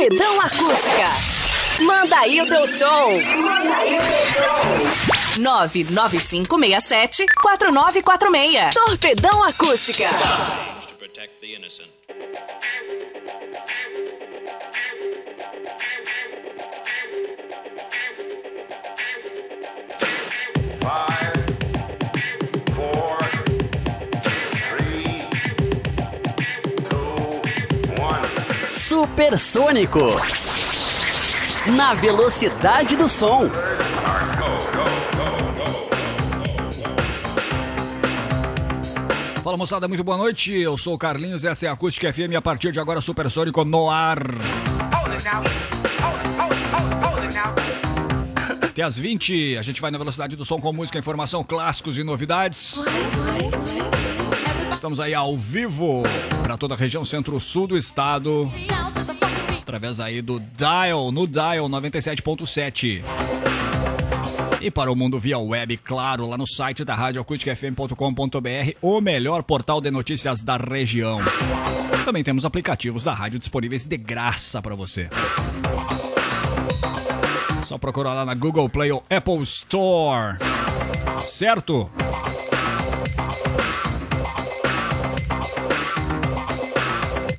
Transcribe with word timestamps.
Torpedão 0.00 0.40
Acústica. 0.40 1.04
Manda 1.80 2.16
aí 2.20 2.40
o 2.40 2.46
teu 2.46 2.66
som. 2.66 3.10
Manda 3.36 3.76
aí 3.76 3.98
o 3.98 4.02
teu 4.02 4.24
som. 5.36 5.42
99567 5.42 7.26
4946. 7.26 8.74
Torpedão 8.74 9.44
Acústica. 9.44 10.08
protect 10.98 11.38
the. 11.42 11.50
Supersônico. 29.00 29.98
Na 31.74 31.94
velocidade 31.94 32.98
do 32.98 33.08
som. 33.08 33.50
Fala 39.42 39.56
moçada, 39.56 39.88
muito 39.88 40.04
boa 40.04 40.18
noite. 40.18 40.52
Eu 40.52 40.76
sou 40.76 40.92
o 40.92 40.98
Carlinhos, 40.98 41.46
essa 41.46 41.64
é 41.64 41.70
a 41.70 41.72
Acústica 41.72 42.12
FM. 42.12 42.36
A 42.36 42.42
partir 42.42 42.72
de 42.72 42.78
agora, 42.78 43.00
Supersônico 43.00 43.64
no 43.64 43.88
ar. 43.88 44.18
Até 48.60 48.82
às 48.82 48.98
20, 48.98 49.56
a 49.56 49.62
gente 49.62 49.80
vai 49.80 49.90
na 49.90 49.96
velocidade 49.96 50.36
do 50.36 50.44
som 50.44 50.60
com 50.60 50.74
música, 50.74 50.98
informação, 50.98 51.42
clássicos 51.42 51.96
e 51.96 52.04
novidades. 52.04 52.84
Estamos 54.80 54.98
aí 54.98 55.12
ao 55.12 55.36
vivo 55.36 56.02
para 56.42 56.56
toda 56.56 56.72
a 56.72 56.76
região 56.76 57.04
centro-sul 57.04 57.66
do 57.66 57.76
estado. 57.76 58.50
Através 59.60 60.00
aí 60.00 60.22
do 60.22 60.40
Dial, 60.40 61.12
no 61.12 61.26
Dial 61.26 61.68
97.7. 61.68 63.02
E 64.58 64.70
para 64.70 64.90
o 64.90 64.96
mundo 64.96 65.20
via 65.20 65.38
web, 65.38 65.76
claro, 65.76 66.26
lá 66.26 66.38
no 66.38 66.46
site 66.46 66.82
da 66.82 66.94
radioacusticfm.com.br, 66.94 68.70
o 68.80 69.02
melhor 69.02 69.42
portal 69.42 69.82
de 69.82 69.90
notícias 69.90 70.42
da 70.42 70.56
região. 70.56 71.20
Também 72.06 72.24
temos 72.24 72.46
aplicativos 72.46 73.04
da 73.04 73.12
rádio 73.12 73.38
disponíveis 73.38 73.84
de 73.84 73.98
graça 73.98 74.62
para 74.62 74.74
você. 74.74 75.10
Só 77.66 77.76
procurar 77.76 78.14
lá 78.14 78.24
na 78.24 78.32
Google 78.32 78.70
Play 78.70 78.90
ou 78.92 79.04
Apple 79.10 79.42
Store. 79.42 80.38
Certo? 81.20 81.90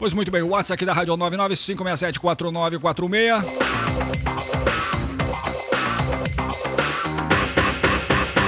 Pois 0.02 0.12
muito 0.14 0.30
bem, 0.32 0.42
o 0.42 0.48
WhatsApp 0.48 0.74
aqui 0.74 0.84
da 0.84 0.94
Rádio 0.94 1.12
é 1.12 1.14
o 1.14 1.18
995674946. 1.20 3.44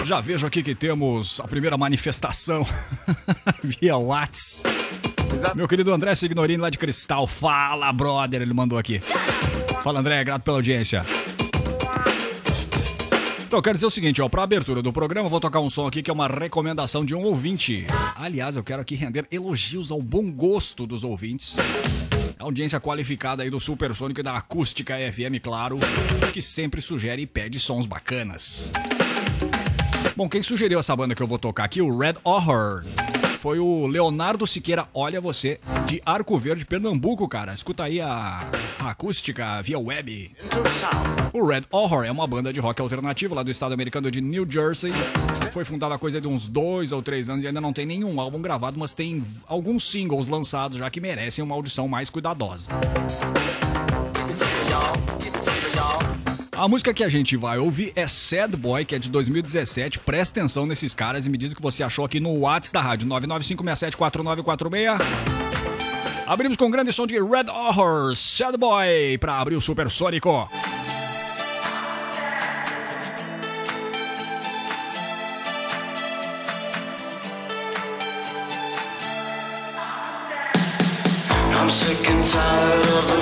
Já 0.03 0.19
vejo 0.19 0.47
aqui 0.47 0.63
que 0.63 0.73
temos 0.73 1.39
a 1.39 1.47
primeira 1.47 1.77
manifestação 1.77 2.65
via 3.63 3.95
Whats. 3.95 4.63
Meu 5.53 5.67
querido 5.67 5.93
André 5.93 6.15
Signorini 6.15 6.59
lá 6.59 6.71
de 6.71 6.79
Cristal. 6.79 7.27
Fala, 7.27 7.93
brother, 7.93 8.41
ele 8.41 8.55
mandou 8.55 8.79
aqui. 8.79 8.99
Fala, 9.83 9.99
André, 9.99 10.23
grato 10.23 10.41
pela 10.41 10.57
audiência. 10.57 11.05
Então, 13.53 13.59
eu 13.59 13.63
quero 13.63 13.75
dizer 13.75 13.85
o 13.85 13.91
seguinte, 13.91 14.19
ó, 14.19 14.27
pra 14.27 14.41
abertura 14.41 14.81
do 14.81 14.91
programa, 14.91 15.27
eu 15.27 15.29
vou 15.29 15.39
tocar 15.39 15.59
um 15.59 15.69
som 15.69 15.85
aqui 15.85 16.01
que 16.01 16.09
é 16.09 16.13
uma 16.13 16.27
recomendação 16.27 17.05
de 17.05 17.13
um 17.13 17.21
ouvinte. 17.21 17.85
Aliás, 18.15 18.55
eu 18.55 18.63
quero 18.63 18.81
aqui 18.81 18.95
render 18.95 19.27
elogios 19.31 19.91
ao 19.91 20.01
bom 20.01 20.31
gosto 20.31 20.87
dos 20.87 21.03
ouvintes. 21.03 21.55
A 22.39 22.43
audiência 22.45 22.79
qualificada 22.81 23.43
aí 23.43 23.51
do 23.51 23.59
Supersônico 23.59 24.21
e 24.21 24.23
da 24.23 24.35
Acústica 24.35 24.95
FM, 24.95 25.39
claro, 25.39 25.77
que 26.33 26.41
sempre 26.41 26.81
sugere 26.81 27.21
e 27.21 27.27
pede 27.27 27.59
sons 27.59 27.85
bacanas. 27.85 28.71
Bom, 30.15 30.27
quem 30.27 30.41
sugeriu 30.41 30.79
essa 30.79 30.95
banda 30.95 31.13
que 31.13 31.21
eu 31.21 31.27
vou 31.27 31.37
tocar 31.37 31.65
aqui, 31.65 31.79
o 31.79 31.95
Red 31.95 32.15
Horror, 32.23 32.81
foi 33.43 33.59
o 33.59 33.87
Leonardo 33.87 34.47
Siqueira 34.47 34.87
Olha 34.93 35.19
Você, 35.19 35.59
de 35.85 36.01
Arco 36.05 36.39
Verde, 36.39 36.65
Pernambuco, 36.65 37.27
cara. 37.27 37.53
Escuta 37.53 37.83
aí 37.83 37.99
a, 37.99 38.39
a 38.79 38.91
acústica 38.91 39.61
via 39.61 39.77
web. 39.77 40.31
O 41.33 41.45
Red 41.45 41.63
Horror 41.69 42.05
é 42.05 42.11
uma 42.11 42.25
banda 42.25 42.53
de 42.53 42.61
rock 42.61 42.81
alternativo 42.81 43.35
lá 43.35 43.43
do 43.43 43.51
estado 43.51 43.73
americano 43.73 44.09
de 44.09 44.21
New 44.21 44.49
Jersey. 44.49 44.93
Foi 45.51 45.65
fundada 45.65 45.93
há 45.93 45.97
coisa 45.97 46.21
de 46.21 46.27
uns 46.29 46.47
dois 46.47 46.93
ou 46.93 47.03
três 47.03 47.29
anos 47.29 47.43
e 47.43 47.47
ainda 47.47 47.59
não 47.59 47.73
tem 47.73 47.85
nenhum 47.85 48.17
álbum 48.17 48.41
gravado, 48.41 48.79
mas 48.79 48.93
tem 48.93 49.21
alguns 49.45 49.91
singles 49.91 50.29
lançados 50.29 50.77
já 50.77 50.89
que 50.89 51.01
merecem 51.01 51.43
uma 51.43 51.53
audição 51.53 51.85
mais 51.85 52.09
cuidadosa. 52.09 52.71
A 56.63 56.67
música 56.69 56.93
que 56.93 57.03
a 57.03 57.09
gente 57.09 57.35
vai 57.35 57.57
ouvir 57.57 57.91
é 57.93 58.07
Sad 58.07 58.55
Boy, 58.55 58.85
que 58.85 58.95
é 58.95 58.97
de 58.97 59.09
2017. 59.09 59.99
Presta 59.99 60.39
atenção 60.39 60.65
nesses 60.65 60.93
caras 60.93 61.25
e 61.25 61.29
me 61.29 61.37
diz 61.37 61.51
o 61.51 61.55
que 61.57 61.61
você 61.61 61.83
achou 61.83 62.05
aqui 62.05 62.21
no 62.21 62.39
WhatsApp 62.39 62.71
da 62.71 62.81
rádio 62.81 63.05
995674946. 63.09 64.97
Abrimos 66.25 66.55
com 66.55 66.67
um 66.67 66.71
grande 66.71 66.93
som 66.93 67.05
de 67.05 67.15
Red 67.15 67.49
Horror, 67.49 68.15
Sad 68.15 68.57
Boy, 68.57 69.17
pra 69.19 69.39
abrir 69.41 69.57
o 69.57 69.61
Supersônico. 69.61 70.49
I'm 81.59 81.69
sick 81.69 82.09
and 82.09 82.23
tired 82.23 82.87
of 82.87 83.12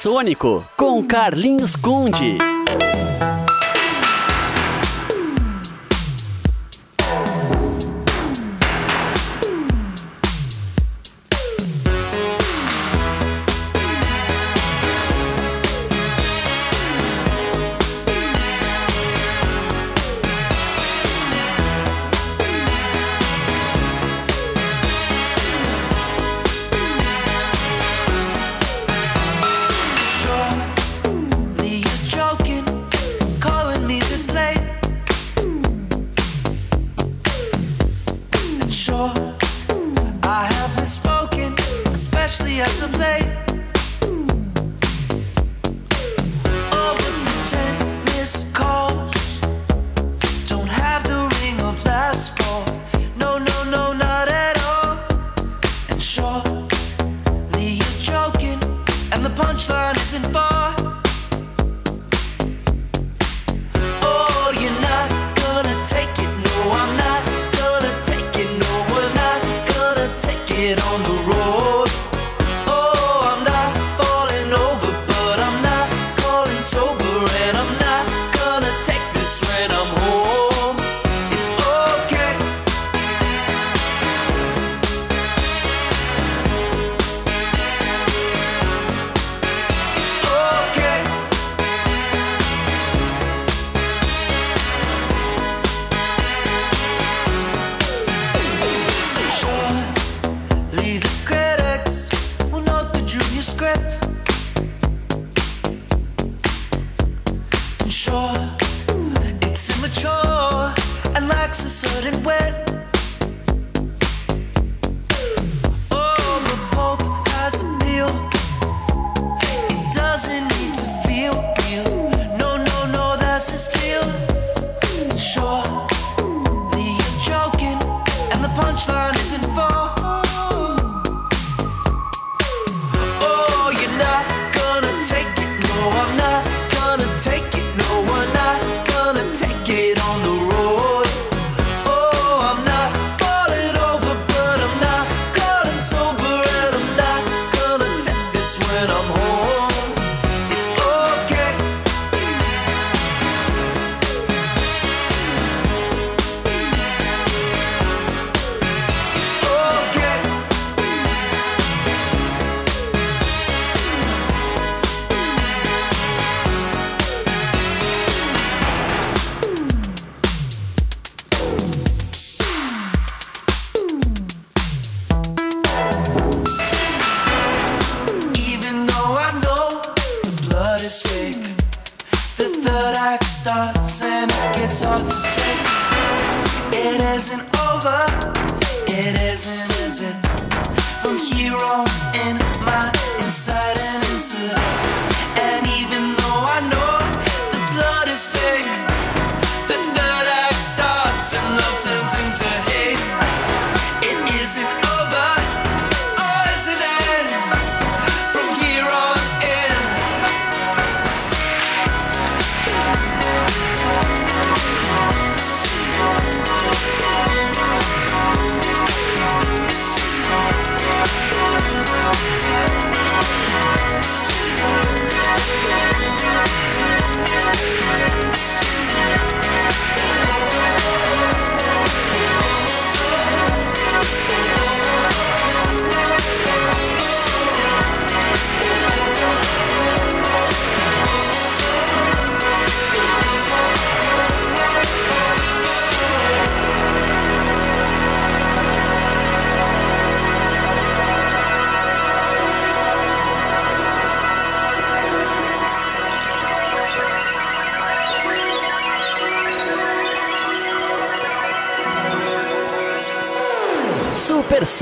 Supersônico 0.00 0.66
com 0.78 1.04
Carlinhos 1.04 1.76
Conde. 1.76 2.38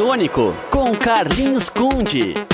Supersônico 0.09 0.57
com 0.71 0.95
Carlinhos 0.95 1.69
Conde. 1.69 2.48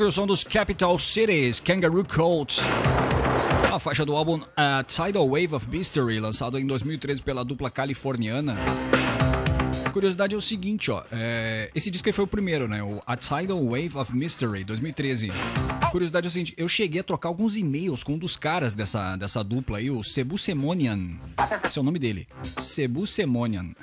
E 0.00 0.02
o 0.02 0.26
dos 0.26 0.42
Capital 0.42 0.98
Cities, 0.98 1.60
Kangaroo 1.60 2.02
Court. 2.06 2.60
A 3.70 3.78
faixa 3.78 4.02
do 4.02 4.16
álbum 4.16 4.40
A 4.56 4.82
Tidal 4.82 5.28
Wave 5.28 5.54
of 5.54 5.68
Mystery, 5.68 6.18
lançado 6.18 6.58
em 6.58 6.66
2013 6.66 7.20
pela 7.20 7.44
dupla 7.44 7.70
californiana. 7.70 8.56
A 9.84 9.90
curiosidade 9.90 10.34
é 10.34 10.38
o 10.38 10.40
seguinte, 10.40 10.90
ó. 10.90 11.02
é, 11.12 11.68
esse 11.74 11.90
disco 11.90 12.10
foi 12.14 12.24
o 12.24 12.26
primeiro, 12.26 12.66
né? 12.66 12.82
O 12.82 12.98
A 13.06 13.14
Tidal 13.14 13.62
Wave 13.62 13.98
of 13.98 14.16
Mystery, 14.16 14.64
2013. 14.64 15.30
Curiosidade 15.90 16.26
é 16.26 16.28
o 16.28 16.30
seguinte, 16.30 16.54
eu 16.56 16.68
cheguei 16.68 17.00
a 17.00 17.04
trocar 17.04 17.28
alguns 17.28 17.56
e-mails 17.56 18.04
com 18.04 18.14
um 18.14 18.18
dos 18.18 18.36
caras 18.36 18.76
dessa, 18.76 19.16
dessa 19.16 19.42
dupla 19.42 19.78
aí, 19.78 19.90
o 19.90 20.04
Cebu 20.04 20.38
Semonian. 20.38 21.18
Esse 21.66 21.78
é 21.78 21.82
o 21.82 21.84
nome 21.84 21.98
dele. 21.98 22.28
Cebu 22.60 23.08
Semonian. 23.08 23.74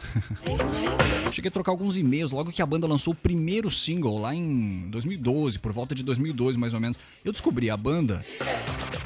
Cheguei 1.34 1.50
a 1.50 1.52
trocar 1.52 1.72
alguns 1.72 1.98
e-mails 1.98 2.32
logo 2.32 2.52
que 2.52 2.62
a 2.62 2.66
banda 2.66 2.88
lançou 2.88 3.12
o 3.12 3.16
primeiro 3.16 3.70
single 3.70 4.20
lá 4.20 4.34
em 4.34 4.88
2012, 4.90 5.60
por 5.60 5.74
volta 5.74 5.94
de 5.94 6.02
2012 6.02 6.58
mais 6.58 6.74
ou 6.74 6.80
menos. 6.80 6.98
Eu 7.26 7.34
descobri 7.34 7.70
a 7.70 7.76
banda. 7.76 8.26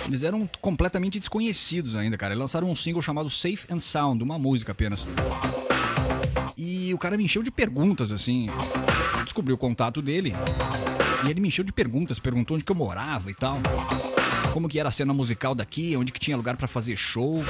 Eles 0.06 0.22
eram 0.22 0.48
completamente 0.62 1.20
desconhecidos 1.20 1.96
ainda, 1.96 2.18
cara. 2.18 2.34
Eles 2.34 2.42
lançaram 2.42 2.70
um 2.70 2.76
single 2.76 3.02
chamado 3.02 3.30
Safe 3.32 3.66
and 3.72 3.80
Sound, 3.80 4.24
uma 4.24 4.38
música 4.38 4.74
apenas. 4.74 5.08
E 6.56 6.94
o 6.94 6.98
cara 7.00 7.18
me 7.18 7.24
encheu 7.24 7.42
de 7.42 7.50
perguntas, 7.50 8.12
assim. 8.12 8.48
Descobri 9.24 9.52
o 9.52 9.58
contato 9.58 10.02
dele. 10.04 10.34
E 11.26 11.30
ele 11.30 11.40
me 11.40 11.48
encheu 11.48 11.64
de 11.64 11.72
perguntas, 11.72 12.20
perguntou 12.20 12.56
onde 12.56 12.64
que 12.64 12.72
eu 12.72 12.76
morava 12.76 13.30
e 13.30 13.34
tal. 13.34 13.60
Como 14.54 14.68
que 14.68 14.80
era 14.80 14.90
a 14.90 14.92
cena 14.92 15.14
musical 15.14 15.56
daqui, 15.56 15.96
onde 15.96 16.12
que 16.12 16.20
tinha 16.20 16.36
lugar 16.36 16.58
pra 16.58 16.68
fazer 16.68 16.96
show. 16.96 17.44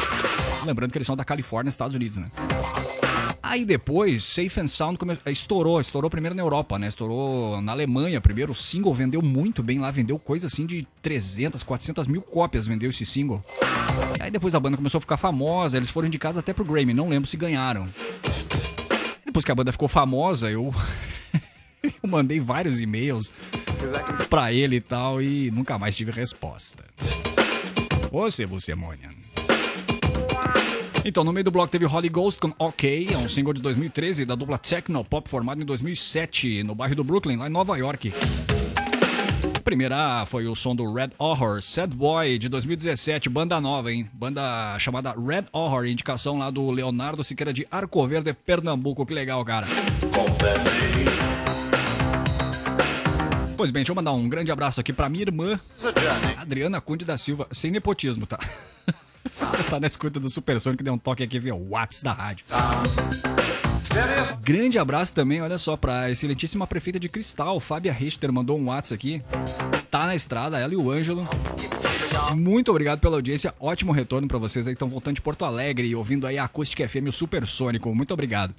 Lembrando 0.66 0.92
que 0.92 0.98
eles 0.98 1.08
são 1.08 1.16
da 1.16 1.24
Califórnia, 1.24 1.70
Estados 1.70 1.96
Unidos, 1.96 2.18
né? 2.18 2.30
Aí 3.52 3.66
depois, 3.66 4.24
Safe 4.24 4.60
and 4.60 4.68
Sound 4.68 4.98
come... 4.98 5.18
estourou, 5.26 5.82
estourou 5.82 6.10
primeiro 6.10 6.36
na 6.36 6.42
Europa, 6.42 6.78
né? 6.78 6.88
Estourou 6.88 7.62
na 7.62 7.72
Alemanha 7.72 8.22
primeiro. 8.22 8.52
O 8.52 8.56
single 8.56 8.94
vendeu 8.94 9.22
muito 9.22 9.64
bem 9.64 9.80
lá, 9.80 9.90
vendeu 9.92 10.18
coisa 10.20 10.48
assim 10.48 10.66
de 10.66 10.88
300, 11.02 11.64
400 11.64 12.08
mil 12.08 12.22
cópias 12.22 12.68
vendeu 12.68 12.90
esse 12.90 13.06
single. 13.06 13.44
Aí 14.20 14.32
depois 14.32 14.56
a 14.56 14.60
banda 14.60 14.78
começou 14.78 15.00
a 15.00 15.02
ficar 15.02 15.18
famosa, 15.18 15.76
eles 15.76 15.90
foram 15.90 16.08
indicados 16.08 16.38
até 16.38 16.54
pro 16.54 16.64
Grammy, 16.64 16.94
não 16.94 17.10
lembro 17.10 17.28
se 17.28 17.36
ganharam. 17.36 17.90
Depois 19.26 19.44
que 19.44 19.52
a 19.52 19.56
banda 19.56 19.72
ficou 19.72 19.88
famosa, 19.88 20.50
eu, 20.50 20.74
eu 21.84 22.10
mandei 22.10 22.40
vários 22.40 22.80
e-mails 22.80 23.34
pra 24.30 24.54
ele 24.54 24.78
e 24.78 24.82
tal 24.82 25.22
e 25.22 25.52
nunca 25.52 25.78
mais 25.78 25.96
tive 25.96 26.12
resposta. 26.12 26.84
Ô, 28.12 28.30
Cebu 28.30 28.60
Semonian. 28.60 29.12
Então, 31.04 31.24
no 31.24 31.34
meio 31.34 31.44
do 31.44 31.50
bloco 31.50 31.72
teve 31.72 31.86
Holy 31.86 32.10
Ghost 32.10 32.40
com 32.40 32.54
OK, 32.60 33.10
é 33.12 33.18
um 33.18 33.28
single 33.28 33.54
de 33.54 33.62
2013 33.62 34.24
da 34.24 34.36
dupla 34.36 34.60
Techno 34.60 35.04
Pop 35.04 35.28
formada 35.28 35.60
em 35.60 35.66
2007 35.66 36.62
no 36.64 36.76
bairro 36.76 36.96
do 36.96 37.04
Brooklyn, 37.04 37.38
lá 37.38 37.48
em 37.48 37.50
Nova 37.50 37.76
York. 37.76 38.14
A 39.56 39.64
primeira 39.64 40.26
foi 40.28 40.48
o 40.48 40.56
som 40.56 40.76
do 40.76 40.94
Red 40.94 41.10
Horror, 41.18 41.62
Sad 41.62 41.96
Boy, 41.96 42.38
de 42.38 42.50
2017, 42.50 43.30
banda 43.30 43.60
nova, 43.60 43.92
hein? 43.92 44.08
Banda 44.14 44.78
chamada 44.78 45.12
Red 45.12 45.46
Horror, 45.52 45.86
indicação 45.86 46.38
lá 46.38 46.52
do 46.52 46.70
Leonardo 46.70 47.24
Siqueira 47.24 47.52
de 47.52 47.68
Arco 47.72 48.06
Verde, 48.08 48.34
Pernambuco. 48.34 49.06
Que 49.06 49.14
legal, 49.14 49.44
cara. 49.44 49.68
Pois 53.62 53.70
bem, 53.70 53.82
deixa 53.82 53.92
eu 53.92 53.96
mandar 53.96 54.12
um 54.14 54.28
grande 54.28 54.52
abraço 54.52 54.80
aqui 54.80 54.92
pra 54.92 55.08
minha 55.08 55.22
irmã, 55.22 55.60
Adriana 56.36 56.82
Cunde 56.82 57.06
da 57.06 57.16
Silva, 57.16 57.48
sem 57.52 57.70
nepotismo, 57.70 58.26
tá? 58.26 58.40
tá 59.70 59.80
na 59.80 59.86
escuta 59.86 60.20
do 60.20 60.32
Supersônico 60.32 60.80
que 60.80 60.84
deu 60.84 60.96
um 60.96 60.98
toque 60.98 61.22
aqui 61.22 61.38
via 61.38 61.54
Whats 61.54 62.02
da 62.02 62.12
rádio. 62.12 62.44
Grande 64.42 64.80
abraço 64.80 65.14
também, 65.14 65.44
olha 65.44 65.60
só, 65.60 65.78
pra 65.78 66.10
excelentíssima 66.10 66.66
prefeita 66.66 67.00
de 67.00 67.08
Cristal, 67.08 67.60
Fábia 67.60 67.94
Richter, 67.94 68.34
mandou 68.34 68.58
um 68.58 68.72
Whats 68.72 68.92
aqui. 68.92 69.22
Tá 69.92 70.08
na 70.08 70.16
estrada, 70.16 70.58
ela 70.58 70.74
e 70.74 70.76
o 70.76 70.90
Ângelo. 70.90 71.30
Muito 72.36 72.72
obrigado 72.72 73.00
pela 73.00 73.18
audiência, 73.18 73.54
ótimo 73.60 73.92
retorno 73.92 74.28
pra 74.28 74.40
vocês 74.40 74.66
aí, 74.66 74.74
estão 74.74 74.90
voltando 74.90 75.18
de 75.18 75.22
Porto 75.22 75.46
Alegre 75.46 75.86
e 75.86 75.96
ouvindo 75.96 76.26
aí 76.26 76.40
a 76.40 76.46
Acústica 76.46 76.90
FM, 76.90 77.10
o 77.10 77.12
Supersônico. 77.12 77.94
Muito 77.94 78.12
obrigado. 78.12 78.56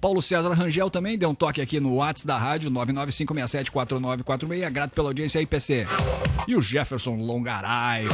Paulo 0.00 0.20
César 0.20 0.52
Rangel 0.52 0.90
também 0.90 1.16
deu 1.16 1.30
um 1.30 1.34
toque 1.34 1.60
aqui 1.60 1.78
no 1.78 1.96
Whats 1.96 2.24
da 2.24 2.36
rádio 2.36 2.70
995674946. 2.70 4.70
Grato 4.70 4.90
pela 4.92 5.10
audiência 5.10 5.38
aí, 5.38 5.46
PC. 5.46 5.86
E 6.46 6.56
o 6.56 6.60
Jefferson 6.60 7.16
Longaray. 7.16 8.06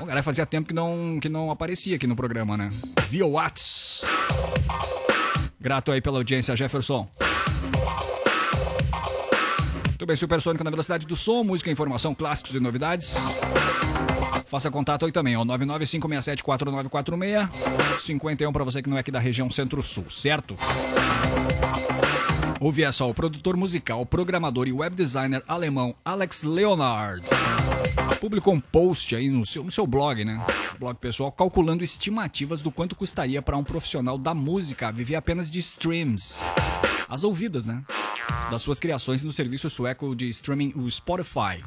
Longaray 0.00 0.22
fazia 0.22 0.44
tempo 0.44 0.68
que 0.68 0.74
não, 0.74 1.18
que 1.20 1.28
não 1.28 1.50
aparecia 1.50 1.96
aqui 1.96 2.06
no 2.06 2.16
programa, 2.16 2.56
né? 2.56 2.70
Via 3.08 3.26
Whats. 3.26 4.02
Grato 5.60 5.92
aí 5.92 6.00
pela 6.00 6.18
audiência, 6.18 6.56
Jefferson. 6.56 7.08
Muito 9.88 10.06
bem, 10.06 10.16
Supersônico 10.16 10.62
na 10.62 10.70
velocidade 10.70 11.06
do 11.06 11.16
som, 11.16 11.42
música, 11.42 11.70
informação, 11.70 12.14
clássicos 12.14 12.54
e 12.54 12.60
novidades. 12.60 13.16
Faça 14.46 14.70
contato 14.70 15.04
aí 15.04 15.12
também, 15.12 15.36
ó, 15.36 15.44
995674946, 15.44 17.50
51 17.98 18.50
para 18.52 18.64
você 18.64 18.80
que 18.80 18.88
não 18.88 18.96
é 18.96 19.00
aqui 19.00 19.10
da 19.10 19.18
região 19.18 19.50
Centro-Sul, 19.50 20.08
certo? 20.08 20.56
Ouve 22.60 22.84
essa, 22.84 23.04
o 23.04 23.12
produtor 23.12 23.56
musical, 23.56 24.06
programador 24.06 24.68
e 24.68 24.72
web 24.72 24.96
designer 24.96 25.42
alemão 25.46 25.94
Alex 26.04 26.42
Leonard 26.42 27.22
publicou 28.16 28.54
um 28.54 28.60
post 28.60 29.14
aí 29.14 29.28
no 29.28 29.44
seu, 29.46 29.64
no 29.64 29.70
seu 29.70 29.86
blog, 29.86 30.24
né? 30.24 30.44
Blog 30.78 30.96
pessoal, 30.96 31.30
calculando 31.30 31.84
estimativas 31.84 32.60
do 32.60 32.70
quanto 32.70 32.96
custaria 32.96 33.40
para 33.40 33.56
um 33.56 33.64
profissional 33.64 34.18
da 34.18 34.34
música 34.34 34.90
viver 34.90 35.16
apenas 35.16 35.50
de 35.50 35.58
streams. 35.58 36.40
As 37.08 37.24
ouvidas, 37.24 37.66
né? 37.66 37.82
Das 38.50 38.62
suas 38.62 38.78
criações 38.78 39.22
no 39.22 39.32
serviço 39.32 39.70
sueco 39.70 40.14
de 40.14 40.28
streaming, 40.28 40.72
o 40.76 40.90
Spotify. 40.90 41.62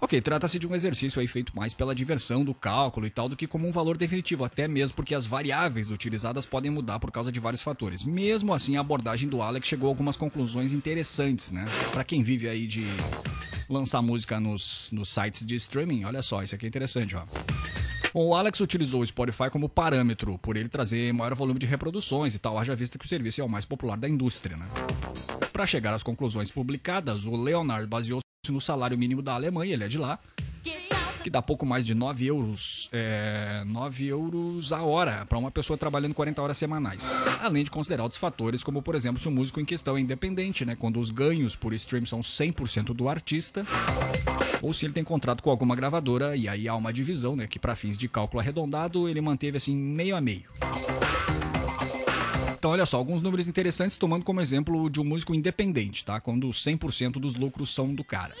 Ok, 0.00 0.20
trata-se 0.20 0.58
de 0.58 0.66
um 0.66 0.74
exercício 0.74 1.20
aí 1.20 1.26
feito 1.26 1.54
mais 1.54 1.74
pela 1.74 1.94
diversão 1.94 2.44
do 2.44 2.54
cálculo 2.54 3.06
e 3.06 3.10
tal 3.10 3.28
do 3.28 3.36
que 3.36 3.46
como 3.46 3.68
um 3.68 3.70
valor 3.70 3.96
definitivo, 3.96 4.44
até 4.44 4.66
mesmo 4.66 4.96
porque 4.96 5.14
as 5.14 5.26
variáveis 5.26 5.90
utilizadas 5.90 6.46
podem 6.46 6.70
mudar 6.70 6.98
por 6.98 7.10
causa 7.12 7.30
de 7.30 7.38
vários 7.38 7.62
fatores. 7.62 8.02
Mesmo 8.02 8.54
assim, 8.54 8.76
a 8.76 8.80
abordagem 8.80 9.28
do 9.28 9.42
Alex 9.42 9.68
chegou 9.68 9.88
a 9.88 9.90
algumas 9.90 10.16
conclusões 10.16 10.72
interessantes, 10.72 11.50
né? 11.50 11.64
Para 11.92 12.02
quem 12.02 12.22
vive 12.22 12.48
aí 12.48 12.66
de 12.66 12.86
lançar 13.72 14.02
música 14.02 14.40
nos, 14.40 14.90
nos 14.92 15.08
sites 15.08 15.44
de 15.46 15.54
streaming, 15.54 16.04
olha 16.04 16.22
só, 16.22 16.42
isso 16.42 16.54
aqui 16.54 16.66
é 16.66 16.68
interessante, 16.68 17.16
ó. 17.16 17.24
Bom, 18.12 18.26
o 18.26 18.34
Alex 18.34 18.58
utilizou 18.60 19.02
o 19.02 19.06
Spotify 19.06 19.48
como 19.50 19.68
parâmetro, 19.68 20.36
por 20.38 20.56
ele 20.56 20.68
trazer 20.68 21.12
maior 21.12 21.34
volume 21.34 21.60
de 21.60 21.66
reproduções 21.66 22.34
e 22.34 22.38
tal, 22.38 22.58
haja 22.58 22.74
vista 22.74 22.98
que 22.98 23.04
o 23.04 23.08
serviço 23.08 23.40
é 23.40 23.44
o 23.44 23.48
mais 23.48 23.64
popular 23.64 23.96
da 23.96 24.08
indústria, 24.08 24.56
né? 24.56 24.66
Para 25.52 25.66
chegar 25.66 25.94
às 25.94 26.02
conclusões 26.02 26.50
publicadas, 26.50 27.24
o 27.24 27.36
Leonard 27.36 27.86
baseou-se 27.86 28.24
no 28.48 28.60
salário 28.60 28.98
mínimo 28.98 29.22
da 29.22 29.34
Alemanha, 29.34 29.74
ele 29.74 29.84
é 29.84 29.88
de 29.88 29.98
lá, 29.98 30.18
que 31.22 31.30
dá 31.30 31.42
pouco 31.42 31.66
mais 31.66 31.84
de 31.84 31.94
9 31.94 32.26
euros, 32.26 32.88
é, 32.92 33.62
9 33.66 34.06
euros 34.06 34.72
a 34.72 34.82
hora 34.82 35.26
para 35.26 35.38
uma 35.38 35.50
pessoa 35.50 35.76
trabalhando 35.76 36.14
40 36.14 36.40
horas 36.42 36.58
semanais. 36.58 37.24
Além 37.40 37.64
de 37.64 37.70
considerar 37.70 38.02
outros 38.02 38.20
fatores, 38.20 38.64
como 38.64 38.82
por 38.82 38.94
exemplo 38.94 39.20
se 39.20 39.28
o 39.28 39.30
músico 39.30 39.60
em 39.60 39.64
questão 39.64 39.96
é 39.96 40.00
independente, 40.00 40.64
né, 40.64 40.74
quando 40.74 40.98
os 40.98 41.10
ganhos 41.10 41.54
por 41.54 41.72
stream 41.74 42.06
são 42.06 42.20
100% 42.20 42.94
do 42.94 43.08
artista, 43.08 43.66
ou 44.62 44.72
se 44.72 44.86
ele 44.86 44.92
tem 44.92 45.04
contrato 45.04 45.42
com 45.42 45.50
alguma 45.50 45.76
gravadora 45.76 46.36
e 46.36 46.48
aí 46.48 46.68
há 46.68 46.74
uma 46.74 46.92
divisão, 46.92 47.36
né, 47.36 47.46
que 47.46 47.58
para 47.58 47.74
fins 47.74 47.96
de 47.96 48.08
cálculo 48.08 48.40
arredondado 48.40 49.08
ele 49.08 49.20
manteve 49.20 49.56
assim 49.56 49.76
meio 49.76 50.16
a 50.16 50.20
meio. 50.20 50.44
Então, 52.60 52.72
olha 52.72 52.84
só, 52.84 52.98
alguns 52.98 53.22
números 53.22 53.48
interessantes 53.48 53.96
tomando 53.96 54.22
como 54.22 54.38
exemplo 54.38 54.90
de 54.90 55.00
um 55.00 55.04
músico 55.04 55.34
independente, 55.34 56.04
tá? 56.04 56.20
Quando 56.20 56.46
100% 56.48 57.12
dos 57.12 57.34
lucros 57.34 57.72
são 57.72 57.94
do 57.94 58.04
cara. 58.04 58.36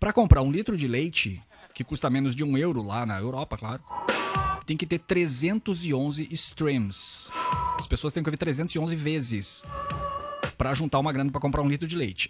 Para 0.00 0.12
comprar 0.12 0.42
um 0.42 0.50
litro 0.50 0.76
de 0.76 0.88
leite, 0.88 1.40
que 1.78 1.84
custa 1.84 2.10
menos 2.10 2.34
de 2.34 2.42
um 2.42 2.58
euro 2.58 2.82
lá 2.82 3.06
na 3.06 3.20
Europa, 3.20 3.56
claro, 3.56 3.80
tem 4.66 4.76
que 4.76 4.84
ter 4.84 4.98
311 4.98 6.26
streams. 6.32 7.30
As 7.78 7.86
pessoas 7.86 8.12
têm 8.12 8.20
que 8.20 8.28
ouvir 8.28 8.36
311 8.36 8.96
vezes 8.96 9.64
para 10.56 10.74
juntar 10.74 10.98
uma 10.98 11.12
grana 11.12 11.30
para 11.30 11.40
comprar 11.40 11.62
um 11.62 11.68
litro 11.68 11.86
de 11.86 11.94
leite. 11.94 12.28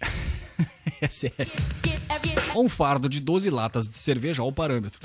é 1.01 1.07
sério. 1.07 1.51
Um 2.55 2.69
fardo 2.69 3.09
de 3.09 3.19
12 3.19 3.49
latas 3.49 3.89
de 3.89 3.97
cerveja, 3.97 4.43
olha 4.43 4.51
o 4.51 4.53
parâmetro. 4.53 4.99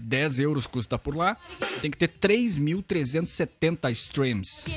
10 0.00 0.40
euros 0.40 0.66
custa 0.66 0.98
por 0.98 1.14
lá, 1.14 1.36
tem 1.80 1.88
que 1.88 1.96
ter 1.96 2.08
3.370 2.08 3.92
streams. 3.92 4.76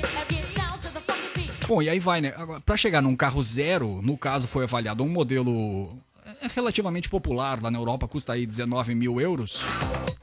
Bom, 1.66 1.82
e 1.82 1.88
aí 1.88 1.98
vai, 1.98 2.20
né? 2.20 2.32
Pra 2.64 2.76
chegar 2.76 3.02
num 3.02 3.16
carro 3.16 3.42
zero, 3.42 4.00
no 4.00 4.16
caso 4.16 4.46
foi 4.46 4.62
avaliado 4.62 5.02
um 5.02 5.08
modelo 5.08 5.98
é, 6.40 6.46
relativamente 6.54 7.08
popular 7.08 7.60
lá 7.62 7.70
na 7.70 7.78
Europa, 7.78 8.06
custa 8.06 8.34
aí 8.34 8.46
19 8.46 8.94
mil 8.94 9.20
euros, 9.20 9.64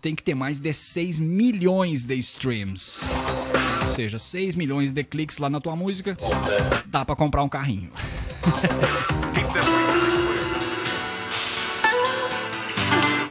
tem 0.01 0.15
que 0.15 0.23
ter 0.23 0.35
mais 0.35 0.59
de 0.59 0.73
6 0.73 1.19
milhões 1.19 2.05
de 2.05 2.15
streams. 2.15 3.01
Ou 3.81 3.87
seja, 3.87 4.19
6 4.19 4.55
milhões 4.55 4.91
de 4.91 5.03
cliques 5.03 5.37
lá 5.37 5.49
na 5.49 5.59
tua 5.59 5.75
música, 5.75 6.17
dá 6.85 7.03
pra 7.03 7.15
comprar 7.15 7.43
um 7.43 7.49
carrinho. 7.49 7.91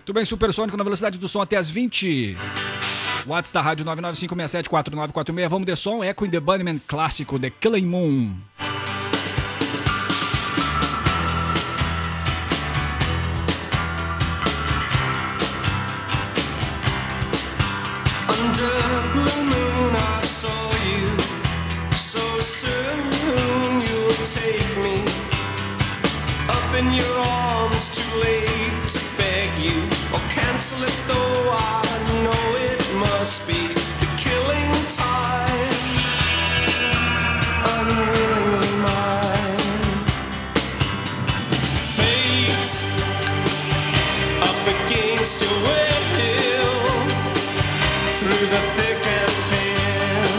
Tudo 0.04 0.14
bem, 0.14 0.24
Supersônico 0.24 0.76
na 0.76 0.84
velocidade 0.84 1.18
do 1.18 1.26
som 1.26 1.42
até 1.42 1.56
as 1.56 1.68
20. 1.68 2.36
WhatsApp 3.26 3.54
da 3.54 3.60
rádio 3.60 3.84
995674946. 3.86 5.48
Vamos 5.48 5.66
de 5.66 5.74
som. 5.74 6.04
Echo 6.04 6.24
in 6.24 6.30
the 6.30 6.38
Bunnyman 6.38 6.80
clássico 6.86 7.40
The 7.40 7.50
Killing 7.50 7.86
Moon. 7.86 8.36
Your 26.96 27.16
arms. 27.18 27.90
Too 27.90 28.10
late 28.20 28.88
to 28.88 29.00
beg 29.18 29.58
you 29.58 29.78
or 30.14 30.20
cancel 30.28 30.82
it, 30.82 30.98
though 31.08 31.50
I 31.52 31.82
know 32.24 32.44
it 32.70 32.82
must 33.04 33.46
be 33.46 33.68
the 34.02 34.08
killing 34.16 34.72
time. 34.88 35.74
Unwillingly 37.76 38.72
mine. 38.86 39.94
Fate 41.96 42.74
up 44.50 44.62
against 44.76 45.42
your 45.42 45.56
will 45.64 45.96
through 48.18 48.46
the 48.54 48.62
thick 48.76 49.02
and 49.20 49.34
thin. 49.50 50.32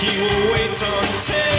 He 0.00 0.10
will 0.22 0.52
wait 0.52 0.70
until 0.70 1.53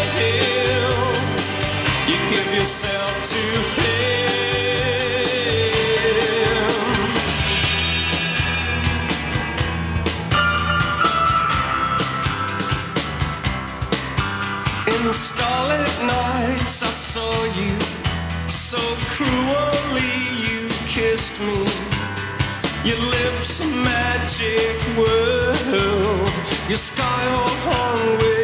magic 24.26 24.98
world. 24.98 26.32
Your 26.68 26.78
sky 26.78 27.22
all 27.30 27.56
hung 27.68 28.18
with 28.18 28.35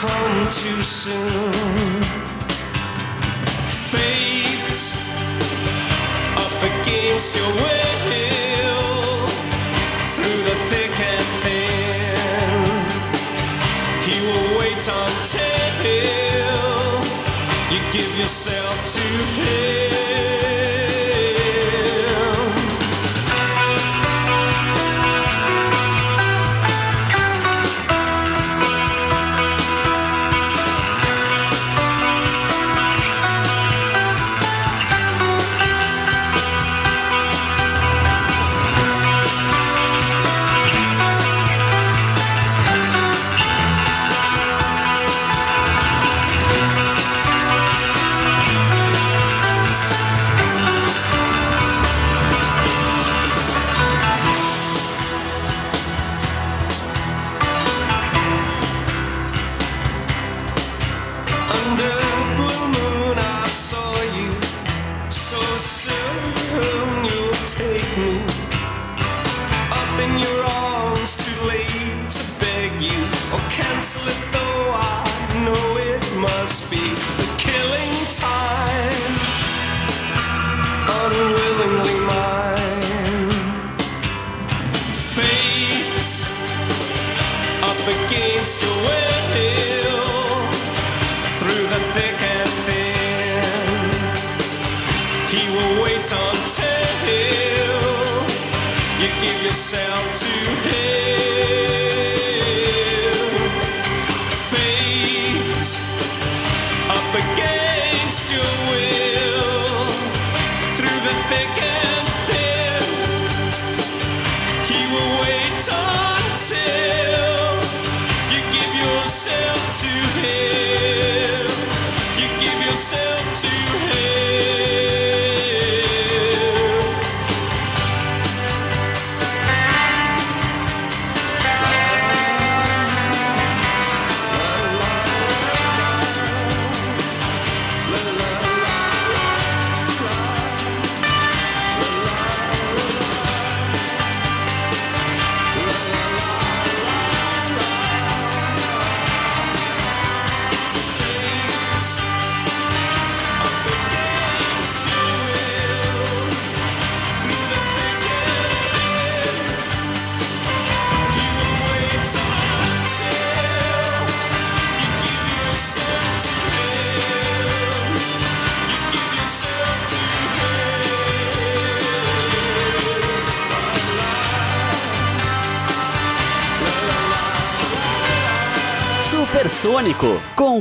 come 0.00 0.44
too 0.44 0.80
soon. 0.80 1.52
Fate 3.92 4.80
up 6.40 6.58
against 6.72 7.36
your 7.36 7.52
will. 7.60 7.90
Through 10.14 10.40
the 10.48 10.56
thick 10.70 10.96
and 11.12 11.28
thin. 11.42 12.60
He 14.06 14.16
will 14.26 14.48
wait 14.58 14.84
until 15.02 15.60
you 17.72 17.80
give 17.92 18.12
yourself 18.18 18.76
to 18.94 19.04
him. 19.36 20.79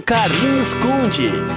Carlinhos 0.10 0.74
Conde. 0.74 1.49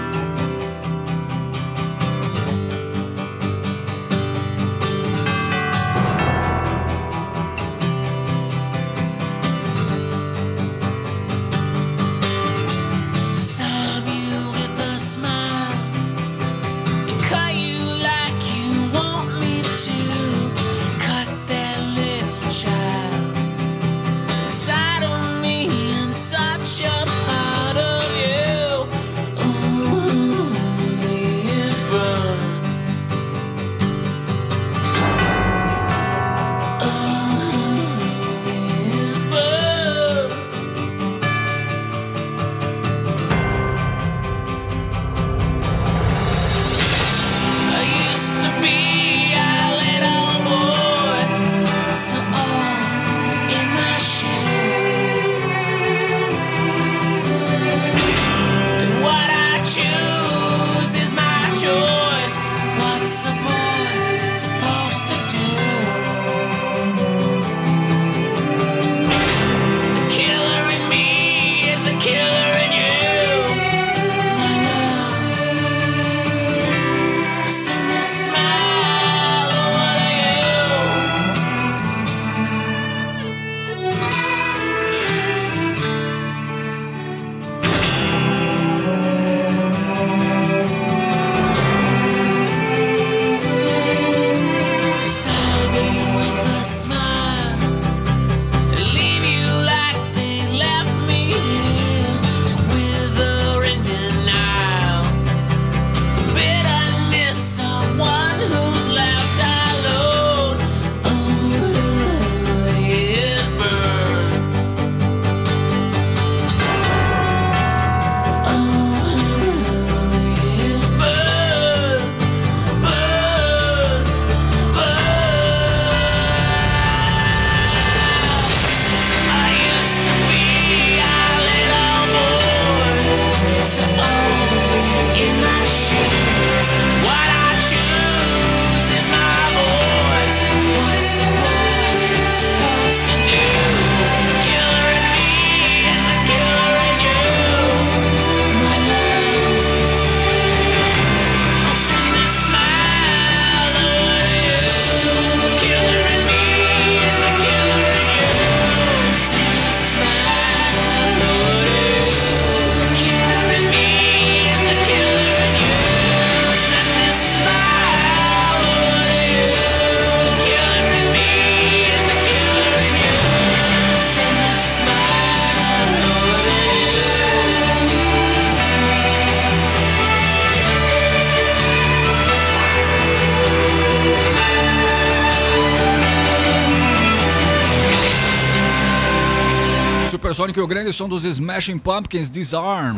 Supersonic 190.52 190.58
e 190.58 190.62
o 190.62 190.66
grande 190.66 190.92
som 190.92 191.08
dos 191.08 191.24
Smashing 191.24 191.78
Pumpkins 191.78 192.30
Disarm. 192.30 192.96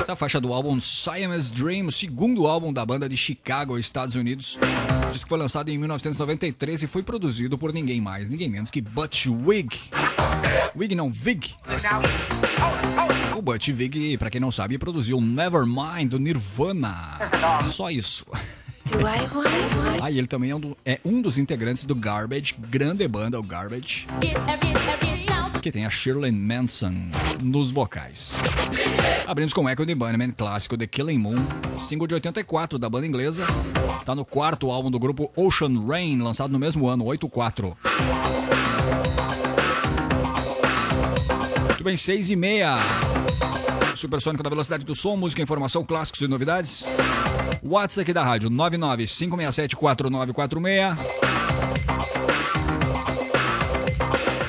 Essa 0.00 0.14
faixa 0.14 0.40
do 0.40 0.52
álbum 0.52 0.78
Siamese 0.80 1.52
Dream, 1.52 1.86
o 1.86 1.92
segundo 1.92 2.46
álbum 2.46 2.72
da 2.72 2.84
banda 2.84 3.08
de 3.08 3.16
Chicago, 3.16 3.78
Estados 3.78 4.14
Unidos, 4.14 4.58
diz 5.12 5.24
que 5.24 5.28
foi 5.28 5.38
lançado 5.38 5.68
em 5.70 5.78
1993 5.78 6.82
e 6.82 6.86
foi 6.86 7.02
produzido 7.02 7.56
por 7.58 7.72
ninguém 7.72 8.00
mais, 8.00 8.28
ninguém 8.28 8.48
menos 8.48 8.70
que 8.70 8.80
Butch 8.80 9.26
Vig. 9.26 9.90
Vig 10.74 10.94
não, 10.94 11.10
Vig. 11.10 11.54
O 13.36 13.42
Butch 13.42 13.70
Vig, 13.70 14.18
pra 14.18 14.30
quem 14.30 14.40
não 14.40 14.50
sabe, 14.50 14.78
produziu 14.78 15.20
Nevermind 15.20 16.10
do 16.10 16.18
Nirvana. 16.18 17.18
Só 17.70 17.90
isso. 17.90 18.26
Ah, 20.00 20.10
e 20.10 20.18
ele 20.18 20.26
também 20.26 20.50
é 20.50 20.54
um, 20.56 20.60
do- 20.60 20.76
é 20.84 20.98
um 21.04 21.20
dos 21.20 21.38
integrantes 21.38 21.84
do 21.84 21.94
Garbage, 21.94 22.54
grande 22.70 23.06
banda, 23.08 23.38
o 23.38 23.42
Garbage, 23.42 24.06
que 25.62 25.70
tem 25.72 25.84
a 25.84 25.90
Shirley 25.90 26.30
Manson 26.32 26.94
nos 27.42 27.70
vocais. 27.70 28.36
Abrimos 29.26 29.52
com 29.52 29.68
Echo 29.68 29.84
the 29.84 29.94
Bunnyman, 29.94 30.30
clássico 30.30 30.76
The 30.78 30.86
Killing 30.86 31.18
Moon, 31.18 31.34
single 31.78 32.06
de 32.06 32.14
84 32.14 32.78
da 32.78 32.88
banda 32.88 33.06
inglesa. 33.06 33.44
Tá 34.04 34.14
no 34.14 34.24
quarto 34.24 34.70
álbum 34.70 34.90
do 34.90 34.98
grupo 34.98 35.30
Ocean 35.36 35.84
Rain, 35.86 36.18
lançado 36.20 36.52
no 36.52 36.58
mesmo 36.58 36.86
ano, 36.88 37.04
84. 37.04 37.76
Muito 41.66 41.84
bem, 41.84 41.96
6 41.96 42.30
e 42.30 42.36
meia. 42.36 42.76
Supersônico 43.94 44.44
na 44.44 44.50
velocidade 44.50 44.84
do 44.84 44.94
som, 44.94 45.16
música, 45.16 45.42
informação, 45.42 45.82
clássicos 45.84 46.20
e 46.20 46.28
novidades. 46.28 46.86
WhatsApp 47.68 48.02
aqui 48.02 48.12
da 48.12 48.22
rádio 48.22 48.48
995674946. 48.50 50.96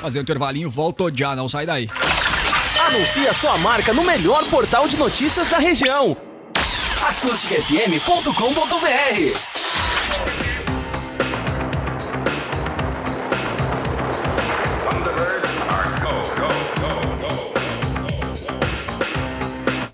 Fazer 0.02 0.20
um 0.20 0.22
intervalinho, 0.22 0.70
volto 0.70 1.10
já, 1.14 1.36
não 1.36 1.48
sai 1.48 1.66
daí. 1.66 1.90
Anuncie 2.88 3.28
a 3.28 3.34
sua 3.34 3.58
marca 3.58 3.92
no 3.94 4.04
melhor 4.04 4.46
portal 4.46 4.88
de 4.88 4.96
notícias 4.96 5.50
da 5.50 5.58
região. 5.58 6.16
acusticfm.com.br 7.02 9.57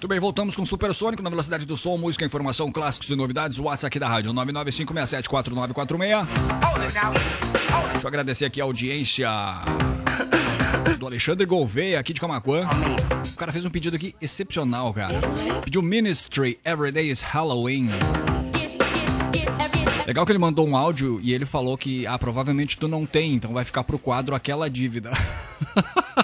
Muito 0.03 0.09
bem, 0.09 0.19
voltamos 0.19 0.53
com 0.53 0.65
Supersônico 0.65 1.23
na 1.23 1.29
velocidade 1.29 1.65
do 1.65 1.77
som, 1.77 1.95
música, 1.97 2.25
informação, 2.25 2.69
clássicos 2.69 3.09
e 3.09 3.15
novidades. 3.15 3.57
WhatsApp 3.57 3.87
aqui 3.87 3.99
da 3.99 4.09
rádio 4.09 4.33
995674946. 4.33 6.27
Deixa 7.93 8.03
eu 8.03 8.07
agradecer 8.09 8.43
aqui 8.43 8.59
a 8.59 8.65
audiência 8.65 9.29
do 10.99 11.07
Alexandre 11.07 11.45
Gouveia, 11.45 12.01
aqui 12.01 12.11
de 12.11 12.19
Camacuã. 12.19 12.67
O 13.33 13.37
cara 13.37 13.53
fez 13.53 13.63
um 13.63 13.69
pedido 13.69 13.95
aqui 13.95 14.13
excepcional, 14.21 14.93
cara. 14.93 15.13
Pediu 15.63 15.81
Ministry 15.81 16.59
Everyday 16.65 17.09
is 17.09 17.21
Halloween. 17.21 17.87
Legal 20.05 20.25
que 20.25 20.33
ele 20.33 20.39
mandou 20.39 20.67
um 20.67 20.75
áudio 20.75 21.21
e 21.23 21.33
ele 21.33 21.45
falou 21.45 21.77
que, 21.77 22.05
ah, 22.07 22.19
provavelmente 22.19 22.77
tu 22.77 22.89
não 22.89 23.05
tem, 23.05 23.35
então 23.35 23.53
vai 23.53 23.63
ficar 23.63 23.85
pro 23.85 23.97
quadro 23.97 24.35
aquela 24.35 24.69
dívida. 24.69 25.11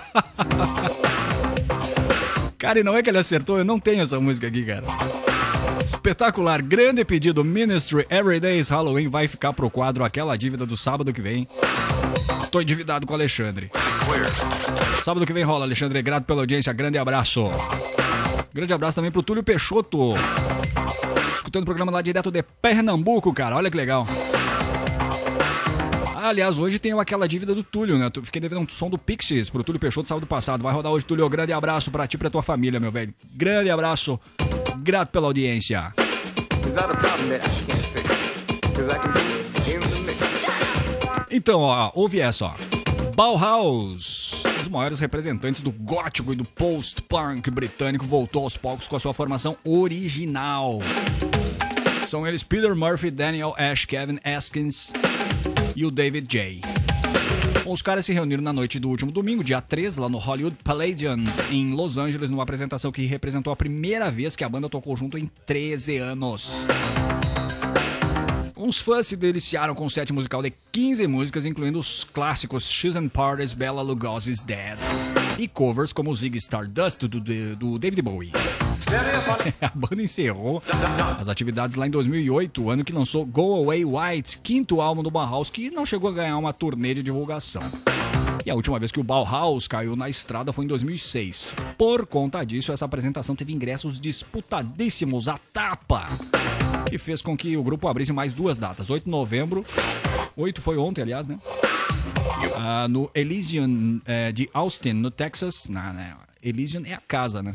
Cara, 2.59 2.77
e 2.77 2.83
não 2.83 2.95
é 2.95 3.01
que 3.01 3.09
ele 3.09 3.17
acertou, 3.17 3.57
eu 3.57 3.63
não 3.63 3.79
tenho 3.79 4.03
essa 4.03 4.19
música 4.19 4.47
aqui, 4.47 4.65
cara. 4.65 4.83
Espetacular, 5.81 6.61
grande 6.61 7.05
pedido. 7.05 7.41
Ministry 7.41 8.05
Everyday's 8.09 8.67
Halloween 8.67 9.07
vai 9.07 9.29
ficar 9.29 9.53
pro 9.53 9.69
quadro 9.69 10.03
aquela 10.03 10.37
dívida 10.37 10.65
do 10.65 10.75
sábado 10.75 11.13
que 11.13 11.21
vem. 11.21 11.47
Tô 12.51 12.59
endividado 12.59 13.07
com 13.07 13.13
o 13.13 13.15
Alexandre. 13.15 13.71
Sábado 15.01 15.25
que 15.25 15.31
vem 15.31 15.43
rola, 15.43 15.63
Alexandre. 15.63 16.01
Grato 16.01 16.25
pela 16.25 16.41
audiência, 16.41 16.73
grande 16.73 16.97
abraço. 16.97 17.49
Grande 18.53 18.73
abraço 18.73 18.95
também 18.95 19.09
pro 19.09 19.23
Túlio 19.23 19.41
Peixoto. 19.41 20.15
Escutando 21.37 21.63
o 21.63 21.65
programa 21.65 21.93
lá 21.93 22.01
direto 22.01 22.29
de 22.29 22.43
Pernambuco, 22.43 23.33
cara. 23.33 23.55
Olha 23.55 23.71
que 23.71 23.77
legal. 23.77 24.05
Ah, 26.21 26.27
aliás, 26.27 26.57
hoje 26.57 26.79
tem 26.79 26.91
aquela 26.99 27.29
dívida 27.29 27.55
do 27.55 27.63
Túlio, 27.63 27.97
né? 27.97 28.11
Fiquei 28.25 28.41
devendo 28.41 28.59
um 28.59 28.67
som 28.67 28.89
do 28.89 28.97
Pixies 28.97 29.49
pro 29.49 29.63
Túlio 29.63 29.79
Peixoto 29.79 30.05
sábado 30.05 30.27
passado. 30.27 30.61
Vai 30.61 30.73
rodar 30.73 30.91
hoje, 30.91 31.05
Túlio. 31.05 31.29
Grande 31.29 31.53
abraço 31.53 31.89
pra 31.89 32.05
ti 32.05 32.15
e 32.15 32.17
pra 32.17 32.29
tua 32.29 32.43
família, 32.43 32.77
meu 32.77 32.91
velho. 32.91 33.13
Grande 33.33 33.69
abraço. 33.69 34.19
Grato 34.79 35.11
pela 35.11 35.27
audiência. 35.27 35.93
Então, 41.31 41.61
ó, 41.61 41.89
ouve 41.95 42.19
essa, 42.19 42.47
ó. 42.47 42.53
Bauhaus, 43.15 44.43
um 44.45 44.57
dos 44.57 44.67
maiores 44.67 44.99
representantes 44.99 45.61
do 45.61 45.71
gótico 45.71 46.33
e 46.33 46.35
do 46.35 46.43
post-punk 46.43 47.49
britânico, 47.49 48.05
voltou 48.05 48.43
aos 48.43 48.57
palcos 48.57 48.89
com 48.89 48.97
a 48.97 48.99
sua 48.99 49.13
formação 49.13 49.55
original. 49.63 50.79
São 52.05 52.27
eles 52.27 52.43
Peter 52.43 52.75
Murphy, 52.75 53.09
Daniel 53.09 53.55
Ash, 53.57 53.85
Kevin 53.85 54.19
Askins 54.25 54.91
e 55.79 55.85
o 55.85 55.91
David 55.91 56.27
J. 56.27 56.59
Os 57.65 57.81
caras 57.81 58.05
se 58.05 58.11
reuniram 58.11 58.43
na 58.43 58.51
noite 58.51 58.77
do 58.81 58.89
último 58.89 59.13
domingo, 59.13 59.41
dia 59.41 59.61
3, 59.61 59.95
lá 59.95 60.09
no 60.09 60.17
Hollywood 60.17 60.57
Palladium, 60.61 61.23
em 61.49 61.73
Los 61.73 61.97
Angeles, 61.97 62.29
numa 62.29 62.43
apresentação 62.43 62.91
que 62.91 63.05
representou 63.05 63.53
a 63.53 63.55
primeira 63.55 64.11
vez 64.11 64.35
que 64.35 64.43
a 64.43 64.49
banda 64.49 64.67
tocou 64.67 64.97
junto 64.97 65.17
em 65.17 65.25
13 65.45 65.95
anos. 65.95 66.65
Uns 68.57 68.79
fãs 68.79 69.07
se 69.07 69.15
deliciaram 69.15 69.73
com 69.73 69.85
o 69.85 69.89
set 69.89 70.11
musical 70.11 70.43
de 70.43 70.51
15 70.73 71.07
músicas, 71.07 71.45
incluindo 71.45 71.79
os 71.79 72.03
clássicos 72.03 72.69
Shoes 72.69 72.97
and 72.97 73.07
Parties, 73.07 73.53
Bella 73.53 73.81
Lugosi's 73.81 74.43
Dead 74.43 74.77
e 75.37 75.47
covers 75.47 75.93
como 75.93 76.13
Ziggy 76.13 76.39
Stardust 76.39 76.99
do, 76.99 77.21
do, 77.21 77.55
do 77.55 77.79
David 77.79 78.01
Bowie. 78.01 78.33
A 79.61 79.71
banda 79.75 80.01
encerrou 80.01 80.61
as 81.19 81.27
atividades 81.27 81.75
lá 81.75 81.87
em 81.87 81.89
2008, 81.89 82.63
o 82.63 82.69
ano 82.69 82.83
que 82.83 82.93
lançou 82.93 83.25
Go 83.25 83.55
Away 83.55 83.83
White, 83.85 84.39
quinto 84.39 84.81
álbum 84.81 85.03
do 85.03 85.11
Bauhaus, 85.11 85.49
que 85.49 85.69
não 85.69 85.85
chegou 85.85 86.09
a 86.09 86.13
ganhar 86.13 86.37
uma 86.37 86.53
turnê 86.53 86.93
de 86.93 87.03
divulgação. 87.03 87.61
E 88.45 88.49
a 88.49 88.55
última 88.55 88.79
vez 88.79 88.91
que 88.91 88.99
o 88.99 89.03
Bauhaus 89.03 89.67
caiu 89.67 89.95
na 89.95 90.09
estrada 90.09 90.53
foi 90.53 90.65
em 90.65 90.67
2006. 90.67 91.53
Por 91.77 92.05
conta 92.07 92.43
disso, 92.45 92.71
essa 92.71 92.85
apresentação 92.85 93.35
teve 93.35 93.53
ingressos 93.53 93.99
disputadíssimos 93.99 95.27
à 95.27 95.37
tapa 95.51 96.07
e 96.91 96.97
fez 96.97 97.21
com 97.21 97.35
que 97.37 97.57
o 97.57 97.63
grupo 97.63 97.87
abrisse 97.87 98.13
mais 98.13 98.33
duas 98.33 98.57
datas. 98.57 98.89
8 98.89 99.03
de 99.05 99.11
novembro, 99.11 99.65
8 100.35 100.61
foi 100.61 100.77
ontem, 100.77 101.01
aliás, 101.01 101.27
né? 101.27 101.37
Ah, 102.55 102.87
no 102.89 103.09
Elysian 103.13 103.99
eh, 104.05 104.31
de 104.31 104.49
Austin, 104.53 104.93
no 104.93 105.11
Texas. 105.11 105.67
Na, 105.69 105.91
na- 105.93 106.17
Elysian 106.41 106.81
é 106.85 106.93
a 106.93 107.01
casa, 107.05 107.43
né? 107.43 107.53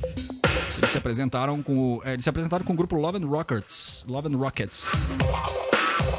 Eles 0.79 0.91
se 0.91 0.99
apresentaram 0.99 1.63
com 1.63 1.97
o, 1.97 2.03
eh, 2.05 2.15
eles 2.15 2.25
se 2.25 2.29
apresentaram 2.29 2.65
com 2.65 2.73
o 2.73 2.77
grupo 2.77 2.97
Love 2.97 3.19
and 3.19 3.27
Rockets, 3.27 4.05
Love 4.09 4.33
and 4.33 4.37
Rockets. 4.37 4.91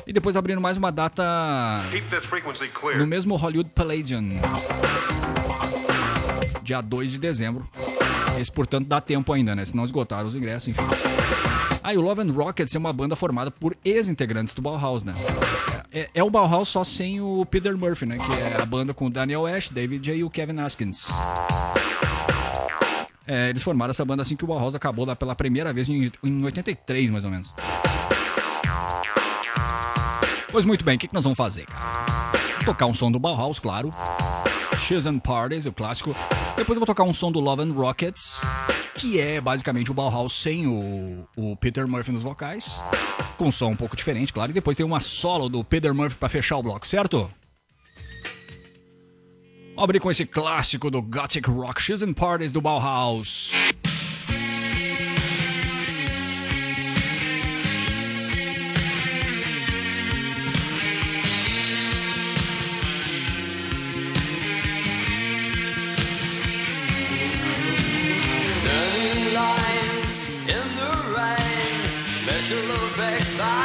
E 0.08 0.14
depois 0.14 0.36
abriram 0.36 0.62
mais 0.62 0.78
uma 0.78 0.92
data 0.92 1.24
no 2.98 3.08
mesmo 3.08 3.36
Hollywood 3.36 3.70
Palladium. 3.72 4.30
Dia 6.64 6.82
2 6.82 7.12
de 7.12 7.18
dezembro. 7.18 7.68
Esse, 8.40 8.52
portanto, 8.52 8.88
dá 8.88 9.00
tempo 9.00 9.32
ainda, 9.34 9.56
né? 9.56 9.66
Se 9.66 9.76
não 9.76 9.84
esgotaram 9.84 10.28
os 10.28 10.36
ingressos, 10.36 10.68
enfim. 10.70 10.84
Ah, 11.84 11.94
e 11.94 11.98
o 11.98 12.02
Love 12.02 12.22
and 12.22 12.32
Rockets 12.32 12.76
é 12.76 12.80
uma 12.80 12.92
banda 12.92 13.16
formada 13.16 13.52
por 13.52 13.78
ex-integrantes 13.86 14.54
do 14.54 14.62
Bauhaus, 14.62 15.04
né? 15.04 15.14
É, 15.94 16.10
é 16.16 16.24
o 16.24 16.30
Bauhaus 16.30 16.68
só 16.68 16.84
sem 16.84 17.22
o 17.22 17.46
Peter 17.46 17.78
Murphy, 17.78 18.06
né? 18.06 18.18
Que 18.18 18.32
é 18.32 18.62
a 18.62 18.66
banda 18.66 18.94
com 18.94 19.06
o 19.06 19.10
Daniel 19.10 19.46
Ash, 19.46 19.70
David 19.70 20.04
J. 20.04 20.18
e 20.18 20.24
o 20.24 20.30
Kevin 20.30 20.60
Askins. 20.60 21.12
É, 23.28 23.50
eles 23.50 23.64
formaram 23.64 23.92
essa 23.92 24.06
banda 24.06 24.22
assim 24.22 24.36
que 24.36 24.44
o 24.44 24.48
Bauhaus 24.48 24.76
acabou 24.76 25.06
lá 25.06 25.16
pela 25.16 25.36
primeira 25.36 25.74
vez 25.74 25.90
em, 25.90 26.12
em 26.24 26.44
83, 26.44 27.12
mais 27.12 27.26
ou 27.26 27.32
menos. 27.32 27.54
Pois 30.52 30.64
muito 30.64 30.86
bem, 30.86 30.96
o 30.96 31.00
que, 31.00 31.08
que 31.08 31.14
nós 31.14 31.24
vamos 31.24 31.38
fazer, 31.38 31.66
cara? 31.66 32.06
Tocar 32.64 32.86
um 32.86 32.94
som 32.94 33.12
do 33.12 33.20
Bauhaus, 33.20 33.60
claro. 33.60 33.92
Shoes 34.80 35.06
and 35.06 35.20
Parties, 35.20 35.66
o 35.66 35.74
clássico. 35.74 36.16
Depois 36.56 36.78
eu 36.78 36.80
vou 36.80 36.86
tocar 36.86 37.04
um 37.04 37.14
som 37.14 37.32
do 37.32 37.40
Love 37.40 37.64
and 37.64 37.74
Rockets, 37.74 38.42
que 38.96 39.20
é 39.20 39.42
basicamente 39.42 39.92
o 39.92 39.94
Bauhaus 39.94 40.34
sem 40.34 40.68
o, 40.68 41.28
o 41.36 41.56
Peter 41.58 41.88
Murphy 41.88 42.12
nos 42.12 42.22
vocais. 42.22 42.84
Com 43.38 43.48
um 43.48 43.52
som 43.52 43.72
um 43.72 43.76
pouco 43.76 43.96
diferente, 43.96 44.32
claro. 44.32 44.52
E 44.52 44.54
depois 44.54 44.78
tem 44.78 44.86
uma 44.86 45.00
solo 45.00 45.50
do 45.50 45.64
Peter 45.64 45.94
Murphy 45.94 46.18
pra 46.18 46.30
fechar 46.30 46.58
o 46.58 46.64
bloco, 46.64 46.88
certo? 46.88 47.30
Abrir 49.78 50.00
com 50.00 50.10
esse 50.10 50.26
clássico 50.26 50.90
do 50.90 51.02
Gothic 51.02 51.50
Rock 51.50 51.82
Shoes 51.82 52.02
and 52.02 52.14
Parties 52.14 52.52
do 52.52 52.62
Bauhaus. 52.62 53.54
In. 68.68 69.26
Special 72.26 72.58
effects 72.58 73.38
by 73.38 73.65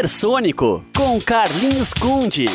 Supersônico 0.00 0.82
com 0.96 1.18
Carlinhos 1.18 1.92
Conde. 1.92 2.46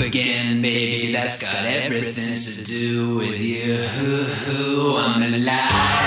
again, 0.00 0.62
baby. 0.62 1.12
That's 1.12 1.44
got 1.44 1.64
everything 1.64 2.36
to 2.36 2.64
do 2.64 3.16
with 3.16 3.40
you. 3.40 3.84
I'm 4.96 5.22
alive. 5.22 5.97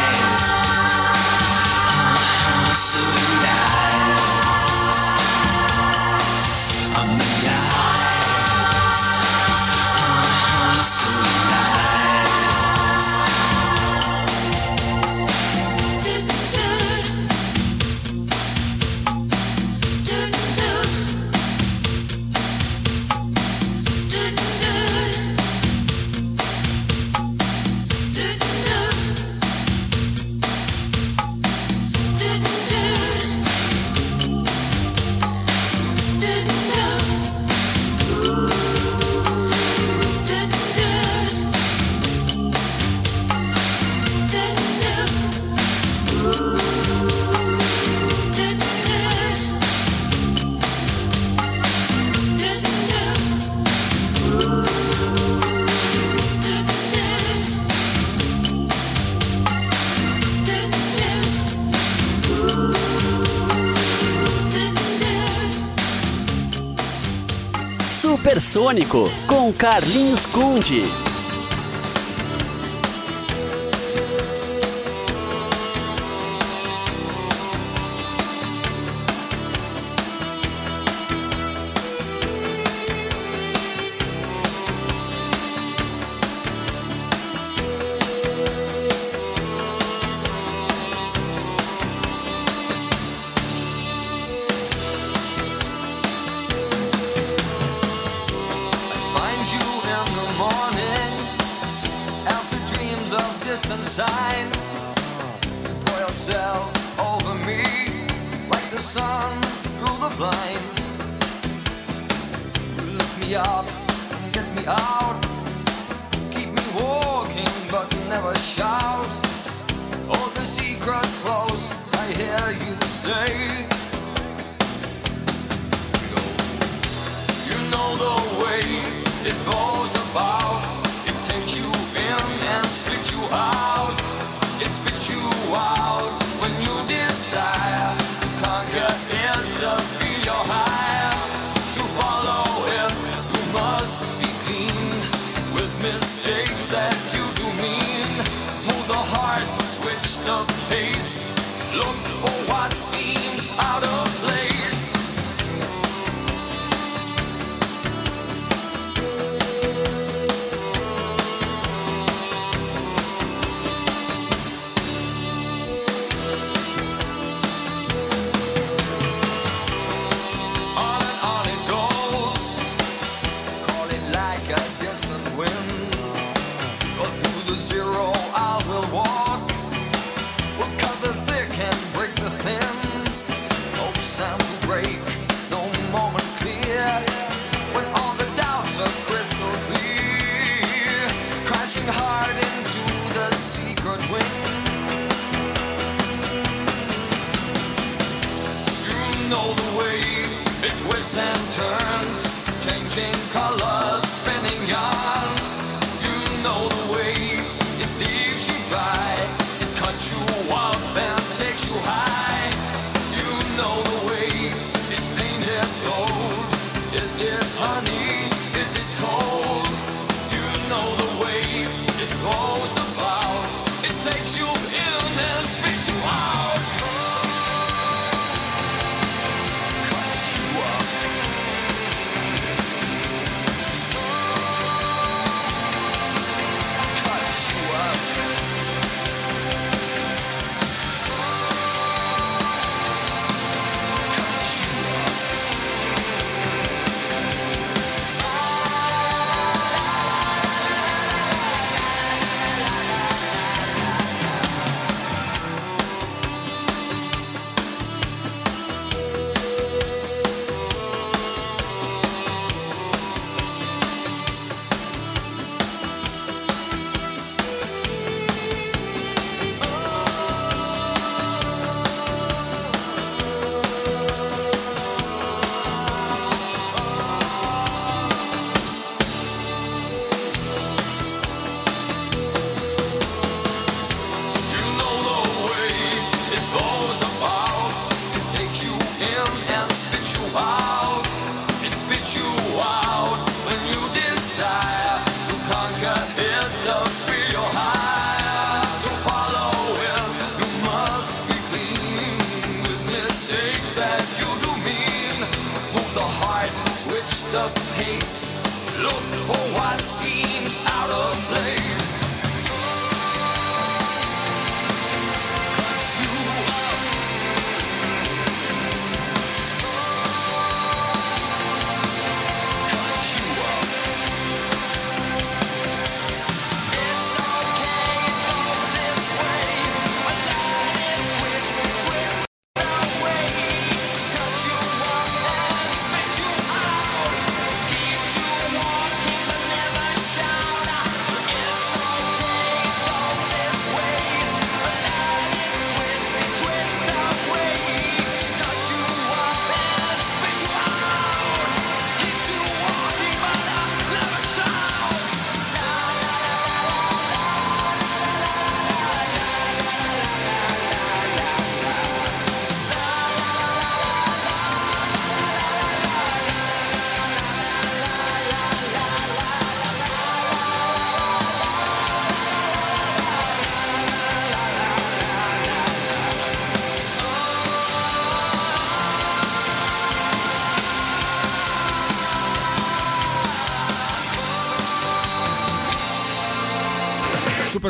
Sônico, 68.61 69.09
com 69.25 69.51
Carlinhos 69.51 70.27
Conde. 70.27 70.83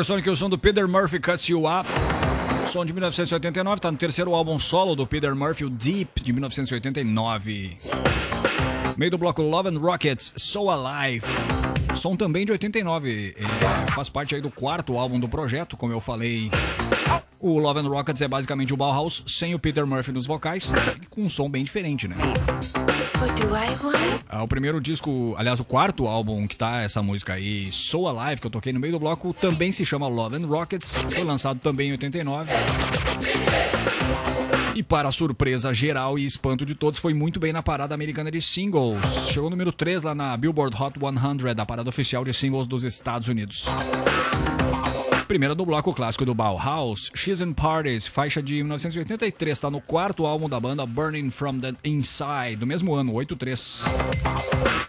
Supersonic, 0.02 0.30
o 0.30 0.34
som 0.34 0.50
do 0.50 0.58
Peter 0.58 0.88
Murphy 0.88 1.20
Cuts 1.20 1.48
You 1.48 1.60
Up. 1.60 1.88
Som 2.66 2.84
de 2.84 2.92
1989, 2.92 3.80
tá 3.80 3.88
no 3.88 3.96
terceiro 3.96 4.34
álbum 4.34 4.58
solo 4.58 4.96
do 4.96 5.06
Peter 5.06 5.32
Murphy, 5.32 5.64
o 5.64 5.70
Deep, 5.70 6.20
de 6.20 6.32
1989. 6.32 7.76
Meio 8.96 9.10
do 9.12 9.18
bloco 9.18 9.40
Love 9.40 9.68
and 9.68 9.78
Rockets, 9.78 10.32
So 10.36 10.70
Alive. 10.70 11.24
Som 11.94 12.16
também 12.16 12.44
de 12.44 12.50
89. 12.50 13.36
é, 13.38 13.92
faz 13.92 14.08
parte 14.08 14.34
aí 14.34 14.40
do 14.40 14.50
quarto 14.50 14.98
álbum 14.98 15.20
do 15.20 15.28
projeto, 15.28 15.76
como 15.76 15.92
eu 15.92 16.00
falei. 16.00 16.50
O 17.38 17.60
Love 17.60 17.78
and 17.78 17.88
Rockets 17.88 18.22
é 18.22 18.26
basicamente 18.26 18.74
o 18.74 18.76
Bauhaus 18.76 19.22
sem 19.28 19.54
o 19.54 19.58
Peter 19.58 19.86
Murphy 19.86 20.10
nos 20.10 20.26
vocais, 20.26 20.72
com 21.10 21.22
um 21.22 21.28
som 21.28 21.48
bem 21.48 21.62
diferente, 21.62 22.08
né? 22.08 22.16
Ah, 24.28 24.42
o 24.42 24.48
primeiro 24.48 24.80
disco, 24.80 25.34
aliás, 25.36 25.60
o 25.60 25.64
quarto 25.64 26.06
álbum 26.06 26.46
que 26.46 26.56
tá 26.56 26.82
essa 26.82 27.02
música 27.02 27.34
aí, 27.34 27.70
So 27.70 28.06
Alive, 28.08 28.40
que 28.40 28.46
eu 28.46 28.50
toquei 28.50 28.72
no 28.72 28.80
meio 28.80 28.92
do 28.92 28.98
bloco, 28.98 29.34
também 29.34 29.70
se 29.72 29.84
chama 29.84 30.08
Love 30.08 30.36
and 30.36 30.46
Rockets, 30.46 30.94
foi 30.94 31.22
lançado 31.22 31.60
também 31.60 31.88
em 31.88 31.92
89. 31.92 32.50
E 34.74 34.82
para 34.82 35.12
surpresa 35.12 35.74
geral 35.74 36.18
e 36.18 36.24
espanto 36.24 36.64
de 36.64 36.74
todos, 36.74 36.98
foi 36.98 37.12
muito 37.12 37.38
bem 37.38 37.52
na 37.52 37.62
parada 37.62 37.94
americana 37.94 38.30
de 38.30 38.40
singles. 38.40 39.28
Chegou 39.30 39.50
número 39.50 39.70
3 39.70 40.02
lá 40.02 40.14
na 40.14 40.34
Billboard 40.36 40.74
Hot 40.82 40.98
100, 40.98 41.60
a 41.60 41.66
parada 41.66 41.90
oficial 41.90 42.24
de 42.24 42.32
singles 42.32 42.66
dos 42.66 42.82
Estados 42.82 43.28
Unidos. 43.28 43.66
Primeira 45.32 45.54
do 45.54 45.64
bloco 45.64 45.94
clássico 45.94 46.26
do 46.26 46.34
Bauhaus, 46.34 47.10
She's 47.14 47.40
in 47.40 47.54
Parties, 47.54 48.06
faixa 48.06 48.42
de 48.42 48.56
1983, 48.56 49.56
está 49.56 49.70
no 49.70 49.80
quarto 49.80 50.26
álbum 50.26 50.46
da 50.46 50.60
banda 50.60 50.84
Burning 50.84 51.30
from 51.30 51.56
the 51.58 51.72
Inside, 51.82 52.56
do 52.56 52.66
mesmo 52.66 52.92
ano, 52.94 53.14
83. 53.14 53.82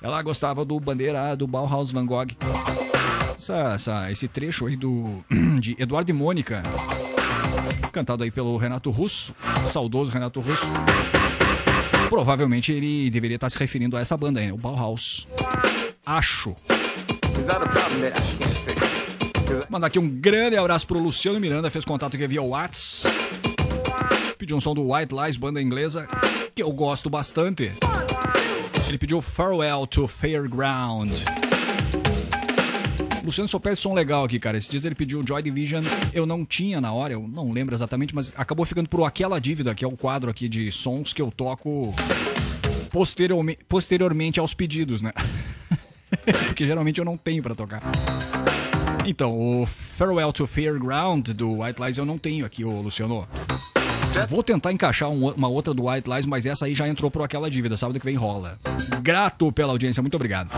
Ela 0.01 0.21
gostava 0.21 0.65
do 0.65 0.77
bandeira 0.81 1.33
do 1.37 1.47
Bauhaus 1.47 1.91
Van 1.91 2.05
Gogh. 2.05 2.27
Essa, 3.37 3.73
essa- 3.73 4.11
esse 4.11 4.27
trecho 4.27 4.65
aí 4.65 4.75
do, 4.75 5.23
de 5.61 5.77
Eduardo 5.79 6.11
e 6.11 6.13
Mônica, 6.13 6.61
cantado 7.93 8.25
aí 8.25 8.29
pelo 8.29 8.57
Renato 8.57 8.91
Russo, 8.91 9.33
saudoso 9.67 10.11
Renato 10.11 10.41
Russo. 10.41 10.65
Provavelmente 12.09 12.73
ele 12.73 13.09
deveria 13.09 13.35
estar 13.35 13.49
se 13.49 13.57
referindo 13.57 13.95
a 13.95 14.01
essa 14.01 14.17
banda 14.17 14.41
aí, 14.41 14.47
né, 14.47 14.53
o 14.53 14.57
Bauhaus. 14.57 15.25
Acho. 16.05 16.53
Mandar 19.69 19.87
aqui 19.87 19.99
um 19.99 20.07
grande 20.07 20.55
abraço 20.57 20.85
pro 20.87 20.99
Luciano 20.99 21.39
Miranda, 21.39 21.69
fez 21.69 21.83
contato 21.85 22.15
aqui 22.15 22.27
via 22.27 22.41
Whats. 22.41 23.03
Pediu 24.37 24.57
um 24.57 24.59
som 24.61 24.73
do 24.73 24.91
White 24.93 25.13
Lies, 25.13 25.37
banda 25.37 25.61
inglesa, 25.61 26.07
que 26.53 26.61
eu 26.61 26.71
gosto 26.71 27.09
bastante. 27.09 27.71
Ele 28.87 28.97
pediu 28.97 29.21
Farewell 29.21 29.87
to 29.87 30.07
Fairground. 30.07 31.11
Luciano 33.23 33.47
só 33.47 33.57
pede 33.57 33.77
som 33.79 33.93
legal 33.93 34.25
aqui, 34.25 34.37
cara. 34.37 34.57
Esses 34.57 34.69
dias 34.69 34.83
ele 34.85 34.95
pediu 34.95 35.23
Joy 35.25 35.41
Division. 35.41 35.83
Eu 36.13 36.25
não 36.25 36.45
tinha 36.45 36.81
na 36.81 36.91
hora, 36.91 37.13
eu 37.13 37.25
não 37.27 37.51
lembro 37.51 37.73
exatamente, 37.73 38.13
mas 38.13 38.33
acabou 38.35 38.65
ficando 38.65 38.89
por 38.89 39.03
Aquela 39.05 39.39
Dívida, 39.39 39.73
que 39.73 39.85
é 39.85 39.87
o 39.87 39.95
quadro 39.95 40.29
aqui 40.29 40.49
de 40.49 40.69
sons 40.71 41.13
que 41.13 41.21
eu 41.21 41.31
toco 41.31 41.93
posteriorme- 42.91 43.57
posteriormente 43.67 44.39
aos 44.41 44.53
pedidos, 44.53 45.01
né? 45.01 45.11
Porque 46.47 46.65
geralmente 46.65 46.99
eu 46.99 47.05
não 47.05 47.15
tenho 47.17 47.41
pra 47.41 47.55
tocar. 47.55 47.81
Então, 49.05 49.61
o 49.61 49.65
Farewell 49.65 50.31
to 50.31 50.47
Fairground 50.47 51.27
do 51.29 51.59
White 51.61 51.81
Lies 51.81 51.97
eu 51.97 52.05
não 52.05 52.17
tenho 52.17 52.45
aqui, 52.45 52.63
ô 52.63 52.79
Luciano. 52.81 53.27
Vou 54.29 54.41
tentar 54.43 54.71
encaixar 54.71 55.09
um- 55.09 55.29
uma 55.31 55.47
outra 55.47 55.73
do 55.73 55.87
White 55.89 56.07
Lies, 56.09 56.25
mas 56.25 56.45
essa 56.45 56.65
aí 56.65 56.75
já 56.75 56.87
entrou 56.87 57.09
por 57.11 57.21
aquela 57.23 57.49
dívida. 57.49 57.75
Sábado 57.75 57.99
que 57.99 58.05
vem 58.05 58.15
rola. 58.15 58.57
Grato 59.01 59.51
pela 59.51 59.71
audiência, 59.73 60.01
muito 60.01 60.15
obrigado. 60.15 60.49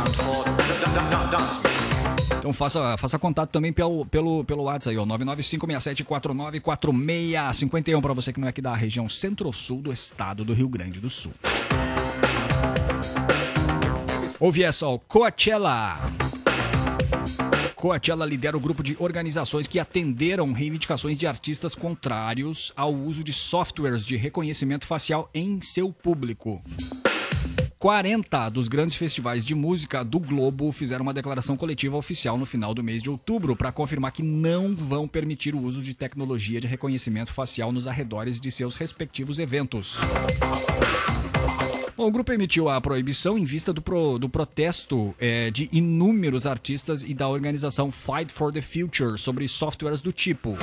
Então 2.37 2.53
faça, 2.53 2.95
faça 2.97 3.17
contato 3.17 3.49
também 3.49 3.73
pelo, 3.73 4.05
pelo, 4.05 4.43
pelo 4.43 4.63
WhatsApp 4.63 4.95
aí, 4.95 5.01
ó, 5.01 5.05
99567494651 5.05 8.01
para 8.01 8.13
você 8.13 8.31
que 8.31 8.39
não 8.39 8.45
é 8.47 8.51
aqui 8.51 8.61
da 8.61 8.75
região 8.75 9.09
centro-sul 9.09 9.81
do 9.81 9.91
estado 9.91 10.45
do 10.45 10.53
Rio 10.53 10.69
Grande 10.69 10.99
do 10.99 11.09
Sul. 11.09 11.33
Ouve 14.39 14.63
essa, 14.63 14.85
ó, 14.85 14.99
Coachella. 14.99 15.97
Coachella 17.86 18.25
lidera 18.25 18.57
o 18.57 18.59
grupo 18.59 18.81
de 18.81 18.97
organizações 18.97 19.67
que 19.67 19.77
atenderam 19.77 20.51
reivindicações 20.53 21.19
de 21.19 21.27
artistas 21.27 21.75
contrários 21.75 22.73
ao 22.75 22.91
uso 22.91 23.23
de 23.23 23.31
softwares 23.31 24.03
de 24.03 24.15
reconhecimento 24.15 24.88
facial 24.88 25.29
em 25.36 25.61
seu 25.61 25.93
público. 25.93 26.59
40 27.77 28.49
dos 28.49 28.67
grandes 28.67 28.95
festivais 28.95 29.45
de 29.45 29.53
música 29.53 30.03
do 30.03 30.19
globo 30.19 30.71
fizeram 30.71 31.03
uma 31.03 31.13
declaração 31.13 31.55
coletiva 31.55 31.95
oficial 31.95 32.39
no 32.39 32.45
final 32.47 32.73
do 32.73 32.83
mês 32.83 33.03
de 33.03 33.09
outubro 33.11 33.55
para 33.55 33.71
confirmar 33.71 34.11
que 34.11 34.23
não 34.23 34.75
vão 34.75 35.07
permitir 35.07 35.53
o 35.53 35.61
uso 35.61 35.83
de 35.83 35.93
tecnologia 35.93 36.59
de 36.59 36.65
reconhecimento 36.65 37.31
facial 37.31 37.71
nos 37.71 37.86
arredores 37.86 38.41
de 38.41 38.49
seus 38.49 38.73
respectivos 38.73 39.38
eventos. 39.38 39.99
Bom, 41.97 42.07
o 42.07 42.11
grupo 42.11 42.33
emitiu 42.33 42.67
a 42.67 42.81
proibição 42.81 43.37
em 43.37 43.45
vista 43.45 43.71
do, 43.71 43.81
pro- 43.81 44.19
do 44.19 44.27
protesto 44.27 45.15
eh, 45.17 45.49
de 45.49 45.69
inúmeros 45.71 46.45
artistas 46.45 47.03
e 47.03 47.13
da 47.13 47.25
organização 47.29 47.89
Fight 47.89 48.33
for 48.33 48.51
the 48.51 48.61
Future 48.61 49.17
sobre 49.17 49.47
softwares 49.47 50.01
do 50.01 50.11
tipo, 50.11 50.57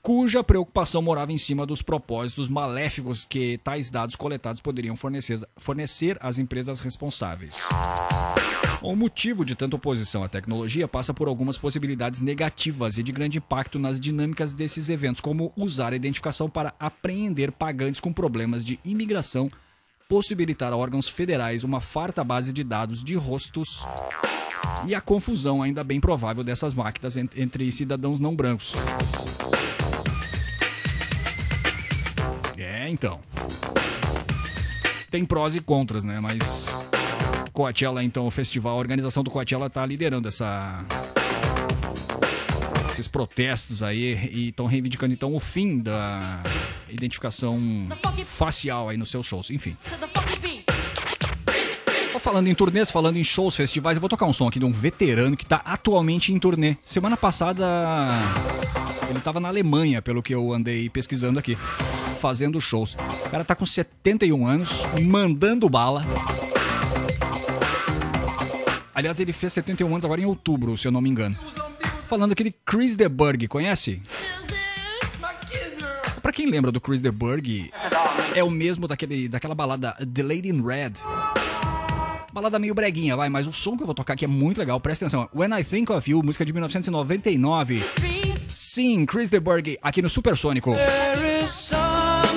cuja 0.00 0.44
preocupação 0.44 1.02
morava 1.02 1.32
em 1.32 1.38
cima 1.38 1.66
dos 1.66 1.82
propósitos 1.82 2.48
maléficos 2.48 3.24
que 3.24 3.58
tais 3.64 3.90
dados 3.90 4.14
coletados 4.14 4.60
poderiam 4.60 4.94
fornecer, 4.94 5.40
fornecer 5.56 6.16
às 6.20 6.38
empresas 6.38 6.78
responsáveis. 6.78 7.66
O 8.80 8.94
motivo 8.94 9.44
de 9.44 9.56
tanta 9.56 9.74
oposição 9.74 10.22
à 10.22 10.28
tecnologia 10.28 10.86
passa 10.86 11.12
por 11.12 11.26
algumas 11.26 11.58
possibilidades 11.58 12.20
negativas 12.20 12.98
e 12.98 13.02
de 13.02 13.10
grande 13.10 13.38
impacto 13.38 13.80
nas 13.80 13.98
dinâmicas 14.00 14.54
desses 14.54 14.88
eventos, 14.90 15.20
como 15.20 15.52
usar 15.56 15.92
a 15.92 15.96
identificação 15.96 16.48
para 16.48 16.72
apreender 16.78 17.50
pagantes 17.50 17.98
com 17.98 18.12
problemas 18.12 18.64
de 18.64 18.78
imigração, 18.84 19.50
possibilitar 20.08 20.72
a 20.72 20.76
órgãos 20.76 21.08
federais 21.08 21.64
uma 21.64 21.80
farta 21.80 22.22
base 22.22 22.52
de 22.52 22.62
dados 22.62 23.02
de 23.02 23.14
rostos 23.14 23.86
e 24.86 24.94
a 24.94 25.00
confusão 25.00 25.62
ainda 25.62 25.82
bem 25.82 26.00
provável 26.00 26.44
dessas 26.44 26.74
máquinas 26.74 27.16
en- 27.16 27.28
entre 27.36 27.70
cidadãos 27.72 28.20
não 28.20 28.34
brancos. 28.34 28.72
É, 32.56 32.88
então. 32.88 33.20
Tem 35.10 35.24
prós 35.24 35.54
e 35.54 35.60
contras, 35.60 36.04
né? 36.04 36.20
Mas 36.20 36.68
Coachella, 37.52 38.02
então, 38.04 38.26
o 38.26 38.30
festival, 38.30 38.74
a 38.76 38.78
organização 38.78 39.22
do 39.24 39.30
Coachella 39.30 39.70
tá 39.70 39.84
liderando 39.86 40.28
essa 40.28 40.84
esses 42.96 43.08
protestos 43.08 43.82
aí 43.82 44.30
e 44.32 44.48
estão 44.48 44.66
reivindicando 44.66 45.12
então 45.12 45.34
o 45.34 45.40
fim 45.40 45.78
da 45.78 46.42
identificação 46.88 47.60
facial 48.24 48.88
aí 48.88 48.96
nos 48.96 49.10
seus 49.10 49.26
shows, 49.26 49.50
enfim. 49.50 49.76
Vou 52.10 52.20
Falando 52.20 52.48
em 52.48 52.54
turnês, 52.54 52.90
falando 52.90 53.18
em 53.18 53.24
shows, 53.24 53.54
festivais, 53.54 53.96
eu 53.96 54.00
vou 54.00 54.08
tocar 54.08 54.24
um 54.24 54.32
som 54.32 54.48
aqui 54.48 54.58
de 54.58 54.64
um 54.64 54.72
veterano 54.72 55.36
que 55.36 55.44
tá 55.44 55.60
atualmente 55.64 56.32
em 56.32 56.38
turnê. 56.38 56.76
Semana 56.82 57.16
passada 57.16 57.64
ele 59.08 59.20
tava 59.20 59.38
na 59.38 59.48
Alemanha, 59.48 60.00
pelo 60.00 60.22
que 60.22 60.34
eu 60.34 60.52
andei 60.52 60.88
pesquisando 60.88 61.38
aqui, 61.38 61.56
fazendo 62.18 62.60
shows. 62.60 62.96
O 63.26 63.30
cara 63.30 63.44
tá 63.44 63.54
com 63.54 63.66
71 63.66 64.46
anos, 64.46 64.82
mandando 65.02 65.68
bala. 65.68 66.02
Aliás, 68.94 69.20
ele 69.20 69.32
fez 69.34 69.52
71 69.52 69.86
anos 69.86 70.04
agora 70.04 70.20
em 70.20 70.24
outubro, 70.24 70.74
se 70.76 70.88
eu 70.88 70.92
não 70.92 71.02
me 71.02 71.10
engano. 71.10 71.36
Falando 72.06 72.32
aqui 72.32 72.44
de 72.44 72.54
Chris 72.64 72.94
DeBurg, 72.94 73.48
conhece? 73.48 74.00
Pra 76.22 76.32
quem 76.32 76.46
lembra 76.46 76.70
do 76.70 76.80
Chris 76.80 77.00
DeBurg, 77.00 77.70
é 78.34 78.44
o 78.44 78.50
mesmo 78.50 78.86
daquele, 78.86 79.28
daquela 79.28 79.56
balada 79.56 79.92
The 79.92 80.22
Lady 80.22 80.48
in 80.48 80.64
Red. 80.64 80.92
Balada 82.32 82.60
meio 82.60 82.74
breguinha, 82.74 83.16
vai, 83.16 83.28
mas 83.28 83.48
o 83.48 83.52
som 83.52 83.76
que 83.76 83.82
eu 83.82 83.86
vou 83.86 83.94
tocar 83.94 84.14
aqui 84.14 84.24
é 84.24 84.28
muito 84.28 84.58
legal, 84.58 84.78
presta 84.78 85.04
atenção. 85.04 85.28
When 85.34 85.50
I 85.58 85.64
Think 85.64 85.90
of 85.90 86.08
You, 86.08 86.22
música 86.22 86.44
de 86.44 86.52
1999. 86.52 87.82
Sim, 88.48 89.04
Chris 89.04 89.28
DeBurg, 89.28 89.76
aqui 89.82 90.00
no 90.00 90.08
Supersônico. 90.08 90.74
There 90.74 92.35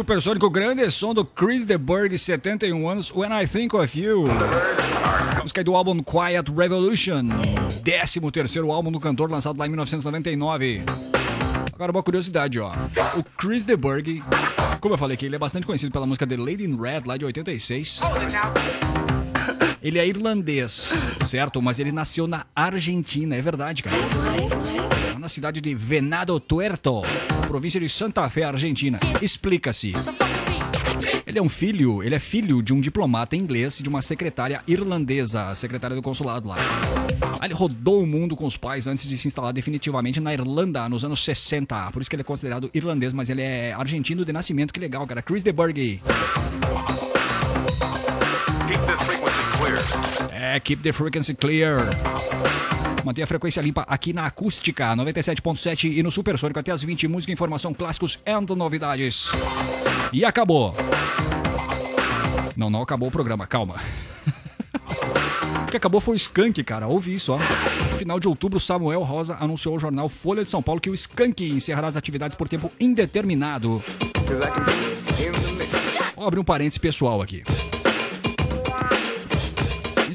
Supersônico 0.00 0.48
grande 0.48 0.90
som 0.90 1.12
do 1.12 1.22
Chris 1.22 1.66
DeBurg, 1.66 2.16
71 2.16 2.88
anos, 2.88 3.14
When 3.14 3.30
I 3.38 3.46
Think 3.46 3.76
of 3.76 4.00
You. 4.00 4.28
Música 5.42 5.60
aí 5.60 5.64
do 5.64 5.76
álbum 5.76 6.02
Quiet 6.02 6.50
Revolution, 6.56 7.28
13 7.84 8.18
terceiro 8.32 8.72
álbum 8.72 8.90
do 8.90 8.98
cantor 8.98 9.30
lançado 9.30 9.58
lá 9.58 9.66
em 9.66 9.68
1999. 9.68 10.82
Agora 11.74 11.92
uma 11.92 12.02
curiosidade, 12.02 12.58
ó. 12.58 12.72
O 13.14 13.22
Chris 13.22 13.66
DeBurg, 13.66 14.22
como 14.80 14.94
eu 14.94 14.98
falei 14.98 15.16
aqui, 15.16 15.26
ele 15.26 15.36
é 15.36 15.38
bastante 15.38 15.66
conhecido 15.66 15.92
pela 15.92 16.06
música 16.06 16.26
The 16.26 16.38
Lady 16.38 16.64
in 16.64 16.80
Red, 16.80 17.02
lá 17.04 17.18
de 17.18 17.26
86. 17.26 18.00
Ele 19.82 19.98
é 19.98 20.06
irlandês, 20.06 20.94
certo? 21.26 21.60
Mas 21.60 21.78
ele 21.78 21.92
nasceu 21.92 22.26
na 22.26 22.46
Argentina, 22.56 23.36
é 23.36 23.42
verdade, 23.42 23.82
cara. 23.82 23.96
Cidade 25.30 25.60
de 25.60 25.74
Venado 25.74 26.38
Tuerto, 26.38 27.02
província 27.46 27.80
de 27.80 27.88
Santa 27.88 28.28
Fé, 28.28 28.42
Argentina. 28.42 28.98
Explica-se. 29.22 29.94
Ele 31.24 31.38
é 31.38 31.42
um 31.42 31.48
filho, 31.48 32.02
ele 32.02 32.16
é 32.16 32.18
filho 32.18 32.60
de 32.60 32.74
um 32.74 32.80
diplomata 32.80 33.36
inglês 33.36 33.78
e 33.78 33.82
de 33.84 33.88
uma 33.88 34.02
secretária 34.02 34.60
irlandesa, 34.66 35.54
secretária 35.54 35.94
do 35.94 36.02
consulado 36.02 36.48
lá. 36.48 36.56
Aí 37.38 37.46
Ele 37.46 37.54
rodou 37.54 38.02
o 38.02 38.06
mundo 38.06 38.34
com 38.34 38.44
os 38.44 38.56
pais 38.56 38.88
antes 38.88 39.08
de 39.08 39.16
se 39.16 39.28
instalar 39.28 39.52
definitivamente 39.52 40.18
na 40.18 40.34
Irlanda 40.34 40.88
nos 40.88 41.04
anos 41.04 41.24
60. 41.24 41.92
Por 41.92 42.02
isso 42.02 42.10
que 42.10 42.16
ele 42.16 42.22
é 42.22 42.24
considerado 42.24 42.68
irlandês, 42.74 43.12
mas 43.12 43.30
ele 43.30 43.42
é 43.42 43.72
argentino 43.72 44.24
de 44.24 44.32
nascimento. 44.32 44.74
Que 44.74 44.80
legal, 44.80 45.06
cara. 45.06 45.22
Chris 45.22 45.44
DeBurg. 45.44 46.02
Keep 48.66 48.86
this 48.86 49.04
frequency 49.04 49.44
clear. 49.56 50.32
É, 50.32 50.60
keep 50.60 50.82
the 50.82 50.92
frequency 50.92 51.34
clear. 51.34 52.59
Mantenha 53.04 53.24
a 53.24 53.26
frequência 53.26 53.60
limpa 53.60 53.82
aqui 53.88 54.12
na 54.12 54.26
Acústica 54.26 54.94
97.7 54.94 55.92
e 55.96 56.02
no 56.02 56.10
Supersônico 56.10 56.58
até 56.58 56.70
as 56.70 56.82
20. 56.82 57.08
Música, 57.08 57.32
informação, 57.32 57.72
clássicos 57.72 58.18
e 58.24 58.54
novidades. 58.54 59.30
E 60.12 60.24
acabou. 60.24 60.74
Não, 62.56 62.68
não 62.68 62.82
acabou 62.82 63.08
o 63.08 63.12
programa, 63.12 63.46
calma. 63.46 63.76
O 65.62 65.70
que 65.70 65.76
acabou 65.76 66.00
foi 66.00 66.14
o 66.14 66.16
Skank, 66.16 66.64
cara. 66.64 66.88
Ouvi 66.88 67.14
isso, 67.14 67.32
ó. 67.32 67.38
No 67.38 67.96
final 67.96 68.18
de 68.18 68.26
outubro, 68.26 68.58
Samuel 68.58 69.02
Rosa 69.02 69.36
anunciou 69.38 69.74
ao 69.74 69.78
jornal 69.78 70.08
Folha 70.08 70.42
de 70.42 70.48
São 70.48 70.60
Paulo 70.60 70.80
que 70.80 70.90
o 70.90 70.94
Skank 70.94 71.48
encerrará 71.48 71.86
as 71.86 71.96
atividades 71.96 72.36
por 72.36 72.48
tempo 72.48 72.72
indeterminado. 72.80 73.80
Vou 76.16 76.26
abrir 76.26 76.40
um 76.40 76.44
parênteses 76.44 76.78
pessoal 76.78 77.22
aqui. 77.22 77.44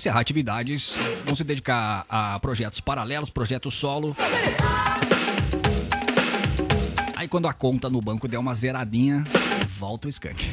Encerrar 0.05 0.19
atividades, 0.19 0.95
vão 1.25 1.35
se 1.35 1.43
dedicar 1.43 2.05
a 2.07 2.39
projetos 2.39 2.79
paralelos, 2.79 3.31
projetos 3.31 3.73
solo. 3.73 4.15
Aí 7.15 7.27
quando 7.27 7.47
a 7.47 7.53
conta 7.53 7.89
no 7.89 7.99
banco 7.99 8.27
der 8.27 8.37
uma 8.37 8.53
zeradinha, 8.53 9.23
volta 9.79 10.05
o 10.05 10.09
Skank. 10.11 10.45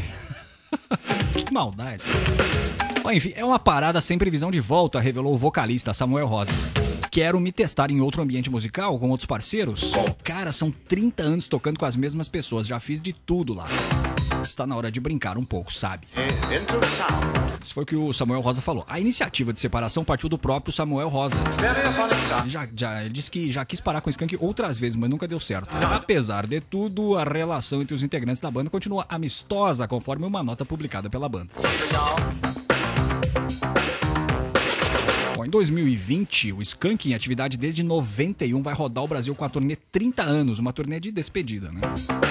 que 1.36 1.52
maldade. 1.52 2.02
Bom, 3.02 3.12
enfim, 3.12 3.34
é 3.36 3.44
uma 3.44 3.58
parada 3.58 4.00
sem 4.00 4.16
previsão 4.16 4.50
de 4.50 4.58
volta, 4.58 4.98
revelou 4.98 5.34
o 5.34 5.36
vocalista 5.36 5.92
Samuel 5.92 6.28
Rosa. 6.28 6.52
Quero 7.10 7.38
me 7.38 7.52
testar 7.52 7.90
em 7.90 8.00
outro 8.00 8.22
ambiente 8.22 8.48
musical, 8.48 8.98
com 8.98 9.10
outros 9.10 9.26
parceiros? 9.26 9.92
Cara, 10.24 10.50
são 10.50 10.70
30 10.70 11.22
anos 11.22 11.46
tocando 11.46 11.78
com 11.78 11.84
as 11.84 11.94
mesmas 11.94 12.26
pessoas, 12.26 12.66
já 12.66 12.80
fiz 12.80 13.02
de 13.02 13.12
tudo 13.12 13.52
lá. 13.52 13.66
Está 14.42 14.66
na 14.66 14.76
hora 14.76 14.90
de 14.90 15.00
brincar 15.00 15.38
um 15.38 15.44
pouco, 15.44 15.72
sabe? 15.72 16.06
Isso 17.62 17.74
foi 17.74 17.84
o 17.84 17.86
que 17.86 17.96
o 17.96 18.12
Samuel 18.12 18.40
Rosa 18.40 18.60
falou. 18.60 18.84
A 18.88 18.98
iniciativa 19.00 19.52
de 19.52 19.60
separação 19.60 20.04
partiu 20.04 20.28
do 20.28 20.36
próprio 20.36 20.72
Samuel 20.72 21.08
Rosa. 21.08 21.36
Ele, 22.40 22.48
já, 22.50 22.68
já- 22.74 23.00
ele 23.02 23.10
disse 23.10 23.30
que 23.30 23.50
já 23.50 23.64
quis 23.64 23.80
parar 23.80 24.00
com 24.00 24.08
o 24.08 24.10
Skank 24.10 24.36
outras 24.40 24.78
vezes, 24.78 24.96
mas 24.96 25.08
nunca 25.08 25.26
deu 25.28 25.38
certo. 25.40 25.68
Apesar 25.92 26.46
de 26.46 26.60
tudo, 26.60 27.16
a 27.16 27.24
relação 27.24 27.80
entre 27.80 27.94
os 27.94 28.02
integrantes 28.02 28.40
da 28.40 28.50
banda 28.50 28.68
continua 28.68 29.06
amistosa, 29.08 29.86
conforme 29.86 30.26
uma 30.26 30.42
nota 30.42 30.64
publicada 30.64 31.08
pela 31.08 31.28
banda. 31.28 31.50
Em 35.44 35.50
2020, 35.50 36.52
o 36.52 36.62
Skank, 36.62 37.08
em 37.10 37.14
atividade 37.14 37.56
desde 37.56 37.82
91, 37.82 38.62
vai 38.62 38.74
rodar 38.74 39.02
o 39.02 39.08
Brasil 39.08 39.34
com 39.34 39.44
a 39.44 39.48
turnê 39.48 39.76
30 39.76 40.22
anos, 40.22 40.58
uma 40.58 40.72
turnê 40.72 41.00
de 41.00 41.10
despedida, 41.10 41.72
né? 41.72 41.80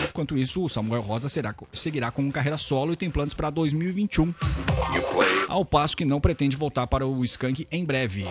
Enquanto 0.09 0.38
isso, 0.38 0.64
o 0.64 0.70
Samuel 0.70 1.01
Rosa 1.01 1.28
será- 1.28 1.53
seguirá 1.74 2.09
com 2.12 2.32
carreira 2.32 2.57
solo 2.57 2.93
e 2.93 2.95
tem 2.95 3.09
planos 3.09 3.34
para 3.34 3.49
2021, 3.49 4.34
ao 5.47 5.66
passo 5.66 5.97
que 5.97 6.05
não 6.05 6.22
pretende 6.22 6.55
voltar 6.55 6.88
para 6.88 7.05
o 7.05 7.24
Skank 7.26 7.68
em 7.72 7.84
breve. 7.84 8.26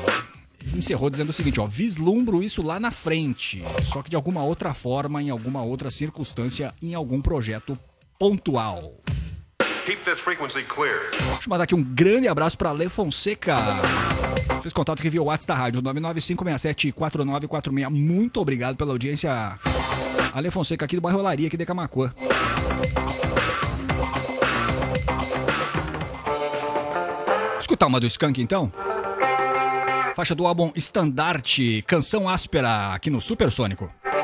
Encerrou 0.74 1.11
dizendo 1.11 1.31
o 1.31 1.33
seguinte, 1.33 1.59
ó, 1.61 1.66
vislumbro 1.66 2.43
isso 2.43 2.62
lá 2.62 2.78
na 2.78 2.91
frente, 2.91 3.62
só 3.85 4.03
que 4.03 4.11
de 4.11 4.16
alguma 4.16 4.43
outra 4.43 4.72
forma, 4.74 5.22
em 5.22 5.31
alguma 5.31 5.62
outra 5.62 5.91
circunstância, 5.91 6.74
em 6.83 6.95
algum 6.95 7.20
projeto 7.20 7.78
pontual. 8.18 8.95
Keep 9.87 10.05
frequency 10.16 10.62
clear. 10.62 11.11
Deixa 11.11 11.47
eu 11.47 11.49
mandar 11.49 11.64
aqui 11.64 11.74
um 11.74 11.83
grande 11.83 12.28
abraço 12.28 12.57
para 12.57 12.72
Le 12.72 12.89
Fonseca. 12.91 13.57
Fez 14.70 14.72
contato 14.72 15.00
aqui 15.00 15.10
via 15.10 15.20
WhatsApp 15.20 15.48
da 15.48 15.54
rádio 15.56 15.82
995674946. 15.82 17.90
Muito 17.90 18.40
obrigado 18.40 18.76
pela 18.76 18.92
audiência. 18.92 19.58
Ale 20.32 20.48
Fonseca 20.48 20.84
aqui 20.84 20.94
do 20.94 21.02
bairro 21.02 21.18
Olaria, 21.18 21.48
aqui 21.48 21.56
de 21.56 21.66
Camacuã. 21.66 22.12
Escutar 27.58 27.88
uma 27.88 27.98
do 27.98 28.06
Skank 28.06 28.40
então? 28.40 28.72
Faixa 30.14 30.36
do 30.36 30.46
álbum 30.46 30.70
Estandarte, 30.76 31.82
Canção 31.84 32.28
Áspera, 32.28 32.94
aqui 32.94 33.10
no 33.10 33.20
Supersônico. 33.20 33.92
Não 34.04 34.19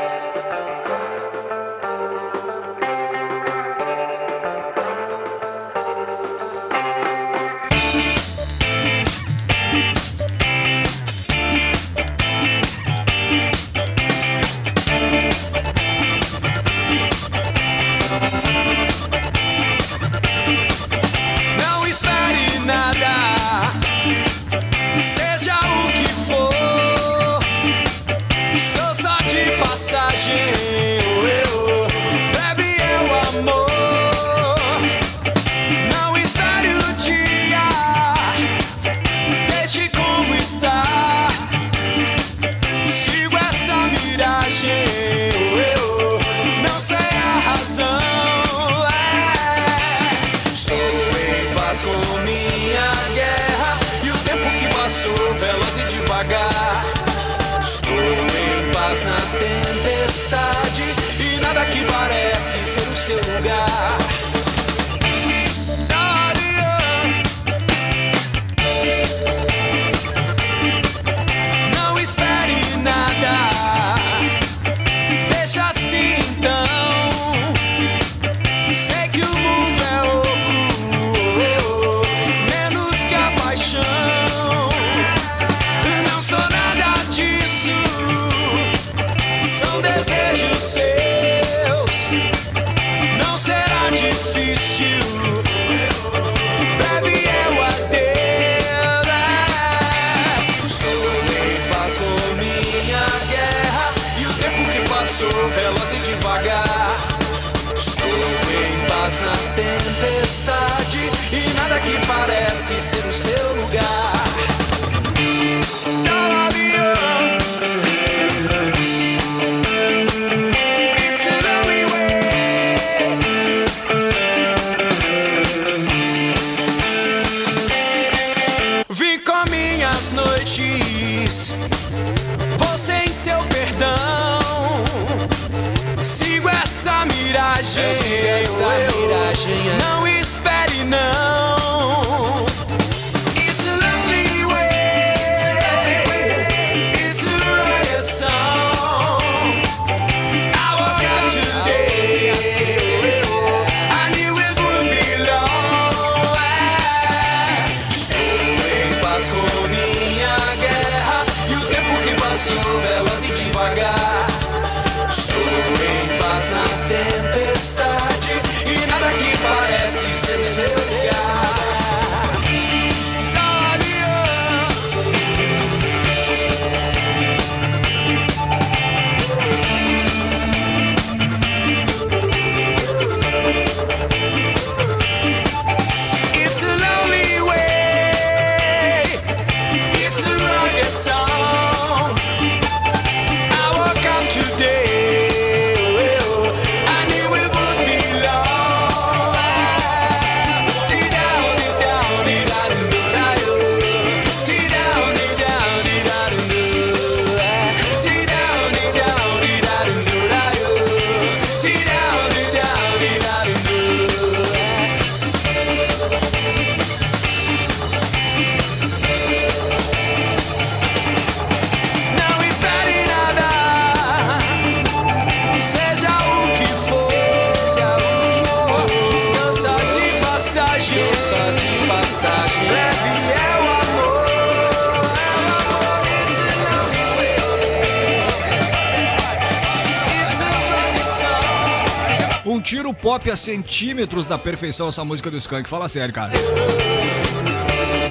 tira 243.17 243.21
o 243.21 243.21
pop 243.21 243.31
a 243.31 243.37
centímetros 243.37 244.27
da 244.27 244.39
perfeição 244.39 244.89
essa 244.89 245.05
música 245.05 245.31
do 245.31 245.37
Skank. 245.37 245.69
Fala 245.69 245.89
sério, 245.89 246.13
cara. 246.13 246.33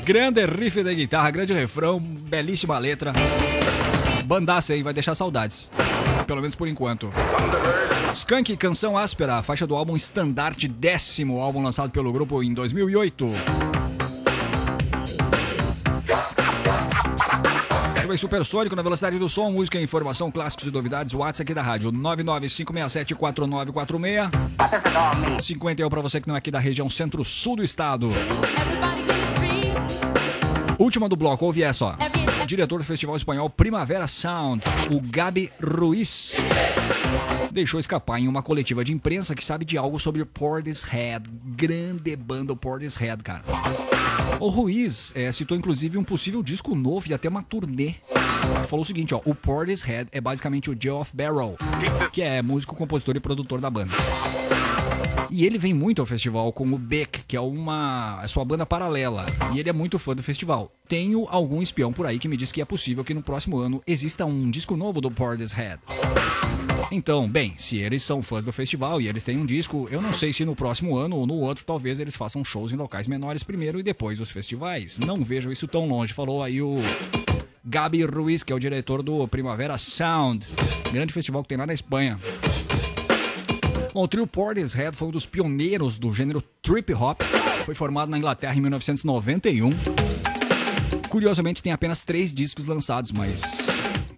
Grande 0.04 0.46
riff 0.46 0.84
de 0.84 0.96
guitarra, 0.96 1.32
grande 1.32 1.54
refrão, 1.54 2.00
belíssima 2.00 2.78
letra. 2.78 3.14
Bandaça 4.26 4.74
aí, 4.74 4.84
vai 4.84 4.94
deixar 4.94 5.16
saudades. 5.16 5.72
Pelo 6.26 6.42
menos 6.42 6.56
por 6.56 6.68
enquanto. 6.68 7.12
Skank, 8.14 8.56
Canção 8.58 8.98
Áspera, 8.98 9.42
faixa 9.44 9.68
do 9.68 9.76
álbum 9.76 9.96
Standard, 9.96 10.68
décimo 10.68 11.42
álbum 11.42 11.62
lançado 11.62 11.92
pelo 11.92 12.12
grupo 12.12 12.42
em 12.42 12.54
2008. 12.54 13.75
Bem, 18.08 18.18
Supersônico, 18.18 18.76
na 18.76 18.84
velocidade 18.84 19.18
do 19.18 19.28
som, 19.28 19.50
música, 19.50 19.82
informação, 19.82 20.30
clássicos 20.30 20.68
e 20.68 20.72
novidades. 20.72 21.12
WhatsApp 21.14 21.42
aqui 21.42 21.56
da 21.56 21.64
rádio, 21.64 21.92
995674946. 21.92 24.30
51 25.42 25.90
para 25.90 26.02
você 26.02 26.22
que 26.22 26.28
não 26.28 26.36
é 26.36 26.38
aqui 26.38 26.52
da 26.52 26.60
região 26.60 26.88
centro-sul 26.88 27.56
do 27.56 27.64
estado. 27.64 28.12
Última 30.78 31.10
do 31.10 31.16
bloco, 31.16 31.46
ouve 31.46 31.64
essa, 31.64 31.86
ó. 31.86 31.96
Diretor 32.46 32.78
do 32.78 32.84
festival 32.84 33.16
espanhol 33.16 33.50
Primavera 33.50 34.06
Sound, 34.06 34.64
o 34.92 35.02
Gabi 35.02 35.52
Ruiz, 35.60 36.36
deixou 37.52 37.80
escapar 37.80 38.20
em 38.20 38.28
uma 38.28 38.44
coletiva 38.44 38.84
de 38.84 38.94
imprensa 38.94 39.34
que 39.34 39.44
sabe 39.44 39.66
de 39.66 39.80
algo 39.80 40.00
sobre 40.00 40.24
Portishead. 40.24 41.28
Grande 41.44 42.16
banda 42.16 42.56
Portishead, 42.56 43.24
cara. 43.24 43.42
O 44.40 44.50
Ruiz 44.50 45.14
eh, 45.16 45.32
citou 45.32 45.58
inclusive 45.58 45.98
um 45.98 46.04
possível 46.04 46.44
disco 46.44 46.76
novo 46.76 47.10
e 47.10 47.14
até 47.14 47.30
uma 47.30 47.42
turnê. 47.42 47.96
Falou 48.68 48.84
o 48.84 48.86
seguinte, 48.86 49.16
ó, 49.16 49.22
o 49.26 49.34
Portishead 49.34 50.10
é 50.12 50.20
basicamente 50.20 50.70
o 50.70 50.78
Geoff 50.80 51.16
Barrow, 51.16 51.58
que 52.12 52.22
é 52.22 52.42
músico, 52.42 52.76
compositor 52.76 53.16
e 53.16 53.20
produtor 53.20 53.62
da 53.62 53.70
banda. 53.70 53.94
E 55.32 55.46
ele 55.46 55.58
vem 55.58 55.74
muito 55.74 56.02
ao 56.02 56.06
festival 56.06 56.52
com 56.54 56.66
o 56.66 56.78
Beck, 56.78 57.24
que 57.28 57.36
é 57.36 57.42
uma 57.42 58.20
é 58.24 58.28
sua 58.28 58.46
banda 58.46 58.66
paralela. 58.66 59.26
E 59.54 59.60
ele 59.60 59.70
é 59.70 59.74
muito 59.74 59.98
fã 59.98 60.16
do 60.16 60.22
festival. 60.22 60.72
Tenho 60.88 61.28
algum 61.30 61.62
espião 61.62 61.92
por 61.92 62.06
aí 62.06 62.20
que 62.20 62.28
me 62.28 62.38
diz 62.38 62.52
que 62.52 62.62
é 62.62 62.66
possível 62.66 63.04
que 63.04 63.14
no 63.14 63.24
próximo 63.24 63.58
ano 63.58 63.82
exista 63.88 64.26
um 64.26 64.50
disco 64.50 64.78
novo 64.78 65.02
do 65.02 65.10
Portishead. 65.10 65.80
Então, 66.92 67.28
bem, 67.28 67.56
se 67.58 67.78
eles 67.78 68.04
são 68.04 68.22
fãs 68.22 68.46
do 68.46 68.54
festival 68.54 69.02
e 69.02 69.08
eles 69.08 69.24
têm 69.24 69.38
um 69.38 69.46
disco, 69.46 69.88
eu 69.92 70.02
não 70.02 70.14
sei 70.14 70.32
se 70.32 70.46
no 70.46 70.56
próximo 70.56 70.96
ano 70.96 71.18
ou 71.18 71.26
no 71.26 71.36
outro 71.36 71.64
talvez 71.66 72.00
eles 72.00 72.16
façam 72.16 72.44
shows 72.44 72.72
em 72.72 72.76
locais 72.76 73.08
menores 73.08 73.44
primeiro 73.44 73.80
e 73.80 73.84
depois 73.84 74.20
os 74.20 74.30
festivais. 74.30 75.00
Não 75.00 75.22
vejo 75.24 75.52
isso 75.52 75.68
tão 75.68 75.88
longe, 75.88 76.14
falou 76.14 76.44
aí 76.44 76.62
o 76.62 76.78
Gabi 77.64 78.04
Ruiz, 78.06 78.44
que 78.44 78.54
é 78.54 78.56
o 78.56 78.60
diretor 78.60 79.02
do 79.02 79.28
Primavera 79.28 79.78
Sound, 79.78 80.46
grande 80.92 81.12
festival 81.12 81.42
que 81.42 81.50
tem 81.50 81.58
lá 81.58 81.66
na 81.66 81.74
Espanha. 81.74 82.20
Bom, 83.94 84.04
o 84.04 84.08
trio 84.08 84.28
Portishead 84.28 84.96
foi 84.96 85.08
um 85.08 85.12
dos 85.12 85.26
pioneiros 85.26 85.98
do 85.98 86.14
gênero 86.14 86.44
trip 86.62 86.94
hop. 86.94 87.22
Foi 87.66 87.74
formado 87.74 88.10
na 88.10 88.18
Inglaterra 88.18 88.54
em 88.54 88.62
1991. 88.62 89.70
Curiosamente, 91.10 91.64
tem 91.64 91.72
apenas 91.72 92.04
três 92.04 92.34
discos 92.34 92.66
lançados, 92.66 93.12
mas 93.12 93.42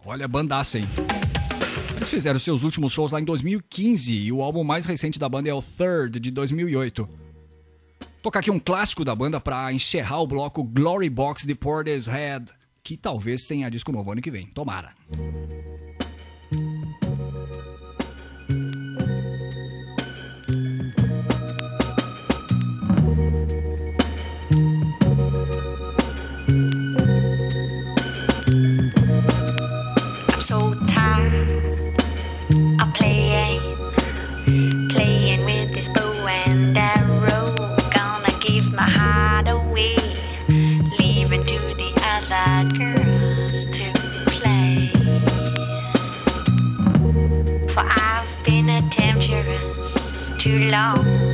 olha, 0.04 0.28
bandaça, 0.28 0.80
hein? 0.80 0.88
Fizeram 2.08 2.40
seus 2.40 2.64
últimos 2.64 2.94
shows 2.94 3.12
lá 3.12 3.20
em 3.20 3.26
2015 3.26 4.14
e 4.14 4.32
o 4.32 4.42
álbum 4.42 4.64
mais 4.64 4.86
recente 4.86 5.20
da 5.20 5.28
banda 5.28 5.50
é 5.50 5.54
o 5.54 5.62
Third, 5.62 6.20
de 6.20 6.32
2008. 6.32 7.08
Tocar 8.24 8.40
aqui 8.40 8.50
um 8.50 8.60
clássico 8.60 9.04
da 9.04 9.14
banda 9.14 9.42
para 9.42 9.72
encerrar 9.74 10.22
o 10.22 10.28
bloco 10.28 10.64
Glory 10.64 11.10
Box 11.10 11.46
de 11.46 11.54
Portishead, 11.54 12.46
que 12.82 12.96
talvez 12.96 13.46
tenha 13.46 13.70
disco 13.70 13.92
novo 13.92 14.12
ano 14.12 14.22
que 14.22 14.32
vem. 14.32 14.48
Tomara. 14.48 14.94
Too 50.48 50.70
long. 50.70 51.27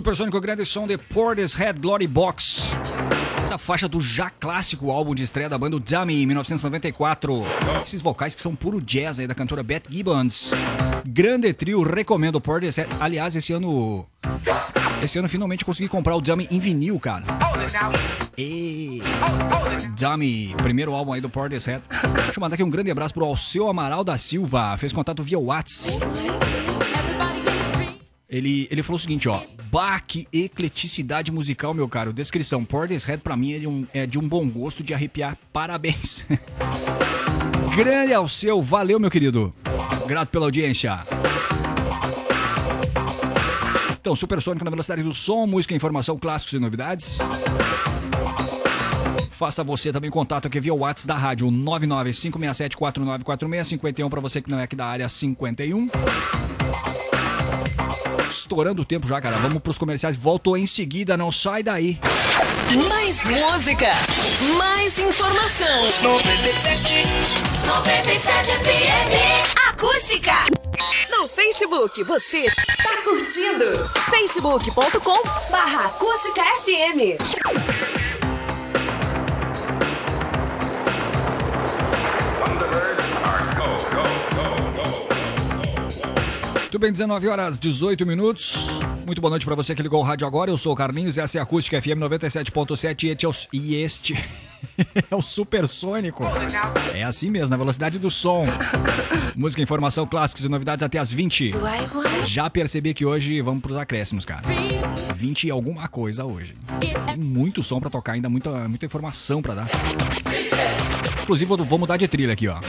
Supersônico 0.00 0.40
Grande 0.40 0.64
Som 0.64 0.86
de 0.86 0.96
Portishead 0.96 1.78
Glory 1.78 2.06
Box. 2.06 2.70
Essa 3.44 3.58
faixa 3.58 3.86
do 3.86 4.00
já 4.00 4.30
clássico 4.30 4.90
álbum 4.90 5.14
de 5.14 5.22
estreia 5.22 5.46
da 5.46 5.58
banda 5.58 5.78
Dummy, 5.78 6.22
em 6.22 6.26
1994. 6.26 7.44
Esses 7.84 8.00
vocais 8.00 8.34
que 8.34 8.40
são 8.40 8.56
puro 8.56 8.80
jazz 8.80 9.18
aí 9.18 9.26
da 9.26 9.34
cantora 9.34 9.62
Beth 9.62 9.82
Gibbons. 9.90 10.52
Grande 11.04 11.52
trio, 11.52 11.82
recomendo 11.82 12.36
o 12.36 12.40
Portishead. 12.40 12.88
Aliás, 12.98 13.36
esse 13.36 13.52
ano... 13.52 14.06
Esse 15.02 15.18
ano 15.18 15.28
finalmente 15.28 15.66
consegui 15.66 15.86
comprar 15.86 16.16
o 16.16 16.20
Dummy 16.22 16.48
em 16.50 16.58
vinil, 16.58 16.98
cara. 16.98 17.24
E... 18.38 19.02
Dummy, 19.98 20.54
primeiro 20.62 20.94
álbum 20.94 21.12
aí 21.12 21.20
do 21.20 21.28
Portishead. 21.28 21.82
Deixa 22.24 22.38
eu 22.38 22.40
mandar 22.40 22.54
aqui 22.54 22.64
um 22.64 22.70
grande 22.70 22.90
abraço 22.90 23.12
pro 23.12 23.26
Alceu 23.26 23.68
Amaral 23.68 24.02
da 24.02 24.16
Silva. 24.16 24.78
Fez 24.78 24.94
contato 24.94 25.22
via 25.22 25.38
Whats. 25.38 25.98
Ele, 28.30 28.68
ele 28.70 28.82
falou 28.82 28.96
o 28.96 29.00
seguinte, 29.00 29.28
ó. 29.28 29.42
Bah, 29.72 29.98
que 29.98 30.28
ecleticidade 30.32 31.32
musical, 31.32 31.74
meu 31.74 31.88
caro. 31.88 32.12
Descrição. 32.12 32.64
Portishead 32.64 33.20
pra 33.22 33.36
mim 33.36 33.54
é 33.54 33.58
de 33.58 33.66
um, 33.66 33.84
é 33.92 34.06
de 34.06 34.20
um 34.20 34.28
bom 34.28 34.48
gosto 34.48 34.84
de 34.84 34.94
arrepiar. 34.94 35.36
Parabéns. 35.52 36.24
Grande 37.74 38.14
ao 38.14 38.28
seu. 38.28 38.62
Valeu, 38.62 39.00
meu 39.00 39.10
querido. 39.10 39.52
Grato 40.06 40.28
pela 40.28 40.46
audiência. 40.46 41.00
Então, 44.00 44.14
Supersônico 44.14 44.64
na 44.64 44.70
velocidade 44.70 45.02
do 45.02 45.12
som, 45.12 45.44
música, 45.46 45.74
informação, 45.74 46.16
clássicos 46.16 46.54
e 46.54 46.58
novidades. 46.58 47.18
Faça 49.30 49.62
você 49.64 49.92
também 49.92 50.10
contato 50.10 50.46
aqui 50.46 50.60
via 50.60 50.74
WhatsApp 50.74 51.08
da 51.08 51.16
rádio 51.16 51.48
995674946 51.48 53.64
51 53.64 54.08
para 54.08 54.20
você 54.20 54.40
que 54.40 54.48
não 54.50 54.60
é 54.60 54.62
aqui 54.64 54.76
da 54.76 54.86
área 54.86 55.08
51. 55.08 55.88
Estourando 58.30 58.82
o 58.82 58.84
tempo 58.84 59.08
já, 59.08 59.20
cara. 59.20 59.36
Vamos 59.38 59.60
pros 59.60 59.76
comerciais. 59.76 60.16
Volto 60.16 60.56
em 60.56 60.66
seguida, 60.66 61.16
não 61.16 61.32
sai 61.32 61.62
daí. 61.62 61.98
Mais 62.88 63.24
música, 63.24 63.88
mais 64.56 64.98
informação. 64.98 65.90
97 67.66 68.52
FM. 68.52 69.68
Acústica. 69.68 70.32
No 71.10 71.26
Facebook, 71.28 72.04
você 72.04 72.46
tá 72.82 72.96
curtindo. 73.02 73.66
facebook.com 74.10 75.50
barra 75.50 75.86
acústica 75.86 76.42
FM. 76.64 77.99
Muito 86.70 86.78
bem, 86.78 86.92
19 86.92 87.26
horas 87.26 87.58
18 87.58 88.06
minutos. 88.06 88.78
Muito 89.04 89.20
boa 89.20 89.30
noite 89.30 89.44
pra 89.44 89.56
você 89.56 89.74
que 89.74 89.82
ligou 89.82 89.98
o 90.00 90.04
rádio 90.04 90.24
agora. 90.24 90.52
Eu 90.52 90.56
sou 90.56 90.72
o 90.72 90.76
Carlinhos 90.76 91.16
e 91.16 91.20
essa 91.20 91.36
é 91.36 91.40
a 91.40 91.42
Acústica 91.42 91.82
FM 91.82 91.98
97.7 91.98 93.06
e 93.06 93.10
este 93.10 93.26
é 93.26 93.28
o- 93.28 93.34
e 93.52 93.74
este 93.74 94.14
é 95.10 95.16
o 95.16 95.20
Supersônico. 95.20 96.22
É 96.94 97.02
assim 97.02 97.28
mesmo, 97.28 97.50
na 97.50 97.56
velocidade 97.56 97.98
do 97.98 98.08
som. 98.08 98.46
Música, 99.34 99.60
informação, 99.60 100.06
clássicos 100.06 100.44
e 100.44 100.48
novidades 100.48 100.84
até 100.84 100.98
as 101.00 101.10
20. 101.10 101.52
Já 102.24 102.48
percebi 102.48 102.94
que 102.94 103.04
hoje 103.04 103.40
vamos 103.40 103.62
pros 103.62 103.76
acréscimos, 103.76 104.24
cara. 104.24 104.42
20 105.16 105.48
e 105.48 105.50
alguma 105.50 105.88
coisa 105.88 106.24
hoje. 106.24 106.54
Tem 106.78 107.16
muito 107.16 107.64
som 107.64 107.80
pra 107.80 107.90
tocar 107.90 108.12
ainda, 108.12 108.28
muita, 108.28 108.68
muita 108.68 108.86
informação 108.86 109.42
pra 109.42 109.54
dar. 109.56 109.68
Inclusive, 111.24 111.46
vou 111.64 111.78
mudar 111.80 111.96
de 111.96 112.06
trilha 112.06 112.32
aqui, 112.32 112.46
ó. 112.46 112.60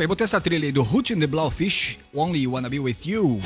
Bem, 0.00 0.08
botei 0.08 0.24
essa 0.24 0.40
trilha 0.40 0.64
aí 0.64 0.72
do 0.72 0.82
Hootin' 0.82 1.20
the 1.20 1.26
Blowfish, 1.26 1.98
Only 2.14 2.46
Wanna 2.46 2.70
Be 2.70 2.78
With 2.78 3.04
You. 3.04 3.38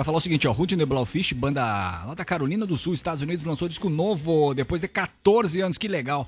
Pra 0.00 0.04
falar 0.06 0.16
o 0.16 0.20
seguinte, 0.22 0.48
ó, 0.48 0.54
the 0.54 0.86
Blowfish, 0.86 1.34
banda 1.34 1.60
lá 1.60 2.14
da 2.16 2.24
Carolina 2.24 2.64
do 2.64 2.74
Sul, 2.74 2.94
Estados 2.94 3.20
Unidos, 3.20 3.44
lançou 3.44 3.68
disco 3.68 3.90
novo 3.90 4.54
depois 4.54 4.80
de 4.80 4.88
14 4.88 5.60
anos, 5.60 5.76
que 5.76 5.86
legal. 5.86 6.26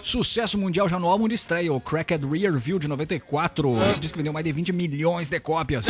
Sucesso 0.00 0.56
mundial 0.56 0.88
já 0.88 0.96
no 0.96 1.08
álbum 1.08 1.26
de 1.26 1.34
estreia, 1.34 1.72
o 1.72 1.80
Cracked 1.80 2.24
Rear 2.24 2.56
View 2.56 2.78
de 2.78 2.86
94. 2.86 3.74
Esse 3.90 3.98
disco 3.98 4.16
vendeu 4.16 4.32
mais 4.32 4.44
de 4.44 4.52
20 4.52 4.72
milhões 4.72 5.28
de 5.28 5.40
cópias. 5.40 5.86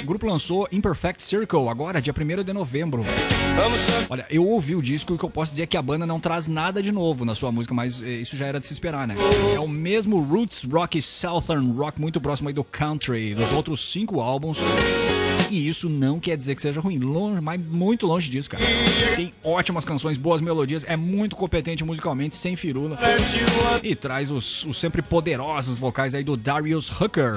O 0.00 0.06
grupo 0.06 0.28
lançou 0.28 0.68
Imperfect 0.70 1.24
Circle 1.24 1.68
agora, 1.68 2.00
dia 2.00 2.14
1 2.16 2.44
de 2.44 2.52
novembro. 2.52 3.04
Olha, 4.08 4.24
eu 4.30 4.46
ouvi 4.46 4.76
o 4.76 4.80
disco 4.80 5.16
e 5.16 5.18
que 5.18 5.24
eu 5.24 5.30
posso 5.30 5.50
dizer 5.50 5.64
é 5.64 5.66
que 5.66 5.76
a 5.76 5.82
banda 5.82 6.06
não 6.06 6.20
traz 6.20 6.46
nada 6.46 6.80
de 6.80 6.92
novo 6.92 7.24
na 7.24 7.34
sua 7.34 7.50
música, 7.50 7.74
mas 7.74 8.00
eh, 8.00 8.10
isso 8.10 8.36
já 8.36 8.46
era 8.46 8.60
de 8.60 8.66
se 8.68 8.72
esperar, 8.72 9.08
né? 9.08 9.16
É 9.52 9.58
o 9.58 9.66
mesmo 9.66 10.20
roots 10.22 10.62
rock, 10.62 11.02
southern 11.02 11.72
rock, 11.72 12.00
muito 12.00 12.20
próximo 12.20 12.48
aí 12.48 12.54
do 12.54 12.62
country, 12.62 13.34
dos 13.34 13.50
outros 13.50 13.90
cinco 13.90 14.20
álbuns. 14.20 14.58
E 15.50 15.68
isso 15.68 15.88
não 15.88 16.20
quer 16.20 16.36
dizer 16.36 16.54
que 16.54 16.62
seja 16.62 16.80
ruim, 16.80 16.98
longe, 16.98 17.40
mas 17.40 17.60
muito 17.60 18.06
longe 18.06 18.30
disso, 18.30 18.50
cara. 18.50 18.62
Tem 19.16 19.32
ótimas 19.42 19.84
canções, 19.84 20.16
boas 20.16 20.40
melodias, 20.40 20.84
é 20.86 20.96
muito 20.96 21.34
competente 21.36 21.84
musicalmente, 21.84 22.36
sem 22.36 22.54
firula. 22.56 22.98
E 23.82 23.94
traz 23.94 24.30
os, 24.30 24.64
os 24.64 24.76
sempre 24.76 25.02
poderosos 25.02 25.78
vocais 25.78 26.14
aí 26.14 26.22
do 26.22 26.36
Darius 26.36 26.90
Hooker. 26.90 27.36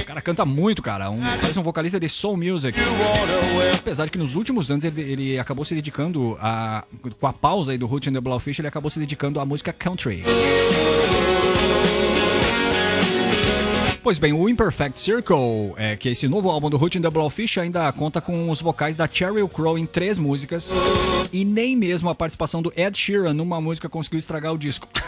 O 0.00 0.04
cara 0.04 0.20
canta 0.20 0.44
muito, 0.44 0.82
cara. 0.82 1.10
Um, 1.10 1.20
parece 1.20 1.58
um 1.58 1.62
vocalista 1.62 1.98
de 1.98 2.08
soul 2.08 2.36
music. 2.36 2.78
Apesar 3.78 4.04
de 4.04 4.10
que 4.10 4.18
nos 4.18 4.34
últimos 4.34 4.70
anos 4.70 4.84
ele, 4.84 5.00
ele 5.00 5.38
acabou 5.38 5.64
se 5.64 5.74
dedicando 5.74 6.36
a. 6.40 6.84
Com 7.18 7.26
a 7.26 7.32
pausa 7.32 7.72
aí 7.72 7.78
do 7.78 7.90
Hootin' 7.90 8.12
the 8.12 8.20
Blowfish, 8.20 8.58
ele 8.58 8.68
acabou 8.68 8.90
se 8.90 8.98
dedicando 8.98 9.40
à 9.40 9.46
música 9.46 9.72
country. 9.72 10.22
Pois 14.02 14.16
bem, 14.16 14.32
o 14.32 14.48
Imperfect 14.48 14.98
Circle, 14.98 15.74
é, 15.76 15.94
que 15.94 16.08
é 16.08 16.12
esse 16.12 16.26
novo 16.26 16.48
álbum 16.48 16.70
do 16.70 16.82
Hootin' 16.82 17.02
the 17.02 17.10
Blowfish, 17.10 17.58
ainda 17.58 17.92
conta 17.92 18.18
com 18.20 18.48
os 18.48 18.62
vocais 18.62 18.96
da 18.96 19.06
Cheryl 19.06 19.46
Crow 19.46 19.76
em 19.76 19.84
três 19.84 20.18
músicas. 20.18 20.72
E 21.30 21.44
nem 21.44 21.76
mesmo 21.76 22.08
a 22.08 22.14
participação 22.14 22.62
do 22.62 22.72
Ed 22.74 22.96
Sheeran 22.96 23.34
numa 23.34 23.60
música 23.60 23.90
conseguiu 23.90 24.18
estragar 24.18 24.54
o 24.54 24.58
disco. 24.58 24.88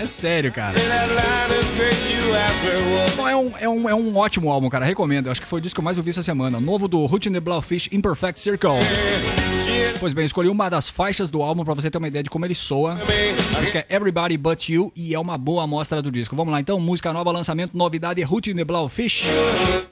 É 0.00 0.06
sério, 0.06 0.50
cara. 0.50 0.72
Bom, 3.14 3.28
é, 3.28 3.36
um, 3.36 3.58
é, 3.58 3.68
um, 3.68 3.88
é 3.90 3.94
um 3.94 4.16
ótimo 4.16 4.50
álbum, 4.50 4.70
cara. 4.70 4.86
Recomendo. 4.86 5.30
Acho 5.30 5.42
que 5.42 5.46
foi 5.46 5.58
o 5.58 5.62
disco 5.62 5.74
que 5.74 5.80
eu 5.80 5.84
mais 5.84 5.98
ouvi 5.98 6.08
essa 6.08 6.22
semana. 6.22 6.58
Novo 6.58 6.88
do 6.88 7.00
Hootin' 7.04 7.30
the 7.30 7.38
Blowfish 7.38 7.90
Imperfect 7.92 8.40
Circle. 8.40 8.78
Pois 9.98 10.14
bem, 10.14 10.24
escolhi 10.24 10.48
uma 10.48 10.70
das 10.70 10.88
faixas 10.88 11.28
do 11.28 11.42
álbum 11.42 11.66
pra 11.66 11.74
você 11.74 11.90
ter 11.90 11.98
uma 11.98 12.08
ideia 12.08 12.22
de 12.22 12.30
como 12.30 12.46
ele 12.46 12.54
soa. 12.54 12.98
A 13.54 13.60
música 13.60 13.84
é 13.86 13.94
Everybody 13.94 14.38
But 14.38 14.70
You 14.70 14.90
e 14.96 15.14
é 15.14 15.18
uma 15.18 15.36
boa 15.36 15.64
amostra 15.64 16.00
do 16.00 16.10
disco. 16.10 16.34
Vamos 16.34 16.50
lá 16.50 16.60
então, 16.60 16.80
música 16.80 17.12
nova, 17.12 17.30
lançamento, 17.30 17.76
novidade, 17.76 18.24
Hootin' 18.24 18.54
the 18.54 18.64
Blowfish. 18.64 19.24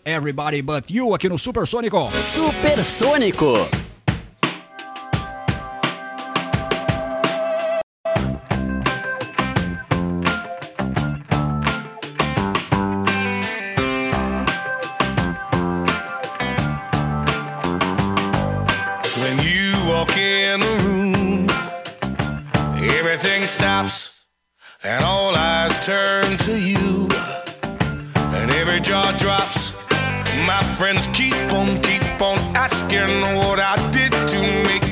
Everybody 0.06 0.62
But 0.62 0.90
You 0.90 1.14
aqui 1.14 1.28
no 1.28 1.39
Supersônico. 1.39 2.10
Supersônico. 2.18 3.68
And 24.85 25.05
all 25.05 25.35
eyes 25.35 25.79
turn 25.85 26.37
to 26.39 26.59
you. 26.59 27.09
And 28.15 28.51
every 28.53 28.81
jaw 28.81 29.13
drops. 29.19 29.73
My 30.47 30.63
friends 30.79 31.09
keep 31.13 31.35
on, 31.53 31.81
keep 31.83 32.03
on 32.23 32.39
asking 32.57 33.23
what 33.37 33.59
I 33.59 33.77
did 33.91 34.13
to 34.13 34.39
make 34.65 34.88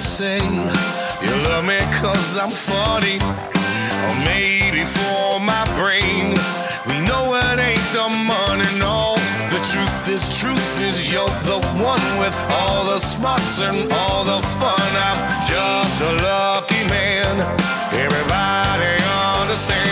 say 0.00 0.40
you 1.20 1.30
love 1.52 1.66
me 1.66 1.78
cause 2.00 2.38
I'm 2.38 2.50
funny. 2.50 3.20
Or 3.20 4.14
maybe 4.24 4.84
for 4.84 5.38
my 5.40 5.64
brain. 5.76 6.32
We 6.88 6.96
know 7.04 7.36
it 7.36 7.58
ain't 7.60 7.88
the 7.92 8.08
money, 8.08 8.70
no. 8.80 9.14
The 9.52 9.60
truth 9.60 10.08
is, 10.08 10.24
truth 10.40 10.80
is, 10.88 11.12
you're 11.12 11.28
the 11.44 11.60
one 11.76 12.06
with 12.18 12.36
all 12.48 12.86
the 12.86 12.98
smarts 12.98 13.60
and 13.60 13.92
all 13.92 14.24
the 14.24 14.40
fun. 14.56 14.90
I'm 15.08 15.20
just 15.44 15.96
a 16.00 16.12
lucky 16.24 16.82
man. 16.88 17.36
Everybody 17.92 18.96
understands, 19.36 19.89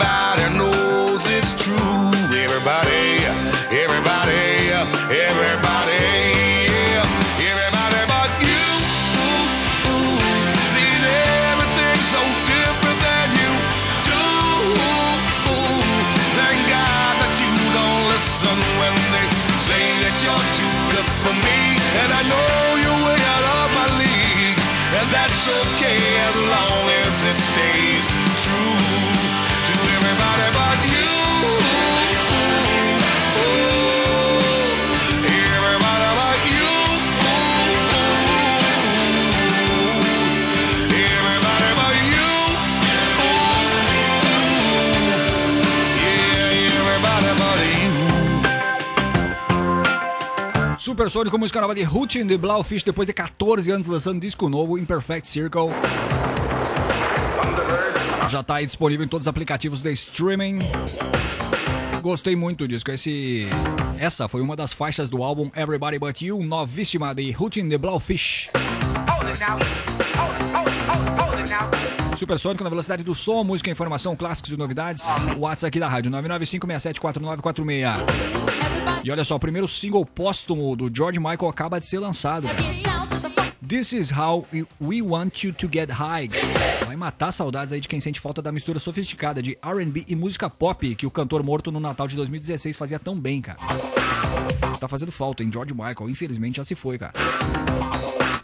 everybody 0.00 0.27
Supersônico, 50.88 51.38
música 51.38 51.60
nova 51.60 51.74
de 51.74 51.82
Hootin 51.82 52.26
de 52.26 52.38
Blaufish, 52.38 52.82
depois 52.82 53.06
de 53.06 53.12
14 53.12 53.70
anos 53.70 53.86
lançando 53.86 54.18
disco 54.22 54.48
novo, 54.48 54.78
Imperfect 54.78 55.28
Circle. 55.28 55.68
Já 58.30 58.42
tá 58.42 58.54
aí 58.54 58.64
disponível 58.64 59.04
em 59.04 59.08
todos 59.08 59.24
os 59.26 59.28
aplicativos 59.28 59.82
de 59.82 59.92
streaming. 59.92 60.60
Gostei 62.00 62.34
muito 62.34 62.60
do 62.60 62.68
disco. 62.68 62.90
Esse, 62.90 63.46
essa 63.98 64.28
foi 64.28 64.40
uma 64.40 64.56
das 64.56 64.72
faixas 64.72 65.10
do 65.10 65.22
álbum 65.22 65.50
Everybody 65.54 65.98
But 65.98 66.22
You, 66.22 66.42
novíssima 66.42 67.14
de 67.14 67.36
Hootin 67.38 67.68
de 67.68 67.76
Blaufish. 67.76 68.48
Supersônico 72.18 72.64
na 72.64 72.70
velocidade 72.70 73.04
do 73.04 73.14
som, 73.14 73.44
música, 73.44 73.70
informação, 73.70 74.16
clássicos 74.16 74.50
e 74.50 74.56
novidades. 74.56 75.04
O 75.36 75.40
WhatsApp 75.40 75.68
aqui 75.68 75.78
da 75.78 75.86
rádio, 75.88 76.10
995674946. 76.12 77.84
E 79.04 79.10
olha 79.10 79.22
só, 79.22 79.36
o 79.36 79.40
primeiro 79.40 79.68
single 79.68 80.04
póstumo 80.04 80.74
do 80.74 80.90
George 80.94 81.20
Michael 81.20 81.48
acaba 81.48 81.78
de 81.78 81.86
ser 81.86 82.00
lançado. 82.00 82.48
This 83.66 83.92
is 83.92 84.10
how 84.10 84.46
we 84.80 85.00
want 85.00 85.44
you 85.44 85.52
to 85.52 85.68
get 85.72 85.90
high. 85.90 86.28
Vai 86.86 86.96
matar 86.96 87.30
saudades 87.30 87.72
aí 87.72 87.80
de 87.80 87.86
quem 87.86 88.00
sente 88.00 88.18
falta 88.18 88.42
da 88.42 88.50
mistura 88.50 88.80
sofisticada 88.80 89.40
de 89.40 89.56
R&B 89.62 90.04
e 90.08 90.16
música 90.16 90.50
pop 90.50 90.94
que 90.94 91.06
o 91.06 91.10
cantor 91.10 91.42
morto 91.42 91.70
no 91.70 91.78
Natal 91.78 92.08
de 92.08 92.16
2016 92.16 92.76
fazia 92.76 92.98
tão 92.98 93.14
bem, 93.18 93.40
cara. 93.40 93.58
Está 94.72 94.88
fazendo 94.88 95.12
falta, 95.12 95.44
hein? 95.44 95.50
George 95.52 95.72
Michael, 95.74 96.10
infelizmente 96.10 96.56
já 96.56 96.64
se 96.64 96.74
foi, 96.74 96.98
cara. 96.98 97.12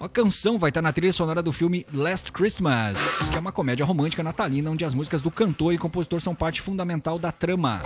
A 0.05 0.09
canção 0.09 0.59
vai 0.59 0.69
estar 0.69 0.83
na 0.83 0.93
trilha 0.93 1.15
sonora 1.15 1.43
do 1.43 1.51
filme 1.51 1.87
Last 1.91 2.31
Christmas, 2.31 3.31
que 3.31 3.37
é 3.39 3.41
uma 3.41 3.51
comédia 3.51 3.87
romântica 3.87 4.23
natalina 4.23 4.71
onde 4.71 4.85
as 4.85 4.93
músicas 4.93 5.23
do 5.23 5.31
cantor 5.31 5.73
e 5.73 5.79
compositor 5.79 6.21
são 6.21 6.35
parte 6.35 6.61
fundamental 6.61 7.19
da 7.19 7.33
trama. 7.33 7.81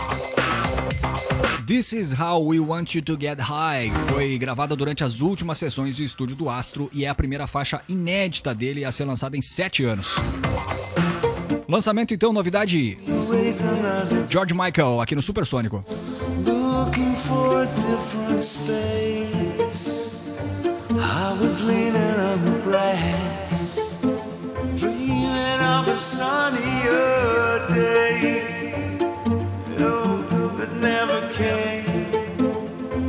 This 1.64 1.92
is 1.92 2.12
How 2.18 2.44
We 2.44 2.58
Want 2.58 2.96
You 2.96 3.02
to 3.02 3.16
Get 3.20 3.38
High 3.38 3.92
foi 4.08 4.36
gravada 4.36 4.74
durante 4.74 5.04
as 5.04 5.20
últimas 5.20 5.58
sessões 5.58 5.94
de 5.94 6.02
estúdio 6.02 6.34
do 6.34 6.50
Astro 6.50 6.90
e 6.92 7.04
é 7.04 7.08
a 7.08 7.14
primeira 7.14 7.46
faixa 7.46 7.82
inédita 7.88 8.52
dele 8.52 8.84
a 8.84 8.90
ser 8.90 9.04
lançada 9.04 9.36
em 9.36 9.40
sete 9.40 9.84
anos. 9.84 10.16
Lançamento 11.68 12.12
então, 12.12 12.32
novidade. 12.32 12.98
George 14.28 14.54
Michael 14.54 15.00
aqui 15.00 15.14
no 15.14 15.22
Supersônico. 15.22 15.84
looking 16.44 17.14
for 17.14 17.64
different 17.76 18.42
space. 18.42 20.17
I 21.00 21.36
was 21.40 21.64
leaning 21.64 21.94
on 21.94 22.42
the 22.44 22.60
grass, 22.64 24.02
dreaming 24.76 25.60
of 25.60 25.86
a 25.86 25.96
sunnier 25.96 27.68
day. 27.68 28.96
Oh, 29.78 30.52
that 30.56 30.72
never 30.76 31.20
came. 31.32 31.84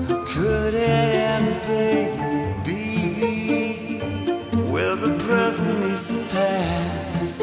How 0.08 0.24
could 0.26 0.74
it 0.76 0.88
ever 0.88 1.66
be? 2.64 2.90
Where 4.72 4.96
the 4.96 5.18
present 5.18 5.80
meets 5.80 6.08
the 6.08 6.22
past. 6.32 7.42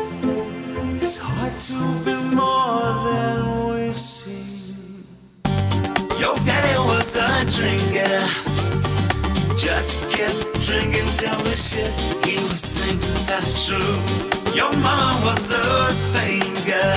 It's 1.02 1.18
hard 1.20 1.54
to 1.68 1.78
be 2.04 2.16
more 2.34 2.94
than 3.10 3.38
we've 3.74 4.00
seen. 4.00 5.02
Your 6.20 6.36
daddy 6.44 6.78
was 6.78 7.16
a 7.16 7.44
drinker. 7.50 8.55
Just 9.56 9.98
kept 10.12 10.36
drinking 10.66 11.08
till 11.16 11.40
the 11.48 11.56
shit 11.56 11.88
he 12.28 12.36
was 12.44 12.60
thinking 12.60 13.16
sounded 13.16 13.56
true. 13.56 13.96
Your 14.52 14.70
mama 14.84 15.24
was 15.24 15.50
a 15.50 15.92
thinker. 16.12 16.92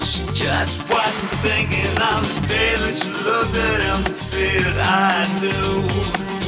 She 0.00 0.22
just 0.30 0.88
wasn't 0.88 1.32
thinking 1.42 1.90
of 1.98 2.22
the 2.22 2.38
day 2.46 2.70
that 2.86 2.96
you 3.02 3.10
looked 3.26 3.58
at 3.58 3.80
him 3.82 4.06
and 4.06 4.14
said, 4.14 4.78
I 4.78 5.26
do. 5.42 5.58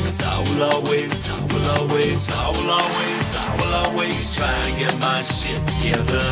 Cause 0.07 0.23
I 0.23 0.39
will 0.39 0.63
always, 0.71 1.29
I 1.31 1.39
will 1.51 1.69
always, 1.83 2.31
I 2.31 2.47
will 2.55 2.71
always, 2.71 3.37
I 3.37 3.51
will 3.59 3.75
always 3.85 4.37
try 4.37 4.55
to 4.55 4.71
get 4.79 4.95
my 5.01 5.21
shit 5.21 5.61
together. 5.67 6.31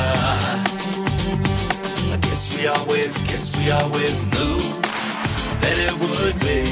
I 2.14 2.18
guess 2.22 2.54
we 2.54 2.68
always, 2.68 3.18
guess 3.26 3.58
we 3.58 3.70
always 3.72 4.24
knew 4.30 4.62
that 5.58 5.76
it 5.76 5.94
would 5.98 6.38
be 6.38 6.62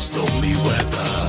stormy 0.00 0.56
weather. 0.64 1.19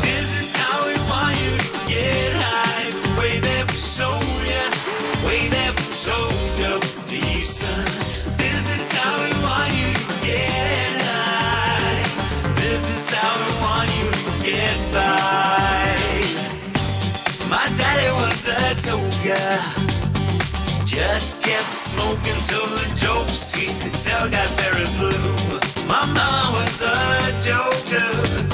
Just 20.86 21.42
kept 21.42 21.78
smoking 21.78 22.36
till 22.44 22.66
the 22.66 22.94
jokes 22.98 23.54
he 23.54 23.68
could 23.80 23.94
tell 23.94 24.30
got 24.30 24.50
very 24.60 24.86
blue. 24.98 25.60
My 25.88 26.06
mama 26.14 26.52
was 26.52 26.82
a 26.82 27.42
joker. 27.42 28.51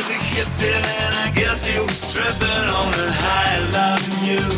Was 0.00 0.08
a 0.08 0.16
hippie, 0.16 0.72
and 1.04 1.14
I 1.14 1.28
guess 1.36 1.66
she 1.68 1.78
was 1.78 2.00
tripping 2.08 2.68
on 2.72 2.88
a 2.88 3.08
high 3.20 3.60
loving 3.76 4.32
you. 4.32 4.48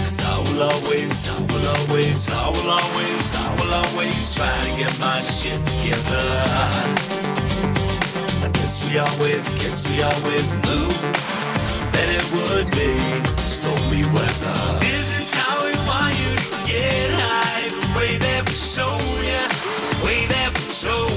Cause 0.00 0.24
I 0.24 0.40
will 0.40 0.62
always, 0.72 1.28
I 1.28 1.36
will 1.36 1.68
always, 1.68 2.32
I 2.32 2.48
will 2.48 2.70
always, 2.72 3.36
I 3.36 3.48
will 3.60 3.74
always 3.84 4.34
try 4.34 4.48
to 4.48 4.72
get 4.80 4.88
my 5.04 5.20
shit 5.20 5.60
together. 5.68 6.24
I 8.40 8.48
guess 8.56 8.80
we 8.88 8.96
always, 8.96 9.52
guess 9.60 9.84
we 9.84 10.00
always 10.00 10.48
knew 10.64 10.88
that 11.92 12.08
it 12.08 12.24
would 12.32 12.68
be 12.72 12.96
stormy 13.44 14.08
weather. 14.16 14.56
This 14.80 15.12
is 15.12 15.28
how 15.36 15.60
we 15.60 15.76
want 15.84 16.16
you 16.24 16.32
to 16.40 16.48
get 16.64 17.12
high, 17.12 17.68
the 17.68 17.84
way 18.00 18.16
that 18.16 18.48
we 18.48 18.56
show 18.56 18.96
you, 19.28 19.44
the 19.92 20.08
way 20.08 20.24
that 20.24 20.56
we 20.56 20.64
told 20.72 21.13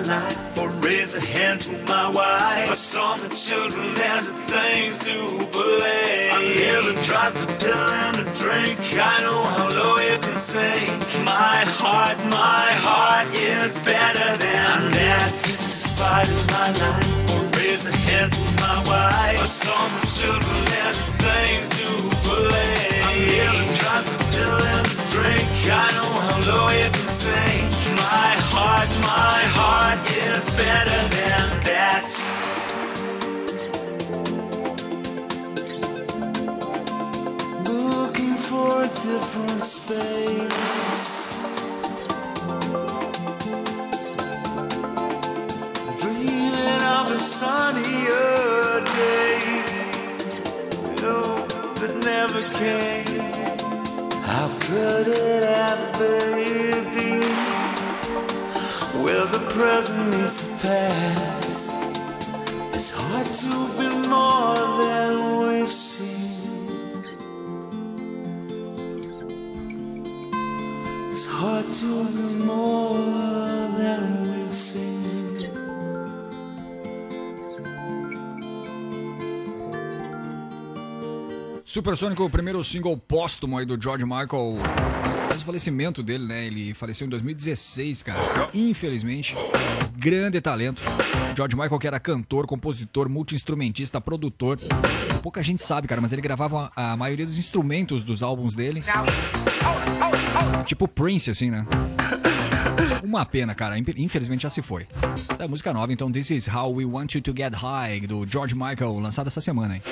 my 0.00 0.14
life 0.14 0.58
or 0.58 0.68
raised 0.86 1.16
a 1.16 1.20
hand 1.20 1.60
to 1.60 1.72
my 1.84 2.08
wife. 2.08 2.70
I 2.70 2.74
saw 2.74 3.16
my 3.16 3.28
children 3.28 3.84
as 4.16 4.28
the 4.28 4.34
things 4.48 4.98
to 5.06 5.16
blame. 5.52 6.32
I 6.32 6.40
never 6.56 6.92
dropped 7.02 7.42
a 7.42 7.46
pill 7.60 7.86
and 8.04 8.16
a 8.18 8.26
drink. 8.34 8.78
I 8.96 9.20
know 9.22 9.42
how 9.56 9.68
low 9.68 9.96
you 9.98 10.18
can 10.20 10.36
sink. 10.36 10.88
My 11.26 11.64
heart, 11.80 12.16
my 12.30 12.66
heart 12.86 13.28
is 13.34 13.76
better 13.78 14.30
than 14.38 14.90
that. 14.90 15.32
Picked 15.36 15.62
a 15.64 15.88
fight 15.98 16.28
in 16.28 16.40
my 16.48 16.68
life 16.80 17.32
or 17.34 17.42
raised 17.58 17.88
a 17.88 17.96
hand 18.08 18.32
to 18.32 18.44
my 18.60 18.78
wife. 18.88 19.40
I 19.40 19.48
saw 19.48 19.76
my 19.76 20.04
children 20.06 20.60
as 20.86 20.96
the 21.04 21.12
things 21.24 21.68
to 21.80 21.88
blame. 22.24 23.04
I 23.04 23.16
never 23.36 23.64
dropped 23.76 24.08
a 24.08 24.18
pill 24.32 24.58
and 24.74 24.86
a 24.86 24.96
drink. 25.12 25.48
I 25.68 25.84
know 25.96 26.12
how 26.24 26.36
low 26.48 26.66
you 26.72 26.88
can 26.88 27.08
sink. 27.08 27.68
My 27.96 28.49
heart, 28.62 28.92
my 29.00 29.40
heart 29.56 30.00
is 30.28 30.44
better 30.60 31.00
than 31.16 31.46
that. 31.68 32.08
Looking 37.64 38.36
for 38.48 38.70
a 38.84 38.90
different 39.08 39.64
space. 39.64 41.08
Dreaming 46.02 46.82
of 46.98 47.06
a 47.16 47.20
sunnier 47.38 48.30
day. 48.98 49.40
Oh, 51.12 51.32
that 51.80 51.94
never 52.12 52.42
came. 52.60 53.20
How 54.28 54.48
could 54.66 55.06
it 55.08 55.42
ever 55.68 56.36
be? 56.94 57.69
Where 59.02 59.26
the 59.26 59.40
present 59.48 60.10
meets 60.10 60.42
the 60.42 60.68
past. 60.68 61.72
It's 62.74 62.90
hard 62.94 63.26
to 63.26 63.52
be 63.78 63.88
more 64.08 64.56
than 64.82 65.12
we've 65.40 65.72
seen. 65.72 66.50
It's 71.10 71.26
hard 71.26 71.66
to 71.80 71.90
be 72.14 72.44
more 72.44 72.98
than 73.78 74.02
we've 74.30 74.52
seen. 74.52 75.00
Supersônico, 81.64 82.24
o 82.24 82.30
primeiro 82.30 82.64
single 82.64 82.96
póstumo 82.96 83.56
aí 83.58 83.64
do 83.64 83.80
George 83.80 84.04
Michael. 84.04 84.56
O 85.40 85.44
falecimento 85.44 86.02
dele, 86.02 86.26
né? 86.26 86.46
Ele 86.46 86.74
faleceu 86.74 87.06
em 87.06 87.10
2016, 87.10 88.02
cara. 88.02 88.20
Infelizmente, 88.54 89.34
grande 89.96 90.40
talento. 90.40 90.82
George 91.34 91.56
Michael, 91.56 91.78
que 91.78 91.86
era 91.86 91.98
cantor, 91.98 92.46
compositor, 92.46 93.08
multi-instrumentista, 93.08 94.00
produtor. 94.00 94.58
Pouca 95.22 95.42
gente 95.42 95.62
sabe, 95.62 95.88
cara, 95.88 96.00
mas 96.00 96.12
ele 96.12 96.22
gravava 96.22 96.70
a 96.76 96.96
maioria 96.96 97.26
dos 97.26 97.38
instrumentos 97.38 98.04
dos 98.04 98.22
álbuns 98.22 98.54
dele. 98.54 98.82
Tipo 100.66 100.86
Prince, 100.86 101.30
assim, 101.30 101.50
né? 101.50 101.66
Uma 103.02 103.24
pena, 103.24 103.54
cara. 103.54 103.76
Infelizmente 103.78 104.42
já 104.42 104.50
se 104.50 104.62
foi. 104.62 104.86
Essa 105.28 105.44
é 105.44 105.48
música 105.48 105.72
nova, 105.72 105.92
então 105.92 106.12
This 106.12 106.30
Is 106.30 106.48
How 106.48 106.72
We 106.72 106.84
Want 106.84 107.14
You 107.14 107.22
to 107.22 107.34
Get 107.36 107.54
High, 107.54 108.06
do 108.06 108.26
George 108.26 108.54
Michael, 108.54 108.98
lançada 108.98 109.28
essa 109.28 109.40
semana, 109.40 109.76
hein? 109.76 109.82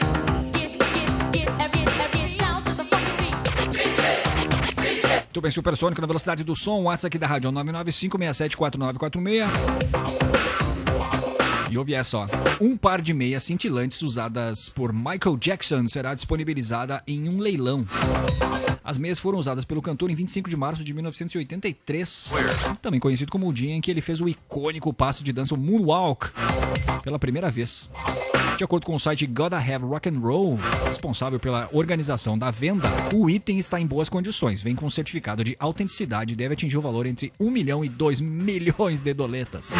Muito 5.28 5.42
bem, 5.42 5.50
Supersônico 5.50 6.00
na 6.00 6.06
velocidade 6.06 6.42
do 6.42 6.56
som, 6.56 6.84
WhatsApp 6.84 7.08
aqui 7.08 7.18
da 7.18 7.26
rádio 7.26 7.52
995674946. 7.52 9.46
E 11.70 11.76
ouve 11.76 11.92
essa, 11.92 12.16
ó. 12.16 12.26
Um 12.58 12.74
par 12.78 13.02
de 13.02 13.12
meias 13.12 13.42
cintilantes 13.42 14.00
usadas 14.00 14.70
por 14.70 14.90
Michael 14.90 15.36
Jackson 15.38 15.86
será 15.86 16.14
disponibilizada 16.14 17.02
em 17.06 17.28
um 17.28 17.38
leilão. 17.38 17.86
As 18.82 18.96
meias 18.96 19.18
foram 19.18 19.38
usadas 19.38 19.66
pelo 19.66 19.82
cantor 19.82 20.10
em 20.10 20.14
25 20.14 20.48
de 20.48 20.56
março 20.56 20.82
de 20.82 20.94
1983, 20.94 22.32
também 22.80 22.98
conhecido 22.98 23.30
como 23.30 23.46
o 23.46 23.52
dia 23.52 23.74
em 23.74 23.82
que 23.82 23.90
ele 23.90 24.00
fez 24.00 24.22
o 24.22 24.28
icônico 24.30 24.94
passo 24.94 25.22
de 25.22 25.30
dança 25.30 25.54
o 25.54 25.58
Moonwalk 25.58 26.30
pela 27.04 27.18
primeira 27.18 27.50
vez. 27.50 27.90
De 28.58 28.64
acordo 28.64 28.84
com 28.84 28.96
o 28.96 28.98
site 28.98 29.24
Gotta 29.24 29.56
Have 29.56 29.84
Rock 29.84 30.08
and 30.08 30.18
Roll, 30.18 30.58
responsável 30.84 31.38
pela 31.38 31.68
organização 31.70 32.36
da 32.36 32.50
venda, 32.50 32.88
o 33.14 33.30
item 33.30 33.56
está 33.56 33.80
em 33.80 33.86
boas 33.86 34.08
condições, 34.08 34.60
vem 34.60 34.74
com 34.74 34.90
certificado 34.90 35.44
de 35.44 35.56
autenticidade 35.60 36.32
e 36.32 36.36
deve 36.36 36.54
atingir 36.54 36.76
o 36.76 36.80
valor 36.80 37.06
entre 37.06 37.32
1 37.38 37.48
milhão 37.52 37.84
e 37.84 37.88
2 37.88 38.20
milhões 38.20 39.00
de 39.00 39.14
doletas. 39.14 39.74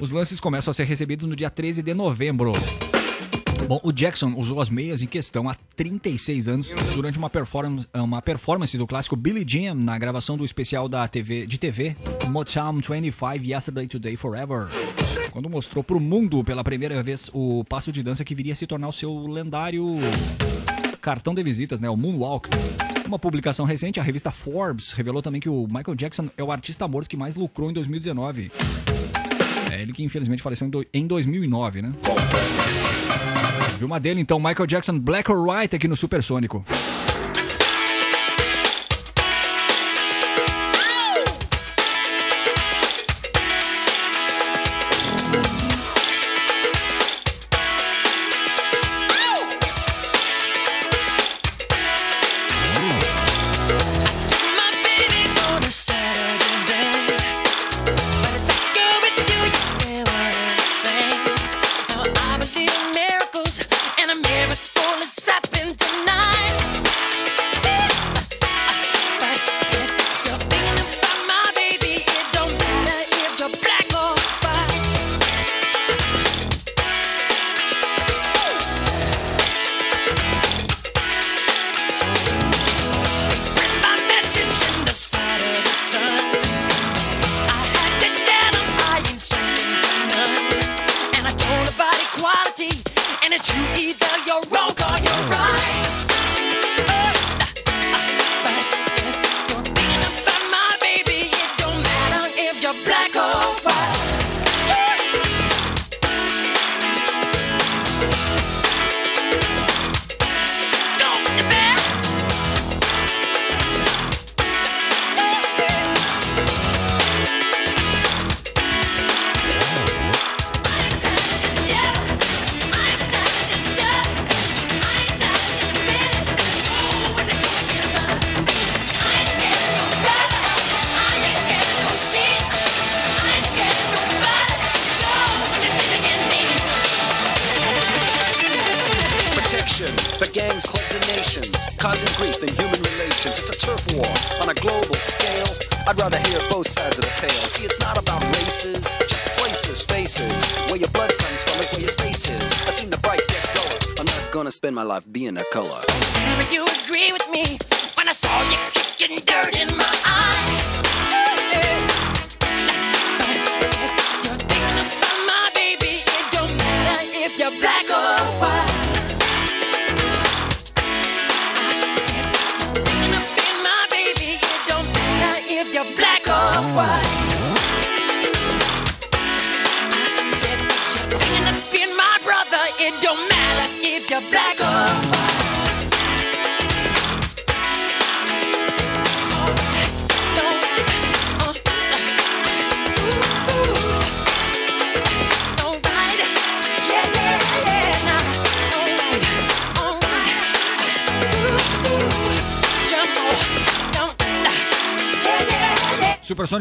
Os 0.00 0.10
lances 0.10 0.40
começam 0.40 0.72
a 0.72 0.74
ser 0.74 0.82
recebidos 0.82 1.28
no 1.28 1.36
dia 1.36 1.48
13 1.48 1.84
de 1.84 1.94
novembro. 1.94 2.50
Bom, 3.68 3.78
o 3.84 3.92
Jackson 3.92 4.34
usou 4.34 4.60
as 4.60 4.68
meias 4.68 5.00
em 5.00 5.06
questão 5.06 5.48
há 5.48 5.54
36 5.76 6.48
anos 6.48 6.70
durante 6.96 7.16
uma 7.16 7.30
performance, 7.30 7.86
uma 7.94 8.20
performance 8.20 8.76
do 8.76 8.88
clássico 8.88 9.14
Billie 9.14 9.44
Jean 9.46 9.76
na 9.76 9.96
gravação 9.96 10.36
do 10.36 10.44
especial 10.44 10.88
da 10.88 11.06
TV, 11.06 11.46
de 11.46 11.58
TV 11.58 11.96
Motown 12.26 12.80
25 12.80 13.44
Yesterday 13.44 13.86
Today 13.86 14.16
Forever. 14.16 14.66
Quando 15.32 15.48
mostrou 15.48 15.82
para 15.84 15.96
o 15.96 16.00
mundo 16.00 16.42
pela 16.42 16.64
primeira 16.64 17.02
vez 17.02 17.30
o 17.32 17.64
passo 17.64 17.92
de 17.92 18.02
dança 18.02 18.24
que 18.24 18.34
viria 18.34 18.52
a 18.52 18.56
se 18.56 18.66
tornar 18.66 18.88
o 18.88 18.92
seu 18.92 19.26
lendário 19.26 19.96
cartão 21.00 21.34
de 21.34 21.42
visitas, 21.42 21.80
né, 21.80 21.88
o 21.88 21.96
Moonwalk. 21.96 22.48
Uma 23.06 23.18
publicação 23.18 23.64
recente, 23.64 23.98
a 23.98 24.02
revista 24.02 24.30
Forbes 24.30 24.92
revelou 24.92 25.22
também 25.22 25.40
que 25.40 25.48
o 25.48 25.66
Michael 25.66 25.94
Jackson 25.94 26.28
é 26.36 26.42
o 26.44 26.52
artista 26.52 26.86
morto 26.86 27.08
que 27.08 27.16
mais 27.16 27.34
lucrou 27.36 27.70
em 27.70 27.72
2019. 27.72 28.50
É 29.72 29.80
ele 29.80 29.92
que 29.92 30.02
infelizmente 30.02 30.42
faleceu 30.42 30.66
em 30.66 30.70
do- 30.70 30.86
em 30.92 31.06
2009, 31.06 31.80
né? 31.82 31.90
Viu 33.78 33.86
uma 33.86 33.98
dele 33.98 34.20
então, 34.20 34.38
Michael 34.38 34.66
Jackson 34.66 34.98
Black 34.98 35.30
or 35.30 35.48
White 35.48 35.74
aqui 35.76 35.88
no 35.88 35.96
Supersônico. 35.96 36.64
My 36.66 37.09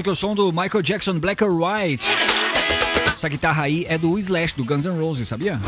É 0.06 0.12
o 0.12 0.16
som 0.16 0.34
do 0.34 0.52
Michael 0.52 0.82
Jackson 0.82 1.20
Black 1.20 1.44
or 1.44 1.52
White. 1.52 2.04
Essa 3.14 3.28
guitarra 3.28 3.64
aí 3.64 3.86
é 3.88 3.98
do 3.98 4.18
Slash, 4.18 4.56
do 4.56 4.64
Guns 4.64 4.86
N' 4.86 5.00
Roses, 5.00 5.28
sabia? 5.28 5.60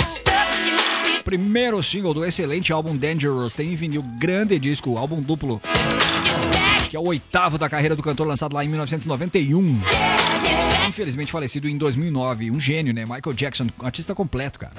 Primeiro 1.24 1.84
single 1.84 2.14
do 2.14 2.26
excelente 2.26 2.72
álbum 2.72 2.96
Dangerous. 2.96 3.54
Tem 3.54 3.72
em 3.72 3.76
vinil 3.76 4.02
grande 4.18 4.58
disco, 4.58 4.98
álbum 4.98 5.22
duplo. 5.22 5.62
Que 6.90 6.96
é 6.96 7.00
o 7.00 7.04
oitavo 7.04 7.58
da 7.58 7.70
carreira 7.70 7.96
do 7.96 8.02
cantor, 8.02 8.26
lançado 8.26 8.56
lá 8.56 8.64
em 8.64 8.70
1991. 8.70 9.80
Infelizmente 10.88 11.32
falecido 11.32 11.68
em 11.68 11.78
2009. 11.78 12.50
Um 12.52 12.60
gênio, 12.60 12.94
né? 12.94 13.04
Michael 13.04 13.34
Jackson, 13.34 13.68
artista 13.84 14.16
completo, 14.16 14.58
cara. 14.58 14.71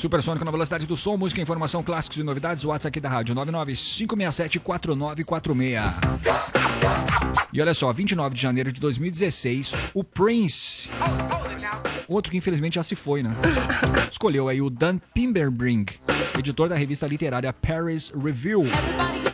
Supersônico 0.00 0.44
na 0.46 0.50
velocidade 0.50 0.86
do 0.86 0.96
som, 0.96 1.18
música, 1.18 1.42
informação, 1.42 1.82
clássicos 1.82 2.16
e 2.16 2.22
novidades. 2.22 2.64
WhatsApp 2.64 2.88
aqui 2.88 3.00
da 3.00 3.10
rádio 3.10 3.34
995674946. 3.34 5.92
E 7.52 7.60
olha 7.60 7.74
só, 7.74 7.92
29 7.92 8.34
de 8.34 8.40
janeiro 8.40 8.72
de 8.72 8.80
2016, 8.80 9.74
o 9.92 10.02
Prince, 10.02 10.88
outro 12.08 12.32
que 12.32 12.38
infelizmente 12.38 12.76
já 12.76 12.82
se 12.82 12.94
foi, 12.94 13.22
né? 13.22 13.30
Escolheu 14.10 14.48
aí 14.48 14.62
o 14.62 14.70
Dan 14.70 14.96
Pimberbrink, 15.12 15.98
editor 16.38 16.70
da 16.70 16.76
revista 16.76 17.06
literária 17.06 17.52
Paris 17.52 18.08
Review, 18.08 18.64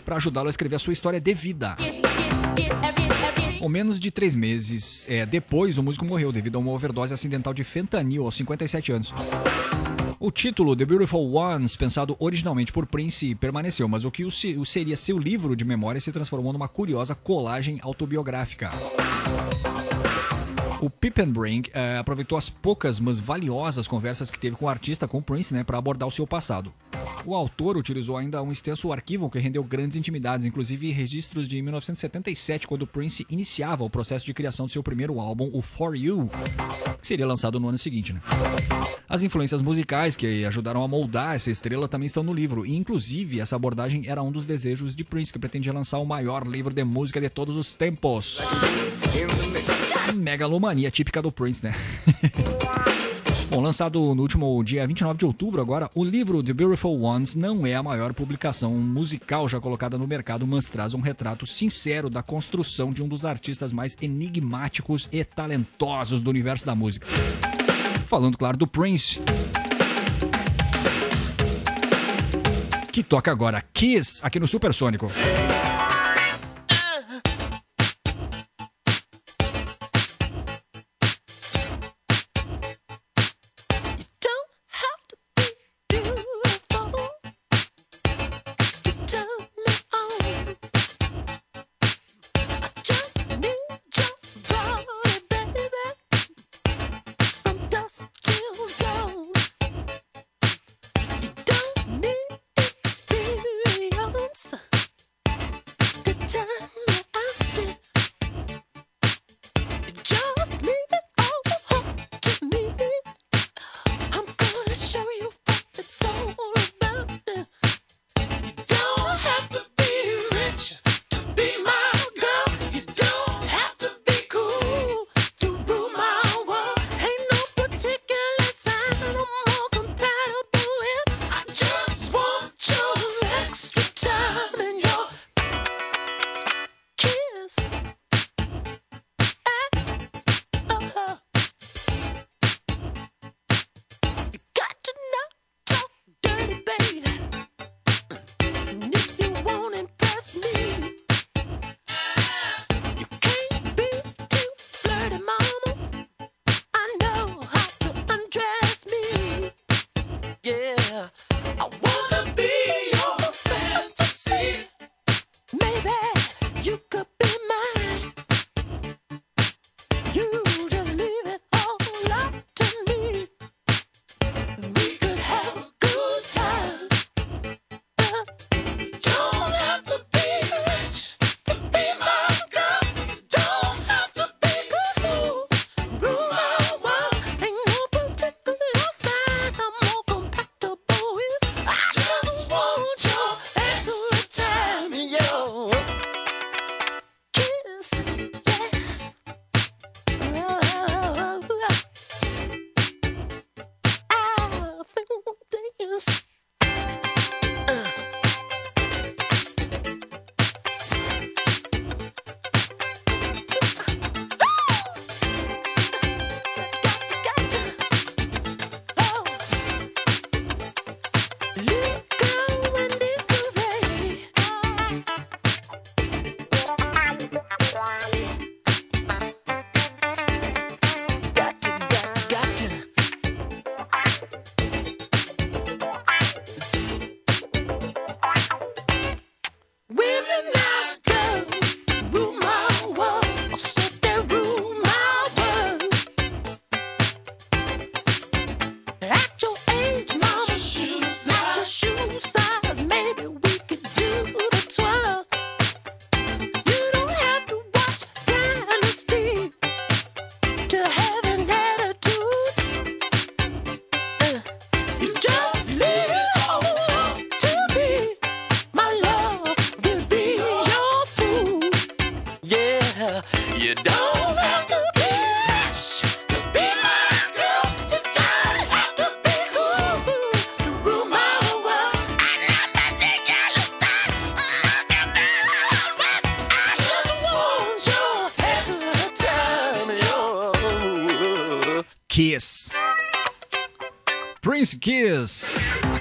para 0.05 0.17
ajudá-lo 0.17 0.49
a 0.49 0.51
escrever 0.51 0.75
a 0.75 0.81
sua 0.81 0.95
história 0.95 1.21
de 1.21 1.33
vida. 1.33 1.77
Com 3.61 3.69
menos 3.69 4.01
de 4.01 4.11
três 4.11 4.35
meses 4.35 5.07
é, 5.09 5.25
depois, 5.25 5.79
o 5.79 5.83
músico 5.83 6.05
morreu 6.05 6.33
devido 6.33 6.57
a 6.57 6.59
uma 6.59 6.73
overdose 6.73 7.15
acidental 7.15 7.55
de 7.55 7.63
fentanil 7.63 8.25
aos 8.25 8.35
57 8.35 8.91
anos. 8.91 9.15
O 10.19 10.31
título 10.31 10.75
The 10.75 10.85
Beautiful 10.87 11.31
Ones, 11.35 11.77
pensado 11.77 12.17
originalmente 12.19 12.73
por 12.73 12.87
Prince, 12.87 13.35
permaneceu, 13.35 13.87
mas 13.87 14.05
o 14.05 14.11
que 14.11 14.25
o 14.25 14.31
se- 14.31 14.57
o 14.57 14.65
seria 14.65 14.97
seu 14.97 15.19
livro 15.19 15.55
de 15.55 15.65
memórias 15.65 16.05
se 16.05 16.13
transformou 16.13 16.53
numa 16.55 16.69
curiosa 16.69 17.15
colagem 17.15 17.79
autobiográfica. 17.83 18.71
O 20.81 20.89
Pippenbrink 20.91 21.71
eh, 21.73 21.99
aproveitou 21.99 22.37
as 22.37 22.49
poucas, 22.49 23.01
mas 23.01 23.19
valiosas 23.19 23.87
conversas 23.87 24.31
que 24.31 24.39
teve 24.39 24.57
com 24.57 24.67
o 24.67 24.69
artista, 24.69 25.09
com 25.09 25.19
o 25.19 25.23
Prince, 25.23 25.53
né, 25.53 25.65
para 25.65 25.79
abordar 25.79 26.07
o 26.09 26.13
seu 26.13 26.27
passado. 26.27 26.73
O 27.25 27.35
autor 27.35 27.77
utilizou 27.77 28.17
ainda 28.17 28.43
um 28.43 28.53
extenso 28.53 28.93
arquivo 28.93 29.31
que 29.31 29.39
rendeu 29.39 29.63
grandes 29.65 29.97
intimidades, 29.97 30.47
inclusive 30.47 30.91
registros 30.93 31.49
de 31.49 31.61
1977, 31.61 32.67
quando 32.67 32.87
Prince 32.87 33.27
iniciava 33.31 33.85
o 33.85 33.91
processo 33.91 34.25
de 34.25 34.35
criação 34.35 34.67
do 34.67 34.73
seu 34.73 34.83
primeiro 34.83 35.19
álbum, 35.19 35.51
o 35.53 35.63
For 35.63 35.97
You, 35.97 36.31
que 37.01 37.07
seria 37.07 37.27
lançado 37.27 37.59
no 37.59 37.69
ano 37.69 37.79
seguinte. 37.79 38.13
Né? 38.13 38.21
As 39.09 39.23
influências 39.23 39.63
musicais 39.63 40.17
que 40.17 40.45
ajudaram 40.45 40.83
a 40.83 40.89
moldar 40.89 41.35
essa 41.35 41.51
estrela 41.51 41.89
também 41.89 42.07
estão 42.07 42.23
no 42.23 42.33
livro, 42.35 42.67
e 42.67 42.77
inclusive 42.77 43.41
essa 43.41 43.57
abordagem 43.57 44.05
era 44.07 44.23
um 44.23 44.31
dos 44.31 44.47
desejos 44.47 44.95
de 44.95 45.05
Prince, 45.05 45.33
que 45.33 45.39
pretendia 45.39 45.73
lançar 45.73 45.99
o 45.99 46.05
maior 46.05 46.47
livro 46.47 46.73
de 46.73 46.85
música 46.85 47.21
de 47.21 47.29
todos 47.29 47.57
os 47.57 47.75
tempos. 47.75 48.41
Megalomania 50.15 50.91
típica 50.91 51.21
do 51.21 51.33
Prince, 51.33 51.65
né? 51.65 51.75
Bom, 53.49 53.61
lançado 53.61 54.13
no 54.13 54.23
último 54.23 54.63
dia 54.65 54.85
29 54.85 55.19
de 55.19 55.25
outubro, 55.25 55.61
agora, 55.61 55.89
o 55.95 56.05
livro 56.05 56.43
The 56.43 56.53
Beautiful 56.53 57.01
Ones 57.01 57.37
não 57.37 57.65
é 57.65 57.77
a 57.77 57.83
maior 57.83 58.13
publicação 58.13 58.75
musical 58.75 59.49
já 59.49 59.61
colocada 59.61 59.97
no 59.97 60.07
mercado, 60.07 60.45
mas 60.45 60.69
traz 60.69 60.95
um 60.95 61.01
retrato 61.01 61.47
sincero 61.47 62.11
da 62.11 62.25
construção 62.25 62.93
de 62.93 63.05
um 63.05 63.09
dos 63.09 63.25
artistas 63.25 63.73
mais 63.73 63.97
enigmáticos 64.03 65.09
e 65.13 65.23
talentosos 65.25 66.23
do 66.23 66.31
universo 66.31 66.67
da 66.67 66.75
música. 66.75 67.07
Falando, 68.05 68.37
claro, 68.37 68.57
do 68.57 68.67
Prince. 68.67 69.21
Que 72.91 73.03
toca 73.03 73.31
agora 73.31 73.63
Kiss 73.73 74.21
aqui 74.25 74.41
no 74.41 74.47
Supersônico. 74.49 75.07
Don't 75.07 75.56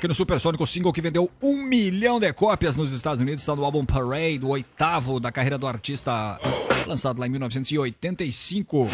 Aqui 0.06 0.10
no 0.10 0.14
Supersônico, 0.14 0.68
single 0.68 0.94
que 0.94 1.02
vendeu 1.02 1.32
um 1.42 1.64
milhão 1.64 2.20
de 2.20 2.32
cópias 2.32 2.78
nos 2.78 2.92
Estados 2.92 3.20
Unidos, 3.20 3.42
está 3.42 3.56
no 3.56 3.66
álbum 3.66 3.84
Parade, 3.84 4.42
o 4.44 4.50
oitavo 4.50 5.20
da 5.20 5.32
carreira 5.32 5.58
do 5.58 5.66
artista, 5.66 6.40
lançado 6.86 7.20
lá 7.20 7.26
em 7.26 7.32
1985. 7.32 8.88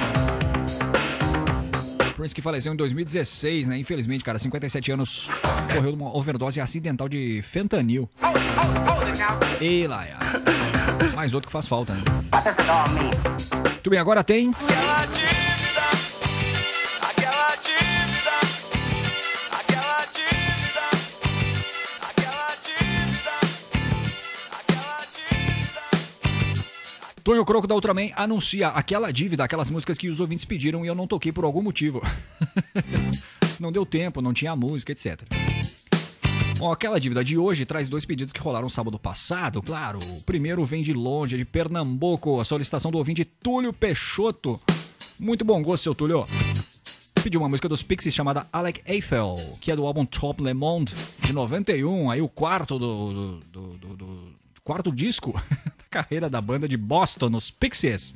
Prince 2.16 2.34
que 2.34 2.42
faleceu 2.42 2.72
em 2.72 2.78
2016, 2.78 3.68
né? 3.68 3.78
Infelizmente, 3.78 4.24
cara, 4.24 4.40
57 4.40 4.90
anos, 4.94 5.30
morreu 5.76 5.92
de 5.92 6.02
uma 6.02 6.16
overdose 6.16 6.62
acidental 6.62 7.10
de 7.10 7.42
fentanil. 7.42 8.10
E 9.60 9.88
lá, 9.88 10.08
mais 11.14 11.34
outro 11.34 11.50
que 11.50 11.52
faz 11.52 11.68
falta, 11.68 11.94
né? 11.94 12.04
Muito 13.66 13.90
bem, 13.90 14.00
agora 14.00 14.24
tem. 14.24 14.52
Tonho 27.24 27.46
Croco 27.46 27.68
da 27.68 27.76
Ultraman 27.76 28.10
anuncia 28.16 28.70
aquela 28.70 29.12
dívida, 29.12 29.44
aquelas 29.44 29.70
músicas 29.70 29.98
que 29.98 30.10
os 30.10 30.20
ouvintes 30.20 30.44
pediram 30.46 30.84
e 30.84 30.88
eu 30.88 30.96
não 30.96 31.06
toquei 31.08 31.32
por 31.32 31.44
algum 31.44 31.62
motivo. 31.62 32.02
não 33.60 33.72
deu 33.72 33.86
tempo, 33.86 34.22
não 34.22 34.34
tinha 34.34 34.56
música, 34.56 34.92
etc. 34.92 35.22
Bom, 36.58 36.72
aquela 36.72 37.00
dívida 37.00 37.24
de 37.24 37.38
hoje 37.38 37.66
traz 37.66 37.88
dois 37.88 38.06
pedidos 38.06 38.34
que 38.34 38.40
rolaram 38.40 38.70
sábado 38.70 38.98
passado, 39.00 39.62
claro. 39.62 40.00
O 40.00 40.24
primeiro 40.24 40.66
vem 40.66 40.82
de 40.82 40.94
longe, 40.94 41.38
de 41.38 41.46
Pernambuco, 41.46 42.40
a 42.40 42.46
solicitação 42.46 42.92
do 42.92 42.98
ouvinte 42.98 43.24
Túlio 43.24 43.72
Peixoto. 43.72 44.60
Muito 45.20 45.46
bom 45.46 45.62
gosto, 45.62 45.84
seu 45.84 45.96
Túlio. 45.96 46.28
Pediu 47.24 47.40
uma 47.40 47.50
música 47.50 47.70
dos 47.70 47.84
Pixies 47.84 48.14
chamada 48.16 48.48
Alec 48.52 48.82
Eiffel, 48.86 49.36
que 49.62 49.72
é 49.72 49.76
do 49.76 49.86
álbum 49.86 50.06
Top 50.06 50.42
Le 50.42 50.56
Monde, 50.56 50.94
de 51.20 51.34
91, 51.34 52.10
aí 52.10 52.20
o 52.22 52.28
quarto 52.28 52.80
do, 52.80 53.14
do, 53.14 53.40
do- 53.52 53.78
do- 53.78 53.96
do- 53.96 54.31
quarto 54.72 54.90
disco 54.90 55.34
da 55.78 55.84
carreira 55.90 56.30
da 56.30 56.40
banda 56.40 56.66
de 56.66 56.78
Boston, 56.78 57.36
os 57.36 57.52
Pixies. 57.52 58.16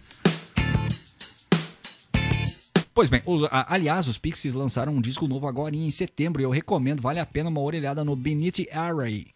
Pois 2.94 3.10
bem, 3.10 3.22
o- 3.26 3.44
a- 3.52 3.74
aliás, 3.74 4.08
os 4.08 4.18
Pixies 4.18 4.54
lançaram 4.54 4.96
um 4.96 5.02
disco 5.02 5.28
novo 5.28 5.50
agora 5.50 5.76
em 5.76 5.92
setembro 5.92 6.42
e 6.42 6.46
eu 6.46 6.50
recomendo, 6.50 7.02
vale 7.02 7.20
a 7.20 7.26
pena 7.26 7.50
uma 7.50 7.60
orelhada 7.60 8.06
no 8.06 8.16
Beneath 8.16 8.66
Array. 8.72 9.28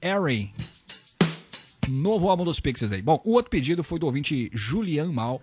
Array. 0.00 0.50
Novo 1.90 2.30
álbum 2.30 2.44
dos 2.44 2.58
Pixies 2.58 2.90
aí. 2.90 3.02
Bom, 3.02 3.20
o 3.22 3.32
outro 3.32 3.50
pedido 3.50 3.84
foi 3.84 3.98
do 3.98 4.06
ouvinte 4.06 4.50
Julian 4.54 5.12
Mal. 5.12 5.42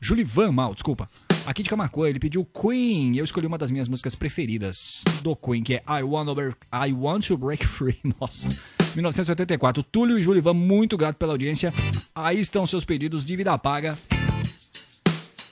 Julivan 0.00 0.50
Mal, 0.50 0.74
desculpa. 0.74 1.08
Aqui 1.50 1.64
de 1.64 1.68
Camacuã, 1.68 2.08
ele 2.08 2.20
pediu 2.20 2.44
Queen 2.44 3.12
e 3.12 3.18
eu 3.18 3.24
escolhi 3.24 3.44
uma 3.44 3.58
das 3.58 3.72
minhas 3.72 3.88
músicas 3.88 4.14
preferidas 4.14 5.02
do 5.20 5.34
Queen, 5.34 5.64
que 5.64 5.74
é 5.74 5.82
I 5.88 6.00
Want 6.04 6.28
to 6.28 6.34
Break, 6.36 6.56
I 6.72 6.92
Want 6.92 7.26
to 7.26 7.36
Break 7.36 7.66
Free. 7.66 7.98
Nossa, 8.20 8.46
1984. 8.94 9.82
Túlio 9.82 10.16
e 10.16 10.22
Julivan, 10.22 10.54
muito 10.54 10.96
grato 10.96 11.16
pela 11.16 11.32
audiência. 11.32 11.74
Aí 12.14 12.38
estão 12.38 12.64
seus 12.68 12.84
pedidos 12.84 13.24
de 13.24 13.34
vida 13.34 13.58
paga. 13.58 13.98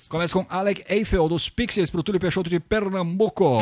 Começa 0.08 0.32
com 0.32 0.46
Alec 0.48 0.84
Eiffel 0.88 1.28
dos 1.28 1.48
Pixies 1.48 1.90
pro 1.90 2.04
Túlio 2.04 2.20
Peixoto 2.20 2.48
de 2.48 2.60
Pernambuco. 2.60 3.58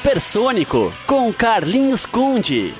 Supersônico 0.00 0.90
com 1.06 1.30
Carlinhos 1.30 2.06
Conde. 2.06 2.72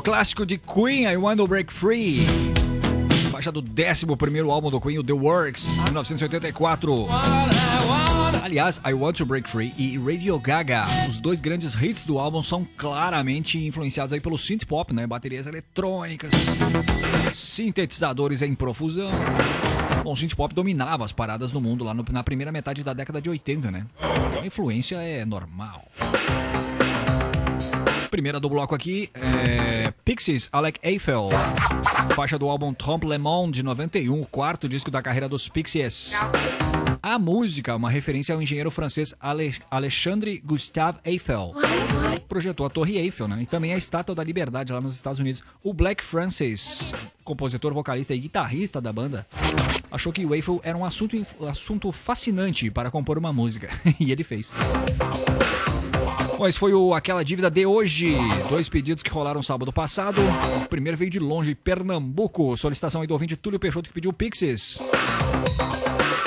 Clássico 0.00 0.46
de 0.46 0.56
Queen, 0.58 1.04
I 1.10 1.16
Want 1.16 1.38
to 1.38 1.46
Break 1.46 1.72
Free. 1.72 2.20
Faixa 3.30 3.50
do 3.52 3.60
11 3.60 4.50
álbum 4.50 4.70
do 4.70 4.80
Queen, 4.80 5.02
The 5.02 5.12
Works, 5.12 5.78
1984. 5.84 7.08
Aliás, 8.42 8.80
I 8.86 8.92
Want 8.92 9.16
to 9.18 9.24
Break 9.26 9.48
Free 9.48 9.72
e 9.78 9.96
Radio 9.98 10.38
Gaga, 10.38 10.84
os 11.08 11.18
dois 11.20 11.40
grandes 11.40 11.74
hits 11.74 12.04
do 12.04 12.18
álbum, 12.18 12.42
são 12.42 12.66
claramente 12.76 13.58
influenciados 13.64 14.12
aí 14.12 14.20
pelo 14.20 14.36
synth 14.38 14.64
pop, 14.66 14.92
né? 14.92 15.06
Baterias 15.06 15.46
eletrônicas, 15.46 16.30
sintetizadores 17.32 18.42
em 18.42 18.54
profusão. 18.54 19.10
Bom, 20.02 20.12
o 20.12 20.16
synth 20.16 20.34
pop 20.34 20.52
dominava 20.54 21.04
as 21.04 21.12
paradas 21.12 21.52
no 21.52 21.60
mundo 21.60 21.84
lá 21.84 21.94
no- 21.94 22.04
na 22.10 22.22
primeira 22.24 22.50
metade 22.50 22.82
da 22.82 22.92
década 22.92 23.20
de 23.22 23.30
80, 23.30 23.70
né? 23.70 23.86
A 24.40 24.44
influência 24.46 24.96
é 24.96 25.24
normal. 25.24 25.84
Primeira 28.12 28.38
do 28.38 28.46
bloco 28.46 28.74
aqui 28.74 29.08
é 29.14 29.90
Pixies, 30.04 30.46
Alec 30.52 30.78
Eiffel. 30.82 31.30
Faixa 32.14 32.38
do 32.38 32.46
álbum 32.46 32.74
Trompe 32.74 33.06
Le 33.06 33.16
Monde 33.16 33.60
de 33.60 33.62
91, 33.62 34.20
o 34.20 34.26
quarto 34.26 34.68
disco 34.68 34.90
da 34.90 35.00
carreira 35.00 35.26
dos 35.30 35.48
Pixies. 35.48 36.12
A 37.02 37.18
música, 37.18 37.74
uma 37.74 37.88
referência 37.88 38.34
ao 38.34 38.42
engenheiro 38.42 38.70
francês 38.70 39.14
Ale 39.18 39.54
Alexandre 39.70 40.42
Gustave 40.44 40.98
Eiffel. 41.06 41.54
Projetou 42.28 42.66
a 42.66 42.68
Torre 42.68 42.98
Eiffel, 42.98 43.26
né? 43.26 43.38
E 43.40 43.46
também 43.46 43.72
a 43.72 43.78
Estátua 43.78 44.14
da 44.14 44.22
Liberdade 44.22 44.74
lá 44.74 44.80
nos 44.82 44.94
Estados 44.94 45.18
Unidos. 45.18 45.42
O 45.64 45.72
Black 45.72 46.04
Francis, 46.04 46.92
compositor, 47.24 47.72
vocalista 47.72 48.14
e 48.14 48.18
guitarrista 48.18 48.78
da 48.78 48.92
banda, 48.92 49.26
achou 49.90 50.12
que 50.12 50.26
o 50.26 50.34
Eiffel 50.34 50.60
era 50.62 50.76
um 50.76 50.84
assunto, 50.84 51.16
assunto 51.48 51.90
fascinante 51.90 52.70
para 52.70 52.90
compor 52.90 53.16
uma 53.16 53.32
música. 53.32 53.70
e 53.98 54.12
ele 54.12 54.22
fez. 54.22 54.52
Bom, 56.42 56.48
esse 56.48 56.58
foi 56.58 56.74
o 56.74 56.92
Aquela 56.92 57.24
Dívida 57.24 57.48
de 57.48 57.64
hoje. 57.64 58.16
Dois 58.48 58.68
pedidos 58.68 59.00
que 59.04 59.10
rolaram 59.10 59.40
sábado 59.44 59.72
passado. 59.72 60.20
O 60.64 60.68
primeiro 60.68 60.98
veio 60.98 61.08
de 61.08 61.20
longe, 61.20 61.54
Pernambuco. 61.54 62.56
Solicitação 62.56 63.00
aí 63.00 63.06
do 63.06 63.12
ouvinte 63.14 63.36
Túlio 63.36 63.60
Peixoto 63.60 63.88
que 63.88 63.94
pediu 63.94 64.12
Pixies. 64.12 64.82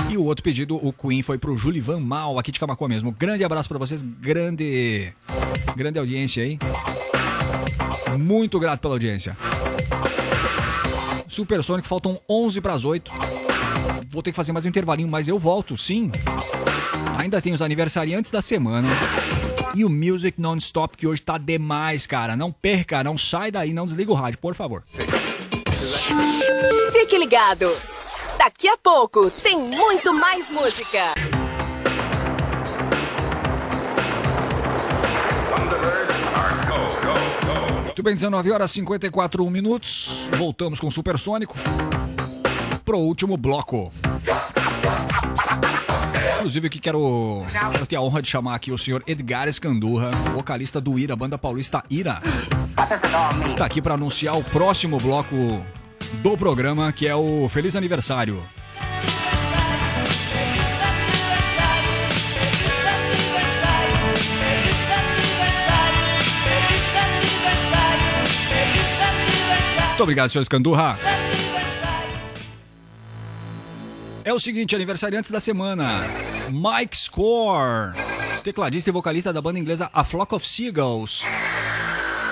E 0.09 0.15
o 0.15 0.23
outro 0.23 0.41
pedido, 0.41 0.77
o 0.77 0.93
Queen, 0.93 1.21
foi 1.21 1.37
pro 1.37 1.57
Julivan 1.57 1.99
Mal, 1.99 2.39
aqui 2.39 2.49
de 2.49 2.61
Camacuã 2.61 2.87
mesmo. 2.87 3.11
Grande 3.11 3.43
abraço 3.43 3.67
pra 3.67 3.77
vocês, 3.77 4.03
grande. 4.03 5.11
Grande 5.75 5.99
audiência 5.99 6.43
aí. 6.43 6.57
Muito 8.17 8.57
grato 8.57 8.79
pela 8.79 8.93
audiência. 8.93 9.35
Supersônico, 11.27 11.89
faltam 11.89 12.17
11 12.29 12.61
para 12.61 12.71
as 12.71 12.85
8. 12.85 13.11
Vou 14.11 14.23
ter 14.23 14.31
que 14.31 14.37
fazer 14.37 14.53
mais 14.53 14.63
um 14.63 14.69
intervalinho, 14.69 15.09
mas 15.09 15.27
eu 15.27 15.37
volto, 15.37 15.75
sim. 15.75 16.09
Ainda 17.17 17.41
tem 17.41 17.51
os 17.51 17.61
aniversariantes 17.61 18.31
da 18.31 18.41
semana. 18.41 18.87
E 19.75 19.83
o 19.83 19.89
Music 19.89 20.39
Non-Stop, 20.39 20.95
que 20.95 21.05
hoje 21.05 21.21
tá 21.21 21.37
demais, 21.37 22.07
cara. 22.07 22.37
Não 22.37 22.49
perca, 22.49 23.03
não 23.03 23.17
sai 23.17 23.51
daí, 23.51 23.73
não 23.73 23.85
desliga 23.85 24.09
o 24.09 24.15
rádio, 24.15 24.39
por 24.39 24.55
favor. 24.55 24.81
Fique 26.93 27.17
ligado. 27.17 27.69
Daqui 28.37 28.69
a 28.69 28.77
pouco 28.77 29.29
tem 29.31 29.57
muito 29.59 30.13
mais 30.13 30.49
música. 30.49 30.99
Muito 37.83 38.01
bem, 38.01 38.13
19 38.13 38.51
horas 38.51 38.71
e 38.71 38.75
54 38.75 39.49
minutos. 39.49 40.29
Voltamos 40.37 40.79
com 40.79 40.87
o 40.87 40.91
Supersônico. 40.91 41.53
Pro 42.85 42.99
último 42.99 43.35
bloco. 43.35 43.91
Inclusive, 46.45 46.67
aqui 46.67 46.79
quero, 46.79 47.43
ter 47.89 47.95
a 47.95 48.01
honra 48.01 48.21
de 48.21 48.27
chamar 48.27 48.53
aqui 48.53 48.71
o 48.71 48.77
senhor 48.77 49.01
Edgar 49.07 49.47
Escandurra, 49.47 50.11
vocalista 50.35 50.79
do 50.79 50.99
Ira, 50.99 51.15
banda 51.15 51.39
paulista 51.39 51.83
Ira. 51.89 52.21
Que 53.49 53.55
tá 53.55 53.65
aqui 53.65 53.81
para 53.81 53.95
anunciar 53.95 54.37
o 54.37 54.43
próximo 54.43 54.99
bloco 54.99 55.35
do 56.21 56.37
programa, 56.37 56.93
que 56.93 57.07
é 57.07 57.15
o 57.15 57.49
Feliz 57.49 57.75
Aniversário. 57.75 58.43
Muito 69.87 70.03
obrigado, 70.03 70.29
senhor 70.29 70.43
Escandurra. 70.43 70.95
É 74.23 74.31
o 74.31 74.39
seguinte, 74.39 74.75
aniversariantes 74.75 75.31
da 75.31 75.39
semana. 75.39 76.34
Mike 76.51 76.95
Score, 76.95 77.93
tecladista 78.43 78.89
e 78.89 78.93
vocalista 78.93 79.33
da 79.33 79.41
banda 79.41 79.57
inglesa 79.57 79.89
A 79.91 80.03
Flock 80.03 80.35
of 80.35 80.45
Seagulls. 80.45 81.25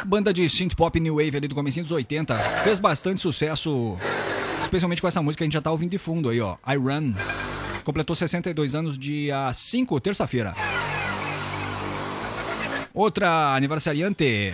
Banda 0.06 0.32
de 0.32 0.48
synth 0.48 0.76
pop 0.76 1.00
new 1.00 1.16
wave 1.16 1.38
ali 1.38 1.48
do 1.48 1.56
comecinho 1.56 1.84
dos 1.84 1.92
80. 1.92 2.38
Fez 2.64 2.78
bastante 2.78 3.20
sucesso, 3.20 3.98
especialmente 4.62 5.02
com 5.02 5.08
essa 5.08 5.22
música 5.22 5.40
que 5.40 5.44
a 5.44 5.48
gente 5.48 5.54
já 5.54 5.62
tá 5.62 5.72
ouvindo 5.72 5.92
de 5.92 5.98
fundo 5.98 6.30
aí, 6.30 6.40
ó. 6.40 6.58
I 6.68 6.76
Run. 6.76 7.14
Completou 7.84 8.16
62 8.16 8.76
anos 8.76 8.98
dia 8.98 9.52
5, 9.52 10.00
terça-feira. 10.00 10.54
Outra 12.94 13.56
aniversariante. 13.56 14.54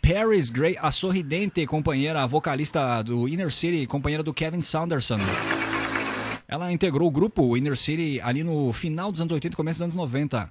Paris 0.00 0.50
Gray, 0.50 0.76
a 0.80 0.92
sorridente 0.92 1.66
companheira, 1.66 2.24
vocalista 2.26 3.02
do 3.02 3.26
Inner 3.28 3.50
City, 3.50 3.86
companheira 3.86 4.22
do 4.22 4.32
Kevin 4.32 4.62
Saunderson. 4.62 5.18
Ela 6.48 6.72
integrou 6.72 7.08
o 7.08 7.10
grupo 7.10 7.56
Inner 7.56 7.76
City 7.76 8.20
ali 8.22 8.44
no 8.44 8.72
final 8.72 9.10
dos 9.10 9.20
anos 9.20 9.32
80 9.32 9.52
e 9.52 9.56
começo 9.56 9.78
dos 9.78 9.82
anos 9.82 9.94
90, 9.96 10.48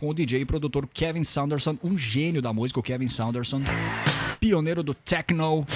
com 0.00 0.08
o 0.08 0.14
DJ 0.14 0.40
e 0.40 0.44
produtor 0.46 0.88
Kevin 0.92 1.22
Saunderson, 1.22 1.76
um 1.84 1.98
gênio 1.98 2.40
da 2.40 2.50
música, 2.50 2.80
o 2.80 2.82
Kevin 2.82 3.08
Saunderson, 3.08 3.60
pioneiro 4.40 4.82
do 4.82 4.94
techno. 4.94 5.66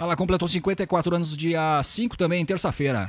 Ela 0.00 0.16
completou 0.16 0.48
54 0.48 1.14
anos 1.14 1.36
dia 1.36 1.82
5 1.82 2.16
também, 2.16 2.42
terça-feira. 2.46 3.06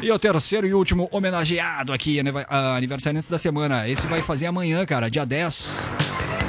E 0.00 0.12
o 0.12 0.18
terceiro 0.20 0.68
e 0.68 0.72
último 0.72 1.08
homenageado 1.10 1.92
aqui, 1.92 2.20
ah, 2.48 2.76
aniversariante 2.76 3.28
da 3.28 3.38
semana. 3.38 3.88
Esse 3.88 4.06
vai 4.06 4.22
fazer 4.22 4.46
amanhã, 4.46 4.86
cara, 4.86 5.10
dia 5.10 5.26
10. 5.26 5.90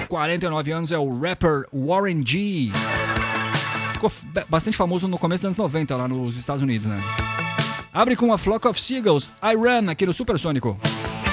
49 0.07 0.71
anos, 0.71 0.91
é 0.91 0.99
o 0.99 1.19
rapper 1.19 1.65
Warren 1.73 2.23
G. 2.23 2.71
Ficou 3.99 4.09
bastante 4.47 4.77
famoso 4.77 5.09
no 5.09 5.17
começo 5.17 5.41
dos 5.41 5.47
anos 5.47 5.57
90 5.57 5.93
lá 5.97 6.07
nos 6.07 6.38
Estados 6.38 6.63
Unidos, 6.63 6.88
né? 6.88 6.97
Abre 7.91 8.15
com 8.15 8.31
a 8.31 8.38
Flock 8.38 8.65
of 8.65 8.80
Seagulls, 8.80 9.30
I 9.43 9.55
Run, 9.55 9.89
aqui 9.89 10.05
no 10.05 10.13
Supersônico. 10.13 10.80
I 11.26 11.28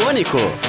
Supersônico. 0.00 0.59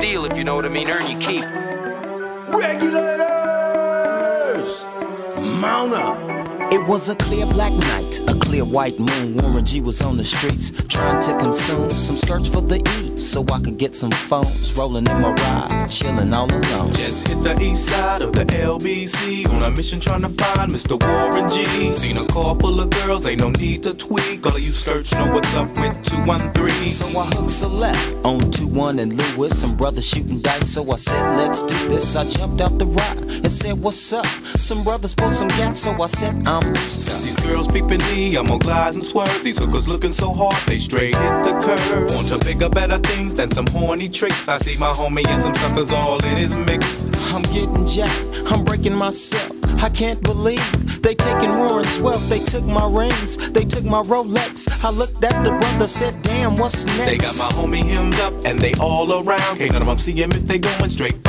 Handy 0.00 0.16
with 0.16 0.24
the 0.24 0.24
steel, 0.24 0.24
if 0.24 0.36
you 0.36 0.42
know 0.44 0.56
what 0.56 0.64
I 0.64 0.68
mean. 0.68 0.88
Earn 0.90 1.08
your 1.10 1.20
keep. 1.20 1.44
Regulators! 2.48 4.84
Mount 5.60 5.92
up! 5.92 6.16
It 6.72 6.86
was 6.86 7.08
a 7.08 7.16
clear 7.16 7.46
black 7.46 7.72
night, 7.72 8.19
a 8.19 8.19
clear 8.50 8.64
white 8.64 8.98
moon. 8.98 9.36
Warren 9.36 9.64
G 9.64 9.80
was 9.80 10.02
on 10.02 10.16
the 10.16 10.24
streets 10.24 10.72
trying 10.88 11.22
to 11.22 11.38
consume 11.38 11.88
some 11.88 12.16
skirts 12.16 12.48
for 12.48 12.60
the 12.60 12.78
E 12.78 13.16
so 13.16 13.44
I 13.52 13.60
could 13.60 13.78
get 13.78 13.94
some 13.94 14.10
phones. 14.10 14.76
Rolling 14.76 15.06
in 15.06 15.20
my 15.20 15.32
ride, 15.32 15.88
chilling 15.88 16.34
all 16.34 16.50
alone. 16.50 16.92
Just 16.94 17.28
hit 17.28 17.42
the 17.44 17.56
east 17.62 17.86
side 17.86 18.22
of 18.22 18.32
the 18.32 18.44
LBC 18.44 19.48
on 19.48 19.62
a 19.62 19.70
mission 19.70 20.00
trying 20.00 20.22
to 20.22 20.30
find 20.30 20.72
Mr. 20.72 21.00
Warren 21.00 21.48
G. 21.48 21.92
Seen 21.92 22.16
a 22.16 22.26
car 22.26 22.56
full 22.56 22.80
of 22.80 22.90
girls, 22.90 23.24
ain't 23.28 23.40
no 23.40 23.50
need 23.50 23.84
to 23.84 23.94
tweak. 23.94 24.44
All 24.44 24.56
of 24.56 24.60
you 24.60 24.72
search 24.72 25.12
know 25.12 25.32
what's 25.32 25.54
up 25.54 25.68
with 25.78 26.02
213. 26.02 26.88
So 26.88 27.06
I 27.20 27.26
hooked 27.26 27.62
a 27.62 27.68
left 27.68 28.24
on 28.24 28.50
2 28.50 28.66
1 28.66 28.98
and 28.98 29.12
Lewis. 29.36 29.60
Some 29.60 29.76
brothers 29.76 30.08
shooting 30.08 30.40
dice, 30.40 30.68
so 30.74 30.90
I 30.90 30.96
said, 30.96 31.36
let's 31.36 31.62
do 31.62 31.78
this. 31.88 32.16
I 32.16 32.24
jumped 32.24 32.60
out 32.60 32.76
the 32.80 32.86
ride 32.86 33.30
and 33.44 33.52
said, 33.52 33.78
what's 33.80 34.12
up? 34.12 34.26
Some 34.60 34.84
brothers 34.84 35.14
pulled 35.14 35.32
some 35.32 35.48
gas, 35.48 35.80
so 35.80 35.90
I 36.02 36.06
said, 36.06 36.46
I'm 36.46 36.74
Since 36.76 37.24
these 37.24 37.46
girls 37.46 37.66
peeping 37.66 37.98
me, 38.12 38.36
I'm 38.36 38.46
gonna 38.46 38.58
glide 38.58 38.94
and 38.94 39.04
swerve. 39.04 39.42
These 39.42 39.58
hookers 39.58 39.88
looking 39.88 40.12
so 40.12 40.34
hard, 40.34 40.54
they 40.66 40.76
straight 40.76 41.16
hit 41.16 41.44
the 41.44 41.58
curve. 41.64 42.14
Want 42.14 42.28
to 42.28 42.38
bigger, 42.44 42.68
better 42.68 42.98
things 42.98 43.32
than 43.32 43.50
some 43.50 43.66
horny 43.68 44.08
tricks. 44.08 44.48
I 44.48 44.58
see 44.58 44.78
my 44.78 44.88
homie 44.88 45.26
and 45.26 45.42
some 45.42 45.54
suckers 45.54 45.90
all 45.92 46.22
in 46.24 46.36
his 46.36 46.54
mix. 46.56 47.04
I'm 47.32 47.42
getting 47.54 47.86
jacked, 47.86 48.52
I'm 48.52 48.64
breaking 48.64 48.94
myself. 48.94 49.50
I 49.82 49.88
can't 49.88 50.22
believe 50.22 51.02
they 51.02 51.14
taking 51.14 51.56
Warren's 51.56 51.98
wealth. 51.98 52.28
They 52.28 52.40
took 52.40 52.64
my 52.66 52.86
rings, 52.86 53.38
they 53.52 53.64
took 53.64 53.84
my 53.84 54.02
Rolex. 54.02 54.84
I 54.84 54.90
looked 54.90 55.24
at 55.24 55.42
the 55.42 55.50
brother, 55.50 55.86
said, 55.86 56.20
damn, 56.22 56.54
what's 56.56 56.84
next? 56.84 57.06
They 57.06 57.16
got 57.16 57.38
my 57.38 57.56
homie 57.56 57.82
hemmed 57.82 58.20
up 58.20 58.34
and 58.44 58.58
they 58.58 58.74
all 58.74 59.10
around. 59.10 59.56
Can't 59.56 59.72
none 59.72 59.82
of 59.82 59.88
them 59.88 59.98
see 59.98 60.12
him 60.12 60.30
if 60.32 60.44
they 60.44 60.58
going 60.58 60.90
straight 60.90 61.24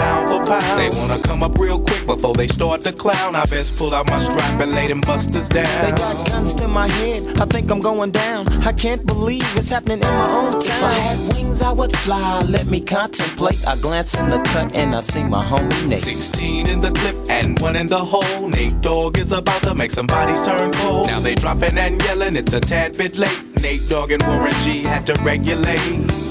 pound. 0.52 0.80
They 0.80 0.90
wanna 1.00 1.20
come 1.24 1.44
up 1.44 1.58
real 1.58 1.80
quick 1.80 2.06
before 2.06 2.34
they 2.34 2.48
start 2.48 2.82
to 2.82 2.92
clown. 2.92 3.36
I 3.36 3.46
best 3.46 3.78
pull 3.78 3.94
out 3.94 4.08
my 4.08 4.18
strap 4.18 4.60
and 4.60 4.72
lay 4.74 4.88
them 4.88 5.02
busters 5.02 5.48
down. 5.48 5.72
They 5.84 5.92
got 5.92 6.16
guns 6.28 6.54
to 6.56 6.68
my 6.68 6.88
head, 7.00 7.40
I 7.40 7.46
think 7.46 7.72
I'm 7.72 7.80
going 7.80 8.12
down. 8.12 8.48
I 8.64 8.74
can't 8.74 9.06
believe 9.06 9.46
it's 9.56 9.70
happening 9.70 10.00
in 10.00 10.14
my 10.24 10.32
own 10.40 10.52
town. 10.54 10.62
If 10.62 10.84
I 10.84 10.94
had 10.94 11.20
wings, 11.34 11.62
I 11.62 11.72
would 11.72 11.96
fly. 11.98 12.42
Let 12.48 12.68
me 12.68 12.82
contemplate. 12.82 13.66
I 13.68 13.76
glance 13.78 14.20
in 14.20 14.30
the 14.30 14.42
cut 14.54 14.76
and 14.76 14.96
I 14.96 15.02
see 15.02 15.24
my 15.24 15.44
homie 15.44 15.88
Nate. 15.88 15.98
16 15.98 16.68
in 16.68 16.82
the 16.82 16.92
clip 16.92 17.16
and 17.30 17.60
one 17.60 17.76
in 17.76 17.88
the 17.88 18.04
hole. 18.04 18.48
Nate 18.48 18.80
Dogg 18.82 19.18
is 19.18 19.32
about 19.32 19.62
to 19.62 19.76
make 19.76 19.92
some 19.92 20.08
bodies 20.08 20.42
turn 20.42 20.72
cold. 20.74 21.08
Now 21.08 21.20
they 21.20 21.36
dropping 21.36 21.78
and 21.78 22.02
yelling, 22.04 22.36
it's 22.36 22.54
a 22.54 22.60
tad 22.60 22.98
bit 22.98 23.18
late. 23.18 23.42
Nate 23.62 23.88
Dogg 23.90 24.12
and 24.12 24.24
Warren 24.24 24.54
G 24.64 24.84
had 24.84 25.06
to 25.08 25.14
regulate. 25.24 26.31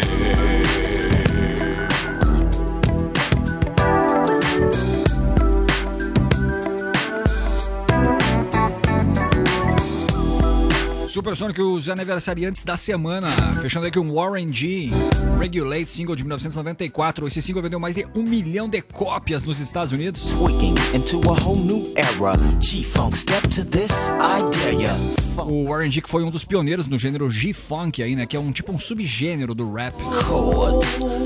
Supersônico, 11.11 11.61
os 11.61 11.89
aniversariantes 11.89 12.63
da 12.63 12.77
semana. 12.77 13.29
Fechando 13.61 13.85
aqui 13.85 13.99
um 13.99 14.13
Warren 14.13 14.49
G. 14.49 14.89
Regulate, 15.37 15.91
single 15.91 16.15
de 16.15 16.23
1994. 16.23 17.27
Esse 17.27 17.41
single 17.41 17.61
vendeu 17.61 17.81
mais 17.81 17.95
de 17.95 18.07
um 18.15 18.23
milhão 18.23 18.69
de 18.69 18.81
cópias 18.81 19.43
nos 19.43 19.59
Estados 19.59 19.91
Unidos. 19.91 20.21
Tweaking 20.31 20.73
into 20.95 21.21
a 21.29 21.33
whole 21.33 21.61
new 21.61 21.91
era. 21.97 22.37
G-Funk, 22.61 23.17
step 23.17 23.45
to 23.49 23.65
this, 23.65 24.09
I 24.21 24.41
dare 24.55 24.83
ya. 24.83 24.95
O 25.43 25.65
Warren 25.65 25.91
G 25.91 25.99
que 25.99 26.09
foi 26.09 26.23
um 26.23 26.29
dos 26.29 26.45
pioneiros 26.45 26.87
no 26.87 26.97
gênero 26.97 27.29
G-Funk 27.29 28.01
aí, 28.01 28.15
né? 28.15 28.25
Que 28.25 28.37
é 28.37 28.39
um 28.39 28.53
tipo 28.53 28.71
um 28.71 28.77
subgênero 28.77 29.53
do 29.53 29.69
rap. 29.73 29.95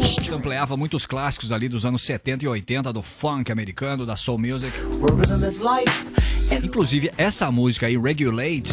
Sampleava 0.02 0.76
muitos 0.76 1.06
clássicos 1.06 1.52
ali 1.52 1.70
dos 1.70 1.86
anos 1.86 2.02
70 2.02 2.44
e 2.44 2.48
80 2.48 2.92
do 2.92 3.04
funk 3.04 3.52
americano, 3.52 4.04
da 4.04 4.16
soul 4.16 4.40
music. 4.40 4.74
Inclusive, 6.64 7.12
essa 7.18 7.52
música 7.52 7.86
aí, 7.86 7.96
Regulate, 7.96 8.72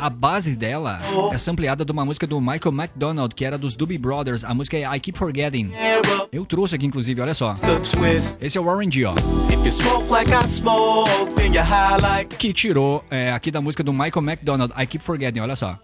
a 0.00 0.10
base 0.10 0.54
dela 0.54 0.98
é 1.32 1.38
sampleada 1.38 1.84
de 1.84 1.90
uma 1.90 2.04
música 2.04 2.26
do 2.26 2.40
Michael 2.40 2.74
McDonald, 2.74 3.34
que 3.34 3.44
era 3.44 3.56
dos 3.56 3.74
Doobie 3.74 3.96
Brothers. 3.98 4.44
A 4.44 4.52
música 4.52 4.76
é 4.76 4.82
I 4.82 5.00
Keep 5.00 5.18
Forgetting. 5.18 5.70
Eu 6.30 6.44
trouxe 6.44 6.74
aqui, 6.74 6.84
inclusive, 6.86 7.20
olha 7.20 7.34
só. 7.34 7.54
Esse 8.40 8.58
é 8.58 8.60
o 8.60 8.64
Warren 8.64 8.90
G, 8.92 9.04
ó. 9.06 9.14
Que 12.36 12.52
tirou 12.52 13.02
é, 13.10 13.32
aqui 13.32 13.50
da 13.50 13.60
música 13.60 13.82
do 13.82 13.92
Michael 13.92 14.22
McDonald, 14.22 14.72
I 14.76 14.86
Keep 14.86 15.02
Forgetting, 15.04 15.40
olha 15.40 15.56
só. 15.56 15.78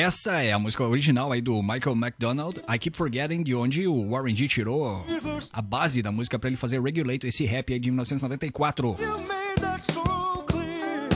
Essa 0.00 0.42
é 0.42 0.50
a 0.50 0.58
música 0.58 0.82
original 0.82 1.30
aí 1.30 1.42
do 1.42 1.60
Michael 1.60 1.94
McDonald, 1.94 2.58
I 2.66 2.78
Keep 2.78 2.96
Forgetting, 2.96 3.42
de 3.42 3.54
onde 3.54 3.86
o 3.86 4.08
Warren 4.08 4.34
G 4.34 4.48
tirou 4.48 5.04
a 5.52 5.60
base 5.60 6.00
da 6.00 6.10
música 6.10 6.38
pra 6.38 6.48
ele 6.48 6.56
fazer 6.56 6.80
Regulate, 6.80 7.26
esse 7.26 7.44
rap 7.44 7.70
aí 7.70 7.78
de 7.78 7.90
1994. 7.90 8.96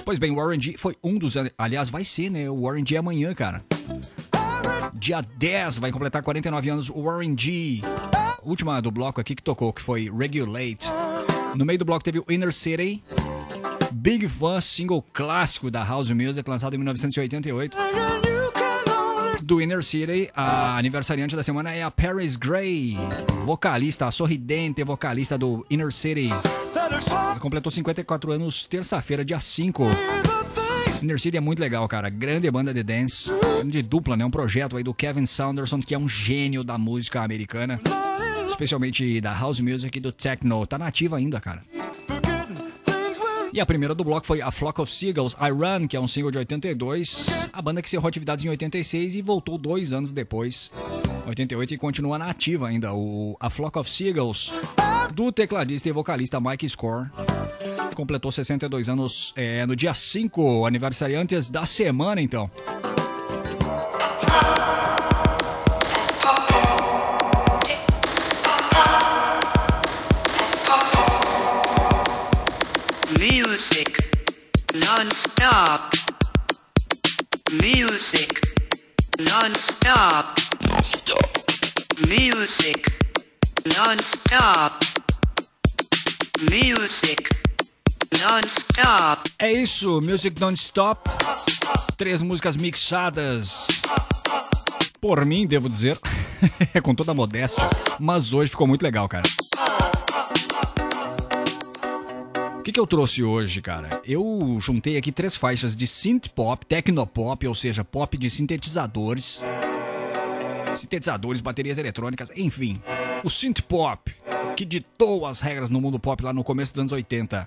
Pois 0.05 0.19
bem, 0.19 0.32
o 0.32 0.35
Warren 0.35 0.61
G 0.61 0.74
foi 0.77 0.94
um 1.02 1.16
dos. 1.16 1.35
Aliás, 1.56 1.89
vai 1.89 2.05
ser, 2.05 2.28
né? 2.28 2.51
O 2.51 2.61
Warren 2.61 2.85
G 2.86 2.97
é 2.97 2.98
amanhã, 2.98 3.35
cara. 3.35 3.65
Dia 4.93 5.23
10 5.23 5.78
vai 5.78 5.90
completar 5.90 6.23
49 6.23 6.69
anos 6.69 6.90
o 6.90 7.05
Warren 7.05 7.35
G. 7.39 7.81
Última 8.43 8.82
do 8.82 8.90
bloco 8.90 9.19
aqui 9.19 9.35
que 9.35 9.43
tocou, 9.43 9.73
que 9.73 9.81
foi 9.81 10.11
Regulate. 10.15 10.89
No 11.56 11.65
meio 11.65 11.78
do 11.78 11.86
bloco 11.86 12.05
teve 12.05 12.19
o 12.19 12.24
Inner 12.28 12.52
City. 12.52 13.02
Big 13.93 14.28
Fun, 14.28 14.61
single 14.61 15.01
clássico 15.01 15.70
da 15.70 15.82
House 15.82 16.11
Music, 16.11 16.47
lançado 16.47 16.74
em 16.74 16.77
1988. 16.77 18.34
Do 19.44 19.60
Inner 19.60 19.82
City, 19.82 20.30
a 20.34 20.78
aniversariante 20.78 21.36
da 21.36 21.42
semana 21.42 21.70
é 21.70 21.82
a 21.82 21.90
Paris 21.90 22.34
Gray, 22.34 22.96
vocalista, 23.44 24.10
sorridente 24.10 24.82
vocalista 24.82 25.36
do 25.36 25.66
Inner 25.68 25.92
City. 25.92 26.30
Ela 26.30 27.38
completou 27.38 27.70
54 27.70 28.32
anos 28.32 28.64
terça-feira, 28.64 29.22
dia 29.22 29.38
5. 29.38 29.84
Inner 31.02 31.20
City 31.20 31.36
é 31.36 31.40
muito 31.40 31.60
legal, 31.60 31.86
cara. 31.86 32.08
Grande 32.08 32.50
banda 32.50 32.72
de 32.72 32.82
dance, 32.82 33.30
de 33.66 33.82
dupla, 33.82 34.16
né? 34.16 34.24
Um 34.24 34.30
projeto 34.30 34.78
aí 34.78 34.82
do 34.82 34.94
Kevin 34.94 35.26
Saunderson, 35.26 35.80
que 35.80 35.94
é 35.94 35.98
um 35.98 36.08
gênio 36.08 36.64
da 36.64 36.78
música 36.78 37.20
americana, 37.20 37.78
especialmente 38.48 39.20
da 39.20 39.34
house 39.34 39.60
music 39.60 39.98
e 39.98 40.00
do 40.00 40.10
techno. 40.10 40.66
Tá 40.66 40.78
nativa 40.78 41.18
ainda, 41.18 41.38
cara. 41.38 41.62
E 43.55 43.60
a 43.60 43.64
primeira 43.64 43.94
do 43.94 44.02
bloco 44.02 44.26
foi 44.26 44.43
A 44.43 44.51
Flock 44.51 44.81
of 44.81 44.93
Seagulls, 44.93 45.36
I 45.40 45.48
Run, 45.51 45.86
que 45.86 45.97
é 45.97 46.01
um 46.01 46.09
single 46.09 46.32
de 46.32 46.39
82. 46.39 47.26
A 47.52 47.62
banda 47.62 47.81
que 47.81 47.86
encerrou 47.86 48.09
atividades 48.09 48.44
em 48.44 48.48
86 48.48 49.14
e 49.14 49.22
voltou 49.22 49.56
dois 49.56 49.93
anos 49.93 50.12
depois, 50.12 50.72
88, 51.24 51.74
e 51.74 51.78
continua 51.78 52.18
na 52.18 52.31
ativa 52.31 52.66
ainda. 52.66 52.93
O 52.93 53.36
A 53.39 53.48
Flock 53.48 53.78
of 53.78 53.89
Seagulls, 53.89 54.52
do 55.14 55.31
tecladista 55.31 55.89
e 55.89 55.93
vocalista 55.93 56.40
Mike 56.40 56.68
Score. 56.68 57.09
Completou 57.94 58.32
62 58.32 58.89
anos 58.89 59.32
é, 59.36 59.64
no 59.64 59.76
dia 59.76 59.94
5, 59.94 60.66
aniversariantes 60.66 61.48
da 61.48 61.64
semana, 61.64 62.20
então. 62.20 62.51
Music 73.20 73.96
non-stop. 74.74 75.96
Music 77.52 78.40
non-stop. 79.20 80.40
Music 82.08 82.98
non-stop. 83.76 84.86
Music 86.50 87.28
non-stop. 88.20 89.30
É 89.38 89.52
isso, 89.52 90.00
Music 90.00 90.30
Don't 90.30 90.58
Stop. 90.58 91.10
Três 91.96 92.20
músicas 92.20 92.56
mixadas 92.56 93.66
por 95.00 95.24
mim, 95.24 95.46
devo 95.46 95.68
dizer, 95.68 95.98
com 96.82 96.94
toda 96.94 97.12
a 97.12 97.14
modéstia. 97.14 97.62
Mas 98.00 98.32
hoje 98.32 98.50
ficou 98.50 98.66
muito 98.66 98.82
legal, 98.82 99.08
cara. 99.08 99.24
Que, 102.64 102.72
que 102.72 102.80
eu 102.80 102.86
trouxe 102.86 103.22
hoje, 103.22 103.60
cara? 103.60 104.00
Eu 104.06 104.56
juntei 104.58 104.96
aqui 104.96 105.12
três 105.12 105.36
faixas 105.36 105.76
de 105.76 105.86
synth 105.86 106.28
pop, 106.28 106.64
tecnopop, 106.64 107.46
ou 107.46 107.54
seja, 107.54 107.84
pop 107.84 108.16
de 108.16 108.30
sintetizadores. 108.30 109.44
Sintetizadores, 110.74 111.42
baterias 111.42 111.76
eletrônicas, 111.76 112.32
enfim. 112.34 112.80
O 113.22 113.28
synth 113.28 113.60
pop, 113.60 114.10
que 114.56 114.64
ditou 114.64 115.26
as 115.26 115.40
regras 115.40 115.68
no 115.68 115.78
mundo 115.78 115.98
pop 115.98 116.24
lá 116.24 116.32
no 116.32 116.42
começo 116.42 116.72
dos 116.72 116.80
anos 116.80 116.92
80. 116.92 117.46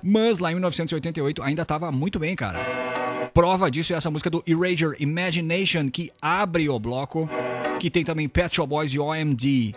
Mas 0.00 0.38
lá 0.38 0.52
em 0.52 0.54
1988 0.54 1.42
ainda 1.42 1.64
tava 1.64 1.90
muito 1.90 2.20
bem, 2.20 2.36
cara. 2.36 2.60
Prova 3.34 3.68
disso 3.68 3.92
é 3.92 3.96
essa 3.96 4.12
música 4.12 4.30
do 4.30 4.44
Erasure 4.46 4.96
Imagination, 5.00 5.90
que 5.90 6.12
abre 6.22 6.68
o 6.68 6.78
bloco, 6.78 7.28
que 7.80 7.90
tem 7.90 8.04
também 8.04 8.28
Pet 8.28 8.54
Shop 8.54 8.68
Boys 8.68 8.92
e 8.92 9.00
OMD. 9.00 9.74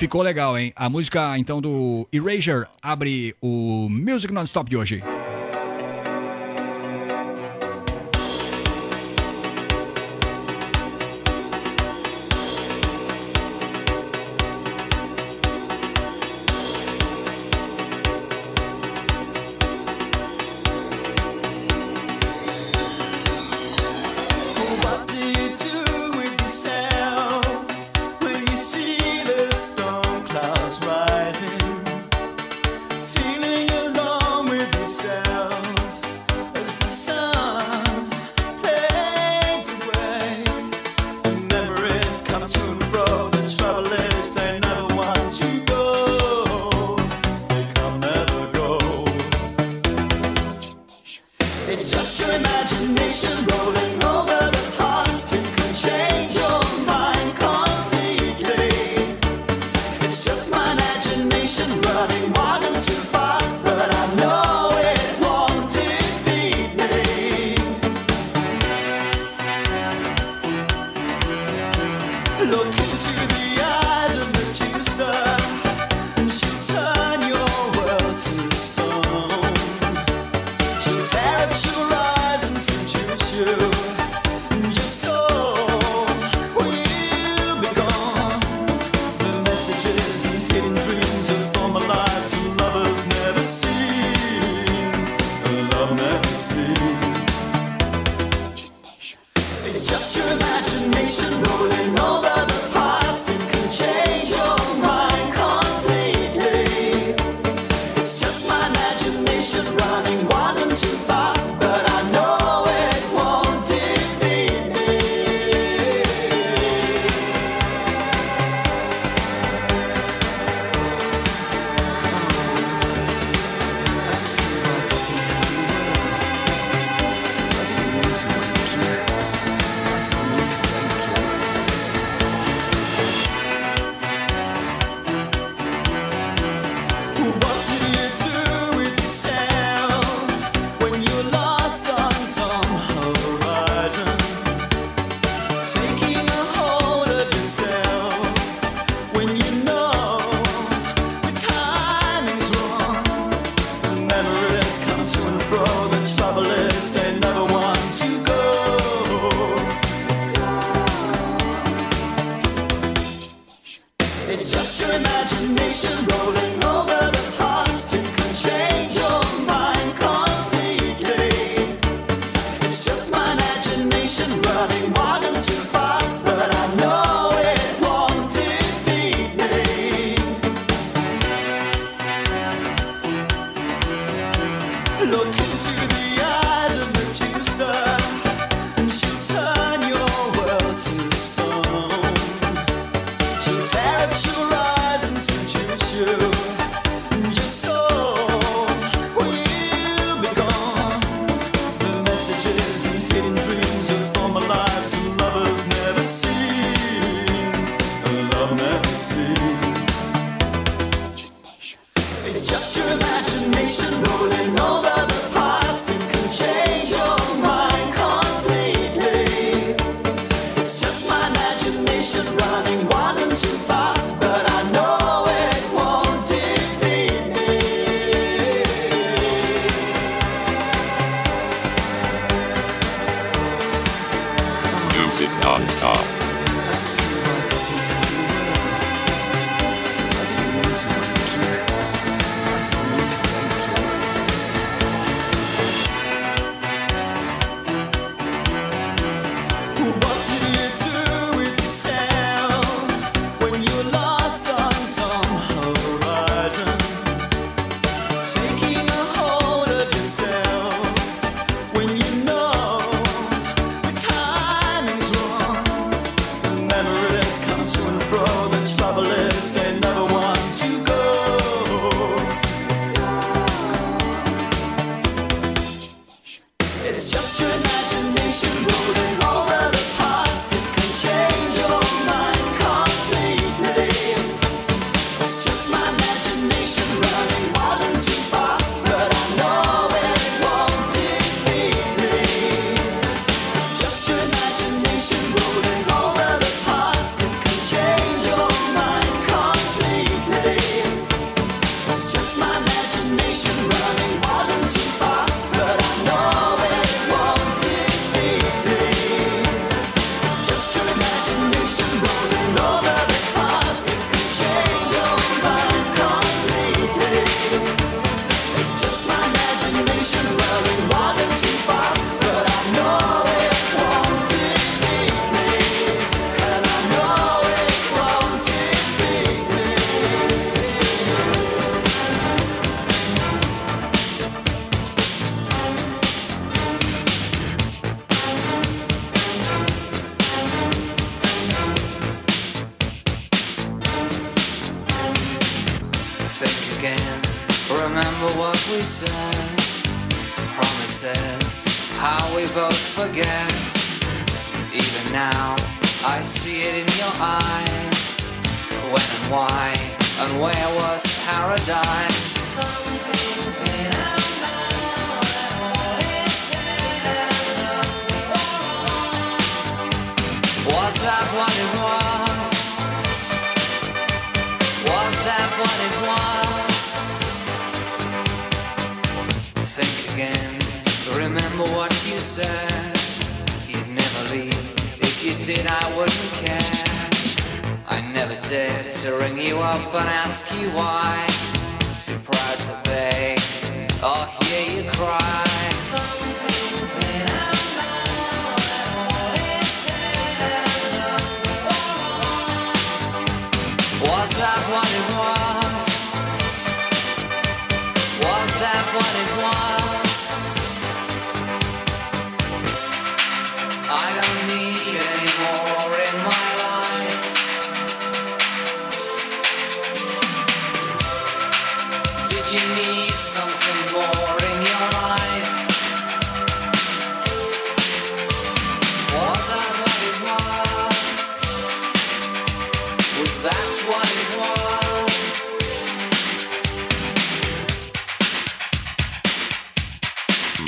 Ficou 0.00 0.22
legal, 0.22 0.56
hein? 0.56 0.72
A 0.76 0.88
música, 0.88 1.36
então, 1.36 1.60
do 1.60 2.08
Erasure 2.10 2.66
abre 2.80 3.36
o 3.38 3.86
Music 3.90 4.32
Non-Stop 4.32 4.70
de 4.70 4.74
hoje. 4.74 5.02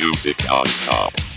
Music 0.02 0.48
non-stop. 0.48 1.31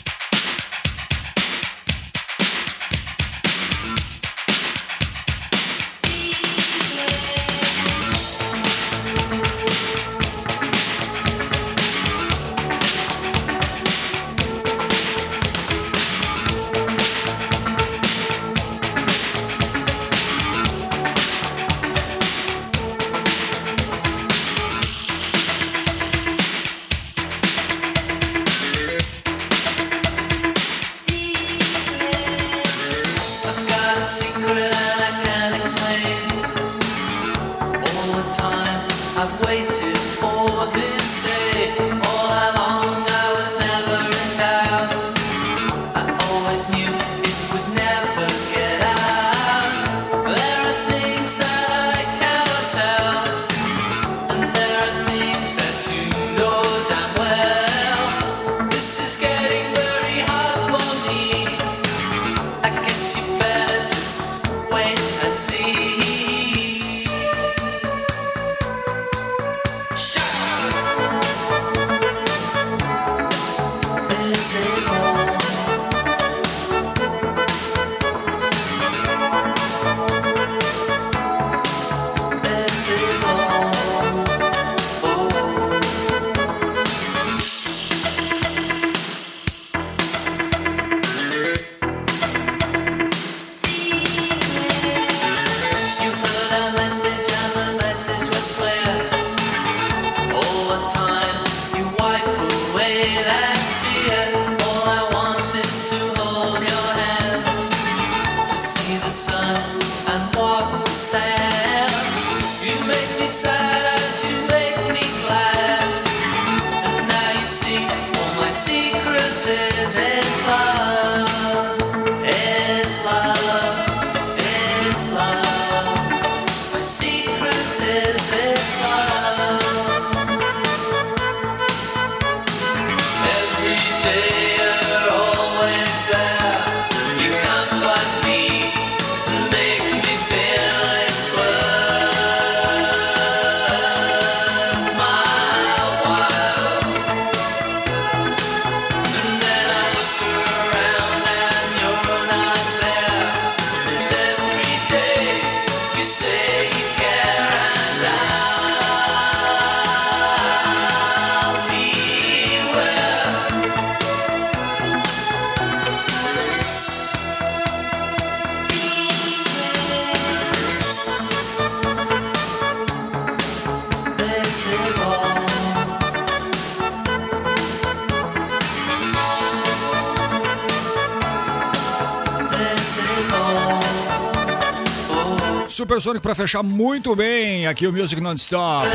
Supersônico 186.05 186.21
pra 186.21 186.35
fechar 186.35 186.61
muito 186.61 187.15
bem 187.15 187.65
aqui 187.65 187.87
o 187.87 187.91
Music 187.91 188.21
Non-Stop. 188.21 188.87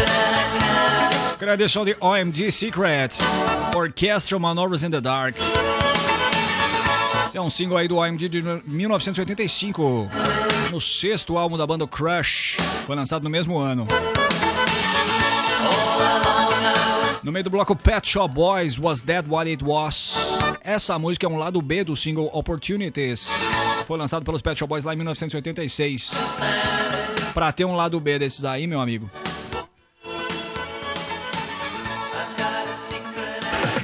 Criação 1.41 1.85
de 1.85 1.97
OMG 1.99 2.53
Secret, 2.53 3.09
Orchestral 3.75 4.39
Maneuvers 4.39 4.85
in 4.85 4.91
the 4.91 5.01
Dark. 5.01 5.35
Esse 7.27 7.37
é 7.37 7.41
um 7.41 7.51
single 7.51 7.79
aí 7.79 7.89
do 7.89 7.97
OMG 7.97 8.29
de 8.29 8.43
1985, 8.65 10.09
no 10.71 10.81
sexto 10.81 11.37
álbum 11.37 11.59
da 11.59 11.67
banda 11.67 11.85
Crush. 11.85 12.57
Foi 12.87 12.95
lançado 12.95 13.25
no 13.25 13.31
mesmo 13.31 13.59
ano. 13.59 13.89
No 17.25 17.33
meio 17.33 17.43
do 17.43 17.51
bloco 17.51 17.75
Pet 17.75 18.09
Shop 18.09 18.33
Boys, 18.33 18.79
Was 18.79 19.03
That 19.03 19.29
What 19.29 19.51
It 19.51 19.65
Was? 19.65 20.15
Essa 20.63 20.97
música 20.97 21.27
é 21.27 21.29
um 21.29 21.39
lado 21.39 21.61
B 21.61 21.83
do 21.83 21.97
single 21.97 22.31
Opportunities. 22.33 23.31
Foi 23.91 23.99
lançado 23.99 24.25
pelos 24.25 24.41
Pet 24.41 24.57
Shop 24.57 24.69
Boys 24.69 24.85
lá 24.85 24.93
em 24.93 24.97
1986. 24.99 26.13
Pra 27.35 27.51
ter 27.51 27.65
um 27.65 27.75
lado 27.75 27.99
B 27.99 28.21
desses 28.21 28.45
aí, 28.45 28.65
meu 28.65 28.81
amigo. 28.81 29.11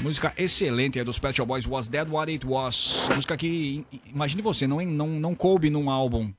Música 0.00 0.32
excelente 0.38 1.00
aí 1.00 1.04
dos 1.04 1.18
Pet 1.18 1.36
Shop 1.36 1.48
Boys, 1.48 1.66
Was 1.66 1.88
That 1.88 2.08
What 2.08 2.30
It 2.30 2.46
Was? 2.46 3.08
Música 3.16 3.36
que, 3.36 3.84
imagine 4.06 4.42
você, 4.42 4.64
não, 4.64 4.80
não, 4.80 5.08
não 5.08 5.34
coube 5.34 5.70
num 5.70 5.90
álbum. 5.90 6.32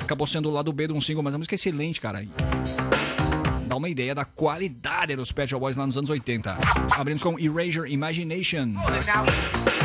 Acabou 0.00 0.24
sendo 0.24 0.48
o 0.48 0.52
lado 0.52 0.72
B 0.72 0.86
de 0.86 0.92
um 0.92 1.00
single, 1.00 1.24
mas 1.24 1.34
a 1.34 1.38
música 1.38 1.54
é 1.54 1.56
excelente, 1.56 2.00
cara. 2.00 2.24
dá 3.66 3.74
uma 3.74 3.88
ideia 3.88 4.14
da 4.14 4.24
qualidade 4.24 5.16
dos 5.16 5.32
Pet 5.32 5.50
Shop 5.50 5.58
Boys 5.58 5.76
lá 5.76 5.84
nos 5.84 5.96
anos 5.96 6.10
80. 6.10 6.56
Abrimos 6.96 7.24
com 7.24 7.36
Erasure 7.40 7.92
Imagination. 7.92 8.74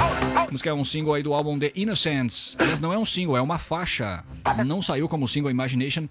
A 0.02 0.52
música 0.52 0.70
é 0.70 0.74
um 0.74 0.84
single 0.84 1.14
aí 1.14 1.22
do 1.22 1.34
álbum 1.34 1.58
The 1.60 1.72
Innocents. 1.76 2.58
Mas 2.60 2.80
não 2.80 2.92
é 2.92 2.98
um 2.98 3.06
single, 3.06 3.38
é 3.38 3.42
uma 3.42 3.60
faixa. 3.60 4.24
Não 4.66 4.82
saiu 4.82 5.08
como 5.08 5.28
single 5.28 5.52
Imagination, 5.52 6.08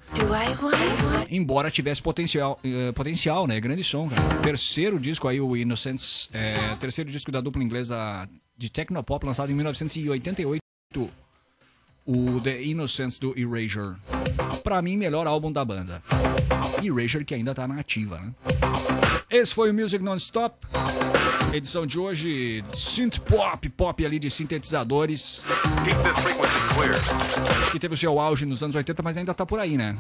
embora 1.29 1.71
tivesse 1.71 2.01
potencial, 2.01 2.59
eh, 2.65 2.93
potencial, 2.93 3.47
né? 3.47 3.59
Grande 3.61 3.83
som, 3.83 4.09
cara. 4.09 4.23
Terceiro 4.37 4.99
disco 4.99 5.27
aí, 5.27 5.41
o 5.41 5.57
Innocents. 5.57 6.31
É, 6.33 6.77
terceiro 6.77 7.11
disco 7.11 7.33
da 7.33 7.41
dupla 7.41 7.63
inglesa 7.63 8.29
de 8.57 8.71
Technopop, 8.71 9.27
lançado 9.27 9.51
em 9.51 9.55
1988. 9.55 10.61
O 12.07 12.41
The 12.41 12.63
Innocents 12.63 13.19
do 13.19 13.37
Erasure. 13.39 13.97
Pra 14.63 14.81
mim, 14.81 14.97
melhor 14.97 15.27
álbum 15.27 15.51
da 15.51 15.65
banda. 15.65 16.03
Erasure 16.83 17.25
que 17.25 17.35
ainda 17.35 17.55
tá 17.55 17.67
na 17.67 17.81
ativa, 17.81 18.19
né? 18.19 18.33
Esse 19.31 19.55
foi 19.55 19.71
o 19.71 19.75
Music 19.75 20.03
Non-Stop. 20.03 20.67
Edição 21.53 21.87
de 21.87 22.01
hoje, 22.01 22.65
synth 22.75 23.19
pop, 23.21 23.69
pop 23.69 24.05
ali 24.05 24.19
de 24.19 24.29
sintetizadores. 24.29 25.45
Que 27.71 27.79
teve 27.79 27.95
o 27.95 27.97
seu 27.97 28.19
auge 28.19 28.45
nos 28.45 28.61
anos 28.65 28.75
80, 28.75 29.01
mas 29.05 29.17
ainda 29.17 29.33
tá 29.33 29.47
por 29.47 29.61
aí, 29.61 29.77
né? 29.77 29.97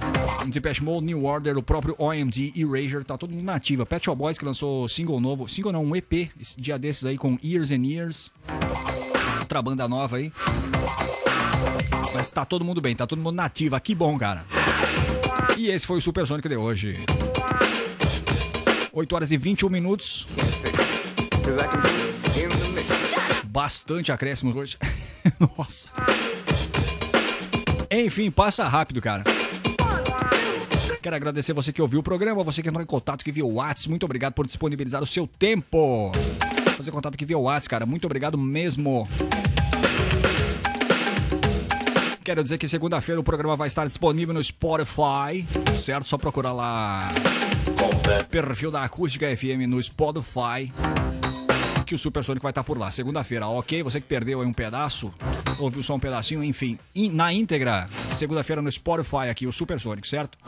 Depeche 0.48 0.82
Mode, 0.82 1.06
New 1.06 1.24
Order, 1.24 1.56
o 1.56 1.62
próprio 1.62 1.94
OMD, 1.96 2.54
Erasure, 2.56 3.04
tá 3.04 3.16
todo 3.16 3.30
mundo 3.30 3.44
na 3.44 3.54
ativa. 3.54 3.86
Pet 3.86 4.04
Shop 4.04 4.18
Boys 4.18 4.36
que 4.36 4.44
lançou 4.44 4.88
single 4.88 5.20
novo, 5.20 5.48
single 5.48 5.72
não, 5.72 5.84
um 5.84 5.94
EP, 5.94 6.28
esse 6.40 6.60
dia 6.60 6.76
desses 6.76 7.04
aí 7.04 7.16
com 7.16 7.38
Years 7.42 7.70
and 7.70 7.86
Years. 7.86 8.32
Outra 9.38 9.62
banda 9.62 9.86
nova 9.88 10.16
aí. 10.16 10.32
Mas 12.12 12.28
tá 12.30 12.44
todo 12.44 12.64
mundo 12.64 12.80
bem, 12.80 12.96
tá 12.96 13.06
todo 13.06 13.20
mundo 13.20 13.36
na 13.36 13.44
ativa, 13.44 13.78
que 13.78 13.94
bom, 13.94 14.18
cara. 14.18 14.44
E 15.56 15.68
esse 15.68 15.86
foi 15.86 15.98
o 15.98 16.02
Supersônico 16.02 16.48
de 16.48 16.56
hoje. 16.56 16.98
8 19.00 19.14
horas 19.14 19.30
e 19.32 19.36
21 19.36 19.68
minutos. 19.70 20.26
Bastante 23.46 24.12
acréscimo 24.12 24.56
hoje. 24.56 24.76
Nossa. 25.58 25.88
Enfim, 27.90 28.30
passa 28.30 28.68
rápido, 28.68 29.00
cara. 29.00 29.24
Quero 31.02 31.16
agradecer 31.16 31.54
você 31.54 31.72
que 31.72 31.80
ouviu 31.80 32.00
o 32.00 32.02
programa, 32.02 32.44
você 32.44 32.62
que 32.62 32.68
entrou 32.68 32.82
em 32.82 32.86
contato, 32.86 33.24
que 33.24 33.32
viu 33.32 33.48
o 33.48 33.54
WhatsApp. 33.54 33.88
Muito 33.88 34.04
obrigado 34.04 34.34
por 34.34 34.46
disponibilizar 34.46 35.02
o 35.02 35.06
seu 35.06 35.26
tempo. 35.26 36.12
Fazer 36.76 36.90
contato 36.90 37.16
que 37.16 37.24
viu 37.24 37.40
o 37.40 37.42
WhatsApp, 37.42 37.70
cara. 37.70 37.86
Muito 37.86 38.04
obrigado 38.04 38.36
mesmo. 38.36 39.08
Quero 42.30 42.44
dizer 42.44 42.58
que 42.58 42.68
segunda-feira 42.68 43.20
o 43.20 43.24
programa 43.24 43.56
vai 43.56 43.66
estar 43.66 43.84
disponível 43.84 44.32
no 44.32 44.40
Spotify, 44.40 45.44
certo? 45.74 46.06
Só 46.06 46.16
procurar 46.16 46.52
lá 46.52 47.10
perfil 48.30 48.70
da 48.70 48.84
Acústica 48.84 49.26
FM 49.36 49.66
no 49.66 49.82
Spotify 49.82 50.72
que 51.84 51.92
o 51.92 51.98
Supersônico 51.98 52.44
vai 52.44 52.52
estar 52.52 52.62
por 52.62 52.78
lá. 52.78 52.88
Segunda-feira, 52.88 53.48
ok? 53.48 53.82
Você 53.82 54.00
que 54.00 54.06
perdeu 54.06 54.40
aí 54.40 54.46
um 54.46 54.52
pedaço, 54.52 55.12
ouviu 55.58 55.82
só 55.82 55.96
um 55.96 55.98
pedacinho, 55.98 56.44
enfim. 56.44 56.78
na 57.12 57.32
íntegra, 57.32 57.88
segunda-feira 58.08 58.62
no 58.62 58.70
Spotify 58.70 59.28
aqui, 59.28 59.48
o 59.48 59.52
Supersônico, 59.52 60.06
certo? 60.06 60.38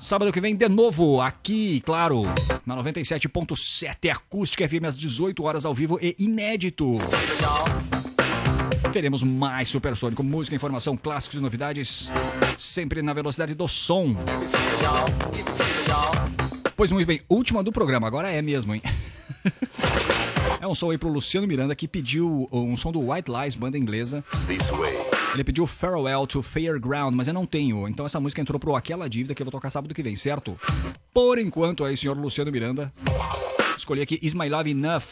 Sábado 0.00 0.32
que 0.32 0.40
vem, 0.40 0.56
de 0.56 0.68
novo, 0.68 1.20
aqui, 1.20 1.80
claro, 1.86 2.24
na 2.66 2.76
97.7 2.78 4.10
Acústica 4.10 4.68
FM, 4.68 4.86
às 4.88 4.98
18 4.98 5.44
horas 5.44 5.64
ao 5.64 5.72
vivo 5.72 6.00
e 6.02 6.16
inédito. 6.18 6.98
Teremos 8.92 9.22
mais 9.22 9.68
Supersônico, 9.68 10.22
música, 10.22 10.54
informação, 10.54 10.96
clássicos 10.96 11.38
e 11.38 11.42
novidades, 11.42 12.10
sempre 12.56 13.02
na 13.02 13.12
velocidade 13.12 13.54
do 13.54 13.66
som. 13.66 14.14
Pois 16.76 16.90
muito 16.92 17.06
bem, 17.06 17.20
última 17.28 17.62
do 17.62 17.72
programa, 17.72 18.06
agora 18.06 18.30
é 18.30 18.42
mesmo, 18.42 18.74
hein? 18.74 18.82
É 20.60 20.66
um 20.66 20.74
som 20.74 20.90
aí 20.90 20.96
pro 20.96 21.10
Luciano 21.10 21.46
Miranda 21.46 21.74
que 21.74 21.86
pediu 21.86 22.48
um 22.50 22.74
som 22.74 22.90
do 22.90 23.10
White 23.10 23.30
Lies, 23.30 23.54
banda 23.54 23.76
inglesa. 23.76 24.24
Ele 25.34 25.44
pediu 25.44 25.66
Farewell 25.66 26.26
to 26.26 26.40
Fairground, 26.40 27.14
mas 27.14 27.28
eu 27.28 27.34
não 27.34 27.44
tenho. 27.44 27.86
Então 27.86 28.06
essa 28.06 28.18
música 28.18 28.40
entrou 28.40 28.58
pro 28.58 28.74
Aquela 28.74 29.06
Dívida 29.06 29.34
que 29.34 29.42
eu 29.42 29.44
vou 29.44 29.52
tocar 29.52 29.68
sábado 29.68 29.94
que 29.94 30.02
vem, 30.02 30.16
certo? 30.16 30.58
Por 31.12 31.38
enquanto 31.38 31.84
aí, 31.84 31.98
senhor 31.98 32.16
Luciano 32.16 32.50
Miranda, 32.50 32.90
escolhi 33.76 34.00
aqui 34.00 34.18
Is 34.22 34.32
My 34.32 34.48
Love 34.48 34.70
Enough, 34.70 35.02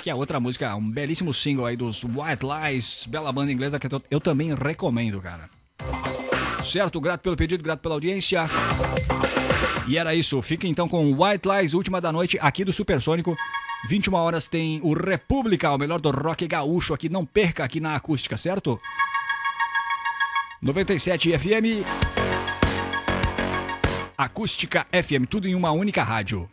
que 0.00 0.10
é 0.10 0.14
outra 0.14 0.40
música, 0.40 0.74
um 0.74 0.90
belíssimo 0.90 1.32
single 1.32 1.66
aí 1.66 1.76
dos 1.76 2.02
White 2.04 2.44
Lies, 2.44 3.06
bela 3.08 3.30
banda 3.30 3.52
inglesa 3.52 3.78
que 3.78 3.86
eu, 4.10 4.20
também 4.20 4.54
recomendo, 4.54 5.20
cara. 5.20 5.48
Certo? 6.64 7.00
Grato 7.00 7.20
pelo 7.20 7.36
pedido, 7.36 7.62
grato 7.62 7.80
pela 7.80 7.94
audiência. 7.94 8.48
E 9.86 9.98
era 9.98 10.14
isso. 10.14 10.40
Fique 10.40 10.66
então 10.68 10.88
com 10.88 11.12
White 11.12 11.48
Lies, 11.48 11.74
última 11.74 12.00
da 12.00 12.12
noite, 12.12 12.38
aqui 12.40 12.64
do 12.64 12.72
Supersônico. 12.72 13.36
21 13.88 14.14
horas 14.14 14.46
tem 14.46 14.80
o 14.82 14.92
República, 14.92 15.70
o 15.72 15.78
melhor 15.78 16.00
do 16.00 16.10
rock 16.10 16.46
gaúcho 16.46 16.94
aqui. 16.94 17.08
Não 17.08 17.24
perca 17.24 17.64
aqui 17.64 17.80
na 17.80 17.96
acústica, 17.96 18.36
certo? 18.36 18.80
97 20.62 21.38
FM. 21.38 21.84
Acústica 24.16 24.86
FM, 24.92 25.26
tudo 25.28 25.48
em 25.48 25.54
uma 25.54 25.70
única 25.72 26.02
rádio. 26.02 26.48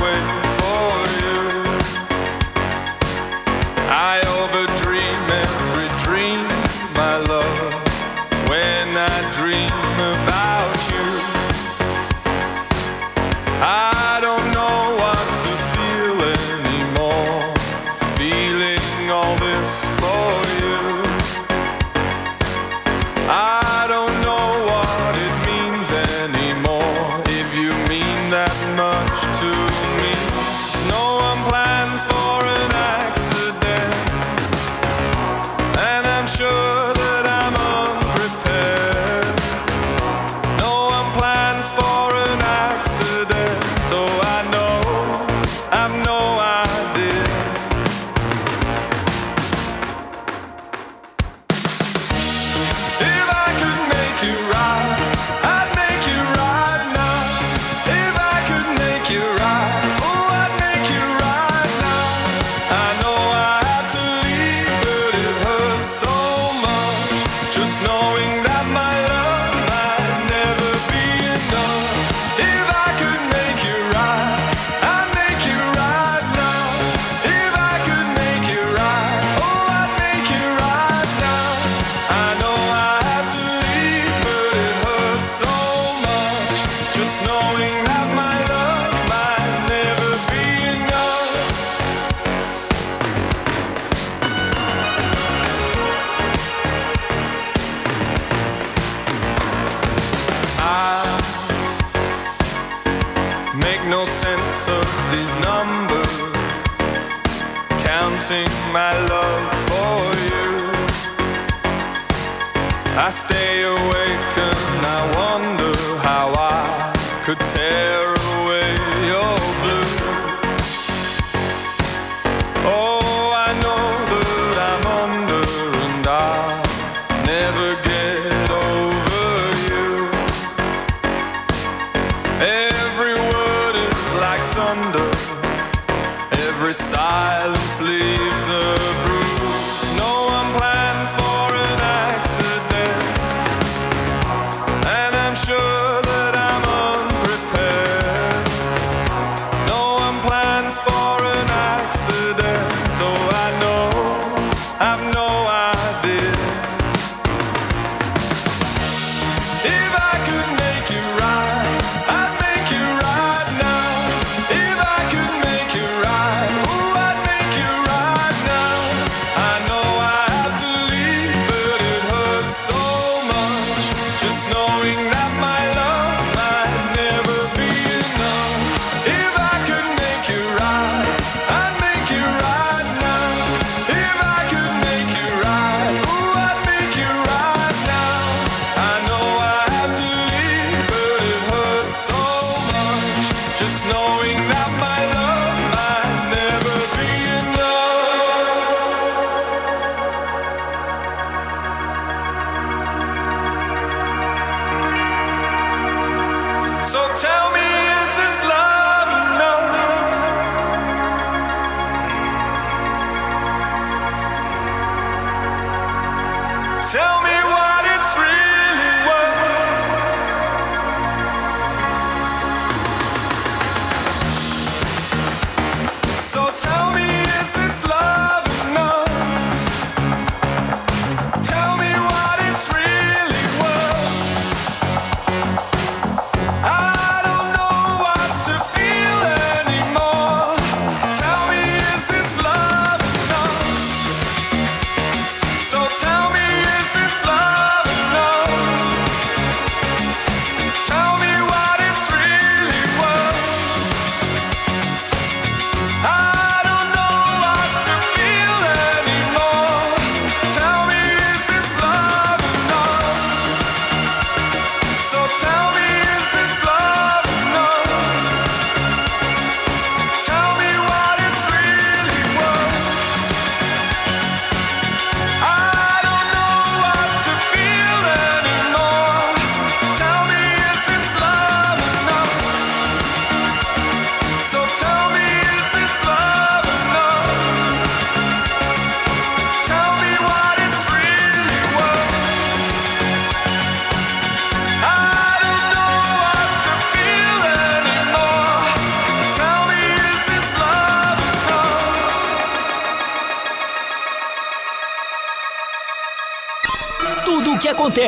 This 0.00 0.39